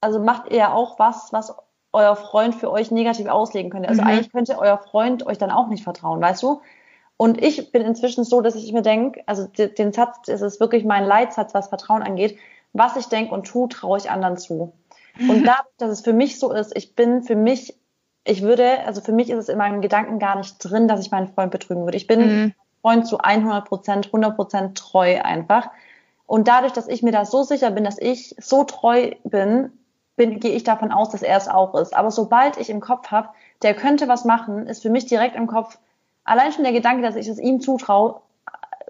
also 0.00 0.20
macht 0.20 0.50
ihr 0.50 0.58
ja 0.58 0.72
auch 0.72 0.98
was, 0.98 1.32
was 1.32 1.54
euer 1.92 2.16
Freund 2.16 2.54
für 2.54 2.70
euch 2.70 2.90
negativ 2.90 3.28
auslegen 3.28 3.70
könnte. 3.70 3.88
Also 3.88 4.02
mhm. 4.02 4.08
eigentlich 4.08 4.32
könnte 4.32 4.58
euer 4.58 4.78
Freund 4.78 5.26
euch 5.26 5.38
dann 5.38 5.50
auch 5.50 5.68
nicht 5.68 5.84
vertrauen, 5.84 6.20
weißt 6.20 6.42
du? 6.42 6.60
Und 7.16 7.42
ich 7.42 7.70
bin 7.70 7.82
inzwischen 7.82 8.24
so, 8.24 8.40
dass 8.40 8.54
ich 8.54 8.72
mir 8.72 8.82
denke, 8.82 9.22
also 9.26 9.46
den 9.46 9.92
Satz, 9.92 10.28
es 10.28 10.42
ist 10.42 10.58
wirklich 10.58 10.84
mein 10.84 11.04
Leitsatz, 11.04 11.54
was 11.54 11.68
Vertrauen 11.68 12.02
angeht. 12.02 12.38
Was 12.72 12.96
ich 12.96 13.06
denke 13.06 13.34
und 13.34 13.46
tue, 13.46 13.68
traue 13.68 13.98
ich 13.98 14.10
anderen 14.10 14.38
zu. 14.38 14.72
Und 15.18 15.44
dadurch, 15.46 15.76
dass 15.76 15.90
es 15.90 16.00
für 16.00 16.14
mich 16.14 16.38
so 16.38 16.52
ist, 16.52 16.76
ich 16.76 16.94
bin 16.94 17.22
für 17.22 17.36
mich 17.36 17.78
ich 18.24 18.42
würde, 18.42 18.80
also 18.86 19.00
für 19.00 19.12
mich 19.12 19.30
ist 19.30 19.38
es 19.38 19.48
in 19.48 19.58
meinem 19.58 19.80
Gedanken 19.80 20.18
gar 20.18 20.36
nicht 20.36 20.58
drin, 20.58 20.86
dass 20.86 21.00
ich 21.00 21.10
meinen 21.10 21.28
Freund 21.28 21.50
betrügen 21.50 21.84
würde. 21.84 21.96
Ich 21.96 22.06
bin 22.06 22.20
mhm. 22.20 22.54
Freund 22.82 23.06
zu 23.06 23.18
100 23.18 23.64
Prozent, 23.64 24.06
100 24.06 24.36
Prozent 24.36 24.78
treu 24.78 25.20
einfach. 25.22 25.70
Und 26.26 26.48
dadurch, 26.48 26.72
dass 26.72 26.88
ich 26.88 27.02
mir 27.02 27.12
da 27.12 27.24
so 27.24 27.42
sicher 27.42 27.70
bin, 27.70 27.84
dass 27.84 27.98
ich 27.98 28.34
so 28.38 28.64
treu 28.64 29.12
bin, 29.24 29.72
bin 30.16 30.40
gehe 30.40 30.52
ich 30.52 30.64
davon 30.64 30.92
aus, 30.92 31.10
dass 31.10 31.22
er 31.22 31.36
es 31.36 31.48
auch 31.48 31.74
ist. 31.74 31.94
Aber 31.96 32.10
sobald 32.10 32.56
ich 32.56 32.70
im 32.70 32.80
Kopf 32.80 33.10
habe, 33.10 33.28
der 33.62 33.74
könnte 33.74 34.08
was 34.08 34.24
machen, 34.24 34.66
ist 34.66 34.82
für 34.82 34.90
mich 34.90 35.06
direkt 35.06 35.36
im 35.36 35.46
Kopf, 35.46 35.78
allein 36.24 36.52
schon 36.52 36.64
der 36.64 36.72
Gedanke, 36.72 37.02
dass 37.02 37.16
ich 37.16 37.28
es 37.28 37.38
ihm 37.38 37.60
zutraue, 37.60 38.20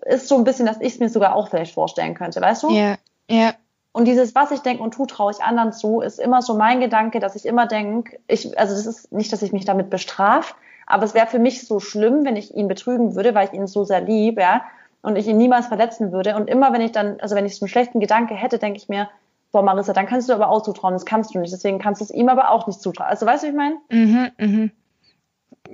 ist 0.04 0.28
so 0.28 0.36
ein 0.36 0.44
bisschen, 0.44 0.66
dass 0.66 0.80
ich 0.80 0.94
es 0.94 1.00
mir 1.00 1.08
sogar 1.08 1.36
auch 1.36 1.48
vielleicht 1.48 1.74
vorstellen 1.74 2.14
könnte, 2.14 2.40
weißt 2.40 2.64
du? 2.64 2.70
Ja, 2.70 2.96
ja. 3.28 3.54
Und 3.92 4.06
dieses, 4.06 4.34
was 4.34 4.50
ich 4.50 4.60
denke 4.60 4.82
und 4.82 4.94
tu, 4.94 5.04
traue 5.04 5.32
ich 5.32 5.42
anderen 5.42 5.72
zu, 5.72 6.00
ist 6.00 6.18
immer 6.18 6.40
so 6.40 6.54
mein 6.54 6.80
Gedanke, 6.80 7.20
dass 7.20 7.36
ich 7.36 7.44
immer 7.44 7.66
denke, 7.66 8.18
ich, 8.26 8.58
also 8.58 8.74
das 8.74 8.86
ist 8.86 9.12
nicht, 9.12 9.32
dass 9.32 9.42
ich 9.42 9.52
mich 9.52 9.66
damit 9.66 9.90
bestrafe, 9.90 10.54
aber 10.92 11.04
es 11.04 11.14
wäre 11.14 11.26
für 11.26 11.38
mich 11.38 11.66
so 11.66 11.80
schlimm, 11.80 12.24
wenn 12.24 12.36
ich 12.36 12.54
ihn 12.54 12.68
betrügen 12.68 13.14
würde, 13.14 13.34
weil 13.34 13.48
ich 13.48 13.54
ihn 13.54 13.66
so 13.66 13.84
sehr 13.84 14.00
lieb, 14.00 14.38
ja, 14.38 14.62
und 15.00 15.16
ich 15.16 15.26
ihn 15.26 15.36
niemals 15.36 15.66
verletzen 15.66 16.12
würde. 16.12 16.36
Und 16.36 16.48
immer 16.48 16.72
wenn 16.72 16.80
ich 16.80 16.92
dann, 16.92 17.18
also 17.20 17.34
wenn 17.34 17.46
ich 17.46 17.56
so 17.56 17.64
einen 17.64 17.70
schlechten 17.70 17.98
Gedanke 17.98 18.34
hätte, 18.34 18.58
denke 18.58 18.76
ich 18.76 18.88
mir, 18.88 19.08
boah, 19.52 19.62
Marissa, 19.62 19.92
dann 19.92 20.06
kannst 20.06 20.28
du 20.28 20.34
aber 20.34 20.48
auch 20.48 20.62
zutrauen, 20.62 20.94
das 20.94 21.06
kannst 21.06 21.34
du 21.34 21.38
nicht, 21.38 21.52
deswegen 21.52 21.78
kannst 21.78 22.00
du 22.00 22.04
es 22.04 22.10
ihm 22.10 22.28
aber 22.28 22.50
auch 22.50 22.66
nicht 22.66 22.80
zutrauen. 22.80 23.08
Also 23.08 23.26
weißt 23.26 23.42
du, 23.42 23.46
wie 23.48 23.50
ich 23.50 23.56
meine? 23.56 23.76
Mhm, 23.90 24.30
mhm. 24.38 24.70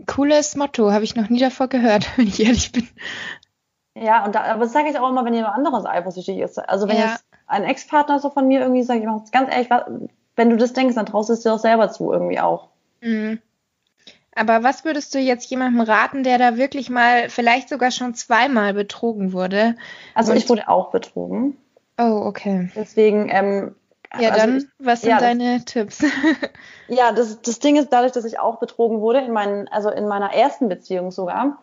Cooles 0.07 0.57
Motto, 0.57 0.93
habe 0.93 1.05
ich 1.05 1.17
noch 1.17 1.29
nie 1.29 1.41
davor 1.41 1.69
gehört, 1.69 2.07
wenn 2.17 2.27
ich 2.27 2.41
ehrlich 2.41 2.73
bin. 2.73 2.89
Ja, 3.95 4.25
und 4.25 4.35
da, 4.35 4.43
aber 4.43 4.65
das 4.65 4.73
sage 4.73 4.89
ich 4.89 4.99
auch 4.99 5.09
immer, 5.09 5.25
wenn 5.25 5.35
jemand 5.35 5.55
anderes 5.55 5.85
eifersüchtig 5.85 6.39
ist. 6.39 6.59
Also 6.59 6.89
wenn 6.89 6.97
ja. 6.97 7.11
jetzt 7.11 7.25
ein 7.47 7.65
Ex-Partner 7.65 8.21
so 8.21 8.31
von 8.31 8.47
mir 8.47 8.61
irgendwie 8.61 8.85
sagt, 8.85 9.01
ich 9.01 9.07
mach 9.07 9.29
ganz 9.33 9.53
ehrlich, 9.53 9.69
wenn 10.37 10.51
du 10.51 10.57
das 10.57 10.73
denkst, 10.73 10.95
dann 10.95 11.07
traust 11.07 11.29
du 11.29 11.33
es 11.33 11.41
dir 11.41 11.53
auch 11.53 11.59
selber 11.59 11.91
zu, 11.91 12.13
irgendwie 12.13 12.39
auch. 12.39 12.69
Mhm. 13.01 13.41
Aber 14.39 14.63
was 14.63 14.85
würdest 14.85 15.15
du 15.15 15.19
jetzt 15.19 15.51
jemandem 15.51 15.81
raten, 15.81 16.23
der 16.23 16.39
da 16.39 16.57
wirklich 16.57 16.91
mal, 16.91 17.29
vielleicht 17.29 17.69
sogar 17.69 17.91
schon 17.91 18.15
zweimal 18.15 18.75
betrogen 18.75 19.33
wurde? 19.33 19.77
Also 20.15 20.33
ich 20.33 20.49
wurde 20.49 20.69
auch 20.69 20.91
betrogen. 20.91 21.57
Oh, 21.99 22.23
okay. 22.25 22.71
Deswegen, 22.75 23.29
ähm, 23.31 23.75
ja, 24.19 24.31
also 24.31 24.41
dann, 24.41 24.57
ich, 24.59 24.65
was 24.79 25.01
sind 25.03 25.11
ja, 25.11 25.19
deine 25.19 25.57
das, 25.57 25.65
Tipps? 25.65 26.05
ja, 26.89 27.13
das, 27.13 27.43
das 27.43 27.59
Ding 27.59 27.77
ist, 27.77 27.93
dadurch, 27.93 28.13
dass 28.13 28.25
ich 28.25 28.39
auch 28.39 28.59
betrogen 28.61 29.01
wurde, 29.01 29.21
in 29.21 29.33
meinen, 29.33 29.69
also 29.69 29.91
in 29.91 30.07
meiner 30.07 30.33
ersten 30.33 30.69
Beziehung 30.69 31.11
sogar, 31.11 31.59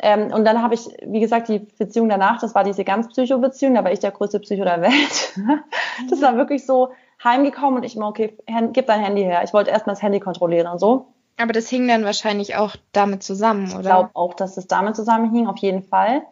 ähm, 0.00 0.32
und 0.32 0.44
dann 0.44 0.62
habe 0.62 0.74
ich, 0.74 0.88
wie 1.04 1.20
gesagt, 1.20 1.48
die 1.48 1.58
Beziehung 1.58 2.08
danach, 2.08 2.40
das 2.40 2.54
war 2.54 2.62
diese 2.62 2.84
ganz 2.84 3.08
Psycho-Beziehung, 3.08 3.74
da 3.74 3.82
war 3.82 3.92
ich 3.92 3.98
der 3.98 4.12
größte 4.12 4.38
Psycho 4.40 4.64
der 4.64 4.80
Welt. 4.80 5.34
das 6.10 6.22
war 6.22 6.36
wirklich 6.36 6.64
so 6.66 6.90
heimgekommen 7.22 7.78
und 7.78 7.82
ich 7.84 7.96
immer, 7.96 8.08
okay, 8.08 8.36
gib 8.72 8.86
dein 8.86 9.00
Handy 9.00 9.22
her. 9.22 9.42
Ich 9.42 9.52
wollte 9.52 9.70
erstmal 9.70 9.94
das 9.94 10.02
Handy 10.02 10.20
kontrollieren 10.20 10.68
und 10.68 10.78
so. 10.78 11.06
Aber 11.38 11.52
das 11.52 11.68
hing 11.68 11.86
dann 11.88 12.04
wahrscheinlich 12.04 12.56
auch 12.56 12.76
damit 12.92 13.22
zusammen, 13.22 13.70
oder? 13.70 13.80
Ich 13.80 13.86
glaube 13.86 14.10
auch, 14.14 14.34
dass 14.34 14.56
das 14.56 14.66
damit 14.66 14.96
zusammenhing, 14.96 15.46
auf 15.46 15.58
jeden 15.58 15.82
Fall. 15.82 16.22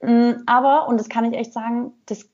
Mm, 0.00 0.32
aber, 0.46 0.88
und 0.88 0.98
das 0.98 1.08
kann 1.08 1.24
ich 1.24 1.36
echt 1.36 1.52
sagen, 1.52 1.92
das 2.06 2.28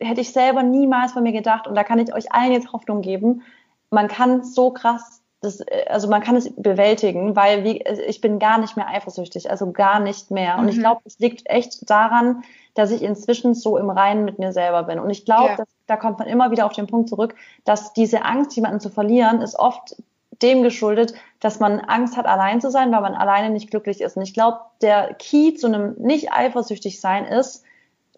hätte 0.00 0.20
ich 0.20 0.32
selber 0.32 0.62
niemals 0.62 1.12
von 1.12 1.22
mir 1.22 1.32
gedacht. 1.32 1.66
Und 1.66 1.74
da 1.74 1.84
kann 1.84 1.98
ich 1.98 2.14
euch 2.14 2.32
allen 2.32 2.52
jetzt 2.52 2.72
Hoffnung 2.72 3.02
geben. 3.02 3.42
Man 3.90 4.08
kann 4.08 4.44
so 4.44 4.70
krass 4.70 5.22
das, 5.40 5.60
also 5.88 6.08
man 6.08 6.22
kann 6.22 6.36
es 6.36 6.52
bewältigen, 6.56 7.36
weil 7.36 7.62
wie, 7.64 7.82
ich 8.06 8.20
bin 8.20 8.38
gar 8.38 8.58
nicht 8.58 8.76
mehr 8.76 8.88
eifersüchtig, 8.88 9.50
also 9.50 9.70
gar 9.72 10.00
nicht 10.00 10.30
mehr. 10.30 10.58
Und 10.58 10.64
mhm. 10.64 10.70
ich 10.70 10.78
glaube, 10.78 11.02
es 11.04 11.18
liegt 11.18 11.48
echt 11.48 11.88
daran, 11.88 12.42
dass 12.74 12.90
ich 12.90 13.02
inzwischen 13.02 13.54
so 13.54 13.76
im 13.78 13.90
Reinen 13.90 14.24
mit 14.24 14.38
mir 14.38 14.52
selber 14.52 14.84
bin. 14.84 14.98
Und 14.98 15.10
ich 15.10 15.24
glaube, 15.24 15.54
ja. 15.58 15.64
da 15.86 15.96
kommt 15.96 16.18
man 16.18 16.28
immer 16.28 16.50
wieder 16.50 16.66
auf 16.66 16.72
den 16.72 16.86
Punkt 16.86 17.08
zurück, 17.08 17.34
dass 17.64 17.92
diese 17.92 18.24
Angst, 18.24 18.56
jemanden 18.56 18.80
zu 18.80 18.90
verlieren, 18.90 19.40
ist 19.40 19.58
oft 19.58 19.96
dem 20.42 20.62
geschuldet, 20.62 21.14
dass 21.40 21.60
man 21.60 21.80
Angst 21.80 22.16
hat, 22.16 22.26
allein 22.26 22.60
zu 22.60 22.70
sein, 22.70 22.92
weil 22.92 23.00
man 23.00 23.14
alleine 23.14 23.50
nicht 23.50 23.70
glücklich 23.70 24.00
ist. 24.00 24.16
Und 24.16 24.22
ich 24.22 24.34
glaube, 24.34 24.58
der 24.82 25.14
Key 25.14 25.54
zu 25.54 25.66
einem 25.66 25.94
nicht 25.98 26.32
eifersüchtig 26.32 27.00
sein 27.00 27.24
ist, 27.24 27.64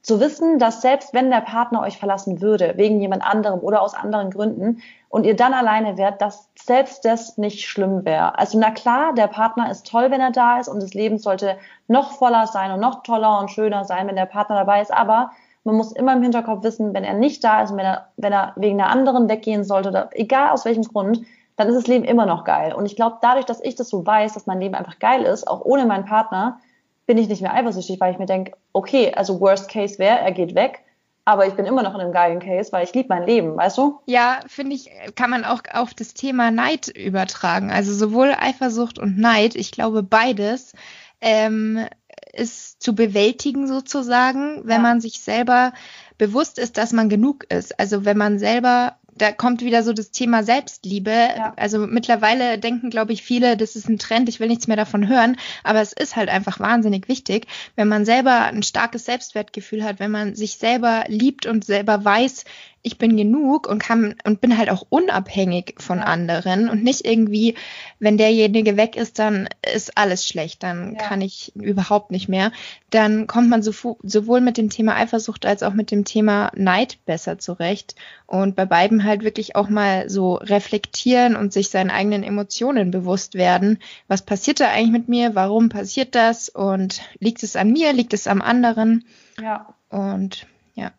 zu 0.03 0.21
wissen, 0.21 0.59
dass 0.59 0.81
selbst 0.81 1.13
wenn 1.13 1.31
der 1.31 1.41
Partner 1.41 1.83
euch 1.83 1.99
verlassen 1.99 2.41
würde, 2.41 2.75
wegen 2.77 3.01
jemand 3.01 3.23
anderem 3.23 3.61
oder 3.61 3.83
aus 3.83 3.95
anderen 3.95 4.31
Gründen, 4.31 4.81
und 5.11 5.25
ihr 5.25 5.37
dann 5.37 5.55
alleine 5.55 5.97
wärt, 5.97 6.21
dass 6.21 6.51
selbst 6.55 7.05
das 7.05 7.39
nicht 7.39 7.67
schlimm 7.67 8.05
wäre. 8.05 8.39
Also 8.39 8.59
na 8.59 8.71
klar, 8.71 9.15
der 9.15 9.27
Partner 9.27 9.71
ist 9.71 9.87
toll, 9.87 10.11
wenn 10.11 10.21
er 10.21 10.33
da 10.33 10.61
ist 10.61 10.69
und 10.69 10.83
das 10.83 10.95
Leben 10.95 11.19
sollte 11.19 11.57
noch 11.87 12.13
voller 12.13 12.47
sein 12.47 12.73
und 12.73 12.81
noch 12.81 13.03
toller 13.03 13.39
und 13.41 13.51
schöner 13.51 13.85
sein, 13.85 14.07
wenn 14.07 14.17
der 14.17 14.27
Partner 14.27 14.57
dabei 14.57 14.83
ist, 14.83 14.93
aber 14.93 15.31
man 15.65 15.77
muss 15.77 15.93
immer 15.93 16.15
im 16.15 16.23
Hinterkopf 16.23 16.63
wissen, 16.63 16.95
wenn 16.95 17.05
er 17.05 17.15
nicht 17.15 17.43
da 17.43 17.63
ist, 17.63 17.73
wenn 17.73 17.85
er, 17.85 18.09
wenn 18.17 18.33
er 18.33 18.53
wegen 18.57 18.81
einer 18.81 18.91
anderen 18.91 19.29
weggehen 19.29 19.65
sollte 19.65 19.89
oder 19.89 20.11
egal 20.13 20.51
aus 20.51 20.65
welchem 20.65 20.85
Grund, 20.85 21.23
dann 21.59 21.69
ist 21.69 21.75
das 21.75 21.89
Leben 21.89 22.05
immer 22.05 22.25
noch 22.25 22.45
geil. 22.45 22.73
Und 22.73 22.87
ich 22.87 22.95
glaube, 22.95 23.19
dadurch, 23.21 23.45
dass 23.45 23.61
ich 23.63 23.75
das 23.75 23.89
so 23.89 24.07
weiß, 24.07 24.35
dass 24.35 24.47
mein 24.47 24.61
Leben 24.61 24.77
einfach 24.77 25.01
geil 25.01 25.25
ist, 25.25 25.47
auch 25.47 25.61
ohne 25.63 25.87
meinen 25.87 26.05
Partner, 26.05 26.61
bin 27.05 27.19
ich 27.19 27.29
nicht 27.29 27.43
mehr 27.43 27.53
eifersüchtig, 27.53 27.99
weil 28.01 28.13
ich 28.13 28.19
mir 28.19 28.27
denke, 28.27 28.53
okay, 28.73 29.13
also 29.15 29.41
Worst 29.41 29.69
Case 29.69 29.99
wäre, 29.99 30.21
er 30.21 30.31
geht 30.31 30.55
weg, 30.55 30.85
aber 31.25 31.47
ich 31.47 31.55
bin 31.55 31.67
immer 31.67 31.83
noch 31.83 31.95
in 31.95 32.01
einem 32.01 32.13
geilen 32.13 32.39
Case, 32.39 32.71
weil 32.71 32.85
ich 32.85 32.95
liebe 32.95 33.09
mein 33.09 33.27
Leben, 33.27 33.57
weißt 33.57 33.77
du? 33.77 33.99
Ja, 34.07 34.39
finde 34.47 34.77
ich, 34.77 34.89
kann 35.17 35.31
man 35.31 35.45
auch 35.45 35.63
auf 35.73 35.95
das 35.95 36.15
Thema 36.15 36.53
Neid 36.53 36.89
übertragen. 36.89 37.73
Also 37.73 37.93
sowohl 37.93 38.37
Eifersucht 38.39 39.01
und 39.01 39.19
Neid, 39.19 39.57
ich 39.57 39.73
glaube 39.73 40.05
beides 40.05 40.75
ähm, 41.21 41.85
ist 42.33 42.81
zu 42.81 42.95
bewältigen 42.95 43.67
sozusagen, 43.67 44.61
wenn 44.63 44.83
ja. 44.83 44.89
man 44.89 45.01
sich 45.01 45.21
selber 45.21 45.73
bewusst 46.19 46.59
ist, 46.59 46.79
dass 46.79 46.93
man 46.93 47.09
genug 47.09 47.45
ist. 47.53 47.81
Also 47.81 48.05
wenn 48.05 48.17
man 48.17 48.39
selber 48.39 48.97
da 49.19 49.33
kommt 49.33 49.61
wieder 49.61 49.83
so 49.83 49.93
das 49.93 50.11
Thema 50.11 50.43
Selbstliebe. 50.43 51.11
Ja. 51.11 51.53
Also 51.57 51.87
mittlerweile 51.87 52.59
denken, 52.59 52.91
glaube 52.91 53.13
ich, 53.13 53.23
viele, 53.23 53.57
das 53.57 53.77
ist 53.77 53.89
ein 53.89 53.99
Trend, 53.99 54.29
ich 54.29 54.41
will 54.41 54.49
nichts 54.49 54.67
mehr 54.67 54.77
davon 54.77 55.09
hören, 55.09 55.37
aber 55.65 55.81
es 55.81 55.93
ist 55.93 56.17
halt 56.17 56.29
einfach 56.29 56.61
wahnsinnig 56.61 57.09
wichtig, 57.09 57.47
wenn 57.77 57.89
man 57.89 58.05
selber 58.05 58.45
ein 58.45 58.63
starkes 58.63 59.05
Selbstwertgefühl 59.05 59.85
hat, 59.85 60.01
wenn 60.01 60.11
man 60.11 60.35
sich 60.35 60.57
selber 60.57 61.05
liebt 61.09 61.47
und 61.47 61.65
selber 61.65 62.05
weiß, 62.05 62.45
ich 62.83 62.99
bin 62.99 63.17
genug 63.17 63.69
und 63.69 63.81
kann 63.81 64.15
und 64.25 64.41
bin 64.41 64.57
halt 64.57 64.71
auch 64.71 64.87
unabhängig 64.89 65.75
von 65.79 65.99
ja. 65.99 66.05
anderen 66.05 66.69
und 66.69 66.85
nicht 66.85 67.05
irgendwie, 67.05 67.55
wenn 67.99 68.17
derjenige 68.17 68.77
weg 68.77 68.97
ist, 68.97 69.19
dann 69.19 69.49
ist 69.75 69.99
alles 69.99 70.27
schlecht, 70.27 70.63
dann 70.63 70.95
ja. 70.95 71.03
kann 71.03 71.21
ich 71.21 71.53
überhaupt 71.57 72.11
nicht 72.11 72.29
mehr. 72.29 72.53
Dann 72.91 73.27
kommt 73.27 73.51
man 73.51 73.63
so, 73.63 73.99
sowohl 74.03 74.41
mit 74.41 74.57
dem 74.57 74.71
Thema 74.71 74.97
Eifersucht 74.97 75.45
als 75.45 75.63
auch 75.63 75.75
mit 75.75 75.91
dem 75.91 76.05
Thema 76.05 76.53
Neid 76.55 76.99
besser 77.05 77.39
zurecht 77.39 77.97
und 78.27 78.55
bei 78.55 78.65
beiden 78.65 79.05
halt 79.05 79.25
wirklich 79.25 79.57
auch 79.57 79.69
mal 79.69 80.09
so 80.09 80.35
reflektieren 80.35 81.35
und 81.35 81.53
sich 81.53 81.71
seinen 81.71 81.91
eigenen 81.91 82.23
Emotionen 82.23 82.91
bewusst 82.91 83.35
werden. 83.35 83.81
Was 84.07 84.23
passiert 84.23 84.61
da 84.61 84.71
eigentlich 84.71 84.93
mit 84.93 85.09
mir? 85.09 85.35
Warum 85.35 85.69
passiert 85.69 86.15
das? 86.15 86.49
Und 86.49 87.03
liegt 87.19 87.43
es 87.43 87.57
an 87.57 87.73
mir? 87.73 87.93
Liegt 87.93 88.15
es 88.15 88.29
am 88.29 88.41
anderen? 88.41 89.05
Ja. 89.41 89.75
Und 89.91 90.47
ja 90.75 90.93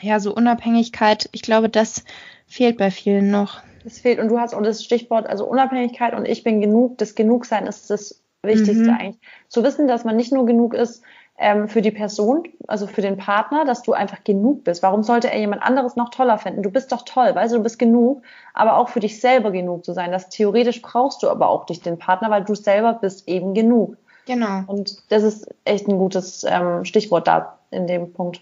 ja, 0.00 0.20
so 0.20 0.34
Unabhängigkeit, 0.34 1.28
ich 1.32 1.42
glaube, 1.42 1.68
das 1.68 2.04
fehlt 2.46 2.78
bei 2.78 2.90
vielen 2.90 3.30
noch. 3.30 3.60
Das 3.84 3.98
fehlt 3.98 4.18
und 4.18 4.28
du 4.28 4.38
hast 4.38 4.54
auch 4.54 4.62
das 4.62 4.84
Stichwort, 4.84 5.26
also 5.26 5.46
Unabhängigkeit 5.46 6.14
und 6.14 6.26
ich 6.26 6.42
bin 6.42 6.60
genug, 6.60 6.98
das 6.98 7.14
Genugsein 7.14 7.66
ist 7.66 7.90
das 7.90 8.22
Wichtigste 8.42 8.90
mhm. 8.90 8.96
eigentlich. 8.98 9.20
Zu 9.48 9.62
wissen, 9.62 9.88
dass 9.88 10.04
man 10.04 10.16
nicht 10.16 10.32
nur 10.32 10.46
genug 10.46 10.74
ist 10.74 11.02
ähm, 11.38 11.68
für 11.68 11.82
die 11.82 11.90
Person, 11.90 12.44
also 12.66 12.86
für 12.86 13.02
den 13.02 13.16
Partner, 13.16 13.64
dass 13.64 13.82
du 13.82 13.92
einfach 13.92 14.24
genug 14.24 14.64
bist. 14.64 14.82
Warum 14.82 15.02
sollte 15.02 15.30
er 15.30 15.38
jemand 15.38 15.62
anderes 15.62 15.96
noch 15.96 16.10
toller 16.10 16.38
finden? 16.38 16.62
Du 16.62 16.70
bist 16.70 16.92
doch 16.92 17.02
toll, 17.02 17.34
weißt 17.34 17.52
du, 17.52 17.58
du 17.58 17.62
bist 17.62 17.78
genug, 17.78 18.22
aber 18.54 18.76
auch 18.76 18.88
für 18.88 19.00
dich 19.00 19.20
selber 19.20 19.50
genug 19.50 19.84
zu 19.84 19.92
sein. 19.92 20.12
Das 20.12 20.28
theoretisch 20.28 20.82
brauchst 20.82 21.22
du 21.22 21.28
aber 21.28 21.48
auch 21.48 21.66
dich 21.66 21.80
den 21.80 21.98
Partner, 21.98 22.30
weil 22.30 22.44
du 22.44 22.54
selber 22.54 22.94
bist 22.94 23.28
eben 23.28 23.54
genug. 23.54 23.96
Genau. 24.26 24.62
Und 24.66 25.10
das 25.10 25.22
ist 25.22 25.48
echt 25.64 25.86
ein 25.88 25.98
gutes 25.98 26.44
ähm, 26.48 26.84
Stichwort 26.84 27.28
da 27.28 27.58
in 27.70 27.86
dem 27.86 28.12
Punkt. 28.12 28.40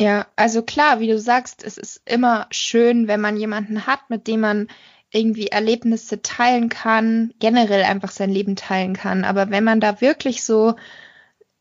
Ja, 0.00 0.26
also 0.34 0.62
klar, 0.62 0.98
wie 1.00 1.08
du 1.08 1.18
sagst, 1.18 1.62
es 1.62 1.76
ist 1.76 2.00
immer 2.06 2.46
schön, 2.50 3.06
wenn 3.06 3.20
man 3.20 3.36
jemanden 3.36 3.86
hat, 3.86 4.08
mit 4.08 4.28
dem 4.28 4.40
man 4.40 4.68
irgendwie 5.10 5.48
Erlebnisse 5.48 6.22
teilen 6.22 6.70
kann, 6.70 7.34
generell 7.38 7.82
einfach 7.82 8.10
sein 8.10 8.30
Leben 8.30 8.56
teilen 8.56 8.94
kann. 8.94 9.24
Aber 9.24 9.50
wenn 9.50 9.62
man 9.62 9.78
da 9.78 10.00
wirklich 10.00 10.42
so 10.42 10.76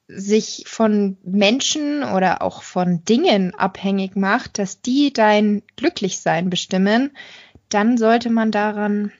sich 0.07 0.63
von 0.67 1.17
Menschen 1.23 2.01
oder 2.01 2.41
auch 2.41 2.63
von 2.63 3.03
Dingen 3.03 3.53
abhängig 3.55 4.15
macht, 4.15 4.57
dass 4.57 4.81
die 4.81 5.11
dein 5.11 5.61
Glücklichsein 5.75 6.49
bestimmen, 6.49 7.11
dann 7.67 7.97
sollte 7.97 8.29
man 8.29 8.51
daran 8.51 9.11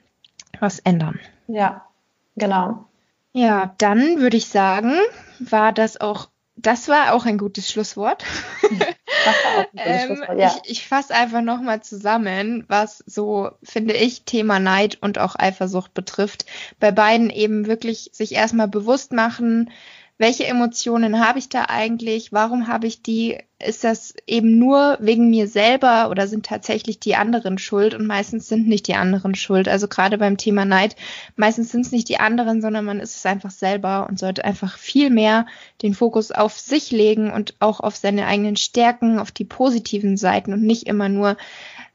was 0.60 0.78
ändern. 0.78 1.20
Ja, 1.46 1.84
genau. 2.36 2.86
Ja, 3.34 3.74
dann 3.76 4.18
würde 4.18 4.38
ich 4.38 4.48
sagen, 4.48 4.94
war 5.40 5.72
das 5.72 6.00
auch, 6.00 6.30
das 6.56 6.88
war 6.88 7.12
auch 7.12 7.26
ein 7.26 7.36
gutes 7.36 7.70
Schlusswort. 7.70 8.24
ähm, 9.76 10.24
ja. 10.36 10.54
Ich, 10.64 10.70
ich 10.70 10.88
fasse 10.88 11.14
einfach 11.14 11.42
nochmal 11.42 11.82
zusammen, 11.82 12.64
was 12.68 13.02
so, 13.06 13.50
finde 13.62 13.94
ich, 13.94 14.22
Thema 14.22 14.58
Neid 14.58 14.98
und 15.00 15.18
auch 15.18 15.36
Eifersucht 15.36 15.94
betrifft. 15.94 16.46
Bei 16.78 16.90
beiden 16.90 17.30
eben 17.30 17.66
wirklich 17.66 18.10
sich 18.12 18.34
erstmal 18.34 18.68
bewusst 18.68 19.12
machen, 19.12 19.70
welche 20.20 20.46
Emotionen 20.46 21.26
habe 21.26 21.38
ich 21.38 21.48
da 21.48 21.64
eigentlich? 21.68 22.30
Warum 22.30 22.68
habe 22.68 22.86
ich 22.86 23.00
die? 23.02 23.38
Ist 23.58 23.84
das 23.84 24.14
eben 24.26 24.58
nur 24.58 24.98
wegen 25.00 25.30
mir 25.30 25.48
selber 25.48 26.10
oder 26.10 26.26
sind 26.26 26.44
tatsächlich 26.44 27.00
die 27.00 27.14
anderen 27.14 27.56
schuld? 27.56 27.94
Und 27.94 28.06
meistens 28.06 28.46
sind 28.46 28.68
nicht 28.68 28.86
die 28.86 28.96
anderen 28.96 29.34
schuld. 29.34 29.66
Also 29.66 29.88
gerade 29.88 30.18
beim 30.18 30.36
Thema 30.36 30.66
Neid, 30.66 30.94
meistens 31.36 31.70
sind 31.70 31.86
es 31.86 31.92
nicht 31.92 32.10
die 32.10 32.20
anderen, 32.20 32.60
sondern 32.60 32.84
man 32.84 33.00
ist 33.00 33.16
es 33.16 33.24
einfach 33.24 33.50
selber 33.50 34.08
und 34.10 34.18
sollte 34.18 34.44
einfach 34.44 34.76
viel 34.76 35.08
mehr 35.08 35.46
den 35.80 35.94
Fokus 35.94 36.32
auf 36.32 36.58
sich 36.58 36.90
legen 36.90 37.32
und 37.32 37.54
auch 37.58 37.80
auf 37.80 37.96
seine 37.96 38.26
eigenen 38.26 38.56
Stärken, 38.56 39.18
auf 39.18 39.32
die 39.32 39.46
positiven 39.46 40.18
Seiten 40.18 40.52
und 40.52 40.62
nicht 40.62 40.86
immer 40.86 41.08
nur 41.08 41.38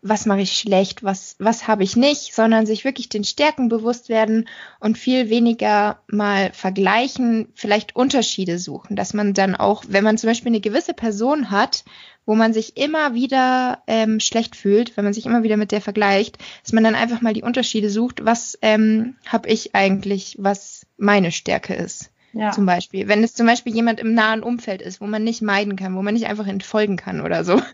was 0.08 0.28
mache 0.28 0.42
ich 0.42 0.52
schlecht, 0.56 1.04
was, 1.04 1.36
was 1.40 1.68
habe 1.68 1.84
ich 1.84 1.96
nicht, 1.96 2.36
sondern 2.36 2.68
sich 2.68 2.86
wirklich 2.86 3.10
den 3.10 3.24
Stärken 3.24 3.70
bewusst 3.70 4.08
werden 4.08 4.48
und 4.80 5.00
viel 5.00 5.32
weniger 5.32 6.00
mal 6.08 6.52
vergleichen, 6.54 7.48
vielleicht 7.56 7.96
Unterschiede 7.96 8.60
suchen, 8.60 8.96
dass 8.96 9.16
man 9.16 9.34
dann 9.34 9.56
auch, 9.56 9.84
wenn 9.88 10.04
man 10.04 10.20
zum 10.20 10.30
Beispiel 10.30 10.52
eine 10.52 10.62
gewisse 10.62 10.94
Person 10.94 11.50
hat, 11.50 11.86
wo 12.28 12.36
man 12.36 12.54
sich 12.54 12.78
immer 12.78 13.16
wieder 13.16 13.82
ähm, 13.88 14.20
schlecht 14.20 14.56
fühlt, 14.56 14.96
wenn 14.96 15.06
man 15.06 15.14
sich 15.14 15.26
immer 15.26 15.42
wieder 15.42 15.58
mit 15.58 15.72
der 15.72 15.82
vergleicht, 15.82 16.38
dass 16.62 16.74
man 16.74 16.84
dann 16.84 16.94
einfach 16.94 17.22
mal 17.22 17.34
die 17.34 17.44
Unterschiede 17.44 17.90
sucht, 17.90 18.24
was 18.24 18.60
ähm, 18.62 19.16
habe 19.26 19.50
ich 19.50 19.74
eigentlich, 19.74 20.36
was 20.38 20.86
meine 20.98 21.32
Stärke 21.32 21.74
ist. 21.74 22.12
Ja. 22.38 22.52
Zum 22.52 22.66
Beispiel. 22.66 23.08
Wenn 23.08 23.24
es 23.24 23.34
zum 23.34 23.48
Beispiel 23.48 23.74
jemand 23.74 24.02
im 24.02 24.14
nahen 24.14 24.44
Umfeld 24.44 24.82
ist, 24.82 25.00
wo 25.00 25.06
man 25.06 25.24
nicht 25.24 25.42
meiden 25.42 25.78
kann, 25.78 25.96
wo 25.96 26.02
man 26.02 26.14
nicht 26.14 26.28
einfach 26.28 26.48
entfolgen 26.48 26.98
kann 26.98 27.22
oder 27.22 27.44
so. 27.44 27.62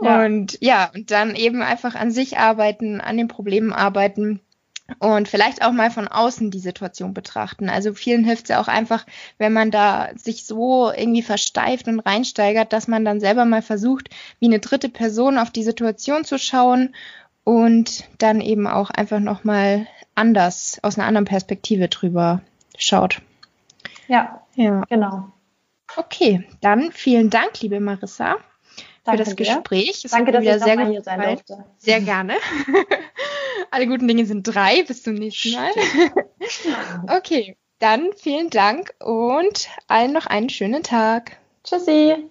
Ja. 0.00 0.24
Und 0.24 0.58
ja, 0.60 0.90
und 0.92 1.12
dann 1.12 1.36
eben 1.36 1.62
einfach 1.62 1.94
an 1.94 2.10
sich 2.10 2.36
arbeiten, 2.36 3.00
an 3.00 3.16
den 3.16 3.28
Problemen 3.28 3.72
arbeiten 3.72 4.40
und 4.98 5.28
vielleicht 5.28 5.64
auch 5.64 5.70
mal 5.70 5.92
von 5.92 6.08
außen 6.08 6.50
die 6.50 6.58
Situation 6.58 7.14
betrachten. 7.14 7.68
Also 7.68 7.94
vielen 7.94 8.24
hilft 8.24 8.44
es 8.44 8.48
ja 8.48 8.60
auch 8.60 8.66
einfach, 8.66 9.06
wenn 9.38 9.52
man 9.52 9.70
da 9.70 10.10
sich 10.16 10.44
so 10.44 10.90
irgendwie 10.90 11.22
versteift 11.22 11.86
und 11.86 12.00
reinsteigert, 12.00 12.72
dass 12.72 12.88
man 12.88 13.04
dann 13.04 13.20
selber 13.20 13.44
mal 13.44 13.62
versucht, 13.62 14.10
wie 14.40 14.46
eine 14.46 14.58
dritte 14.58 14.88
Person 14.88 15.38
auf 15.38 15.50
die 15.50 15.62
Situation 15.62 16.24
zu 16.24 16.36
schauen 16.36 16.94
und 17.44 18.04
dann 18.18 18.40
eben 18.40 18.66
auch 18.66 18.90
einfach 18.90 19.20
nochmal 19.20 19.86
anders, 20.16 20.78
aus 20.82 20.98
einer 20.98 21.06
anderen 21.06 21.26
Perspektive 21.26 21.88
drüber 21.88 22.42
schaut. 22.76 23.22
Ja, 24.08 24.42
ja. 24.54 24.82
genau. 24.88 25.32
Okay, 25.96 26.48
dann 26.60 26.92
vielen 26.92 27.30
Dank, 27.30 27.60
liebe 27.60 27.80
Marissa, 27.80 28.36
Danke 29.04 29.24
für 29.24 29.34
das. 29.34 29.36
Gespräch. 29.36 30.04
Es 30.04 30.10
Danke, 30.12 30.32
dass 30.32 30.44
ich 30.44 30.62
sehr 30.62 30.86
hier 30.86 31.02
sein 31.02 31.20
durfte. 31.20 31.64
Sehr 31.78 32.00
gerne. 32.00 32.34
Alle 33.70 33.86
guten 33.86 34.06
Dinge 34.06 34.26
sind 34.26 34.44
drei. 34.44 34.84
Bis 34.84 35.02
zum 35.02 35.14
nächsten 35.14 35.52
Mal. 35.52 35.70
okay, 37.16 37.56
dann 37.78 38.10
vielen 38.16 38.50
Dank 38.50 38.94
und 39.00 39.68
allen 39.88 40.12
noch 40.12 40.26
einen 40.26 40.50
schönen 40.50 40.82
Tag. 40.82 41.38
Tschüssi. 41.64 42.30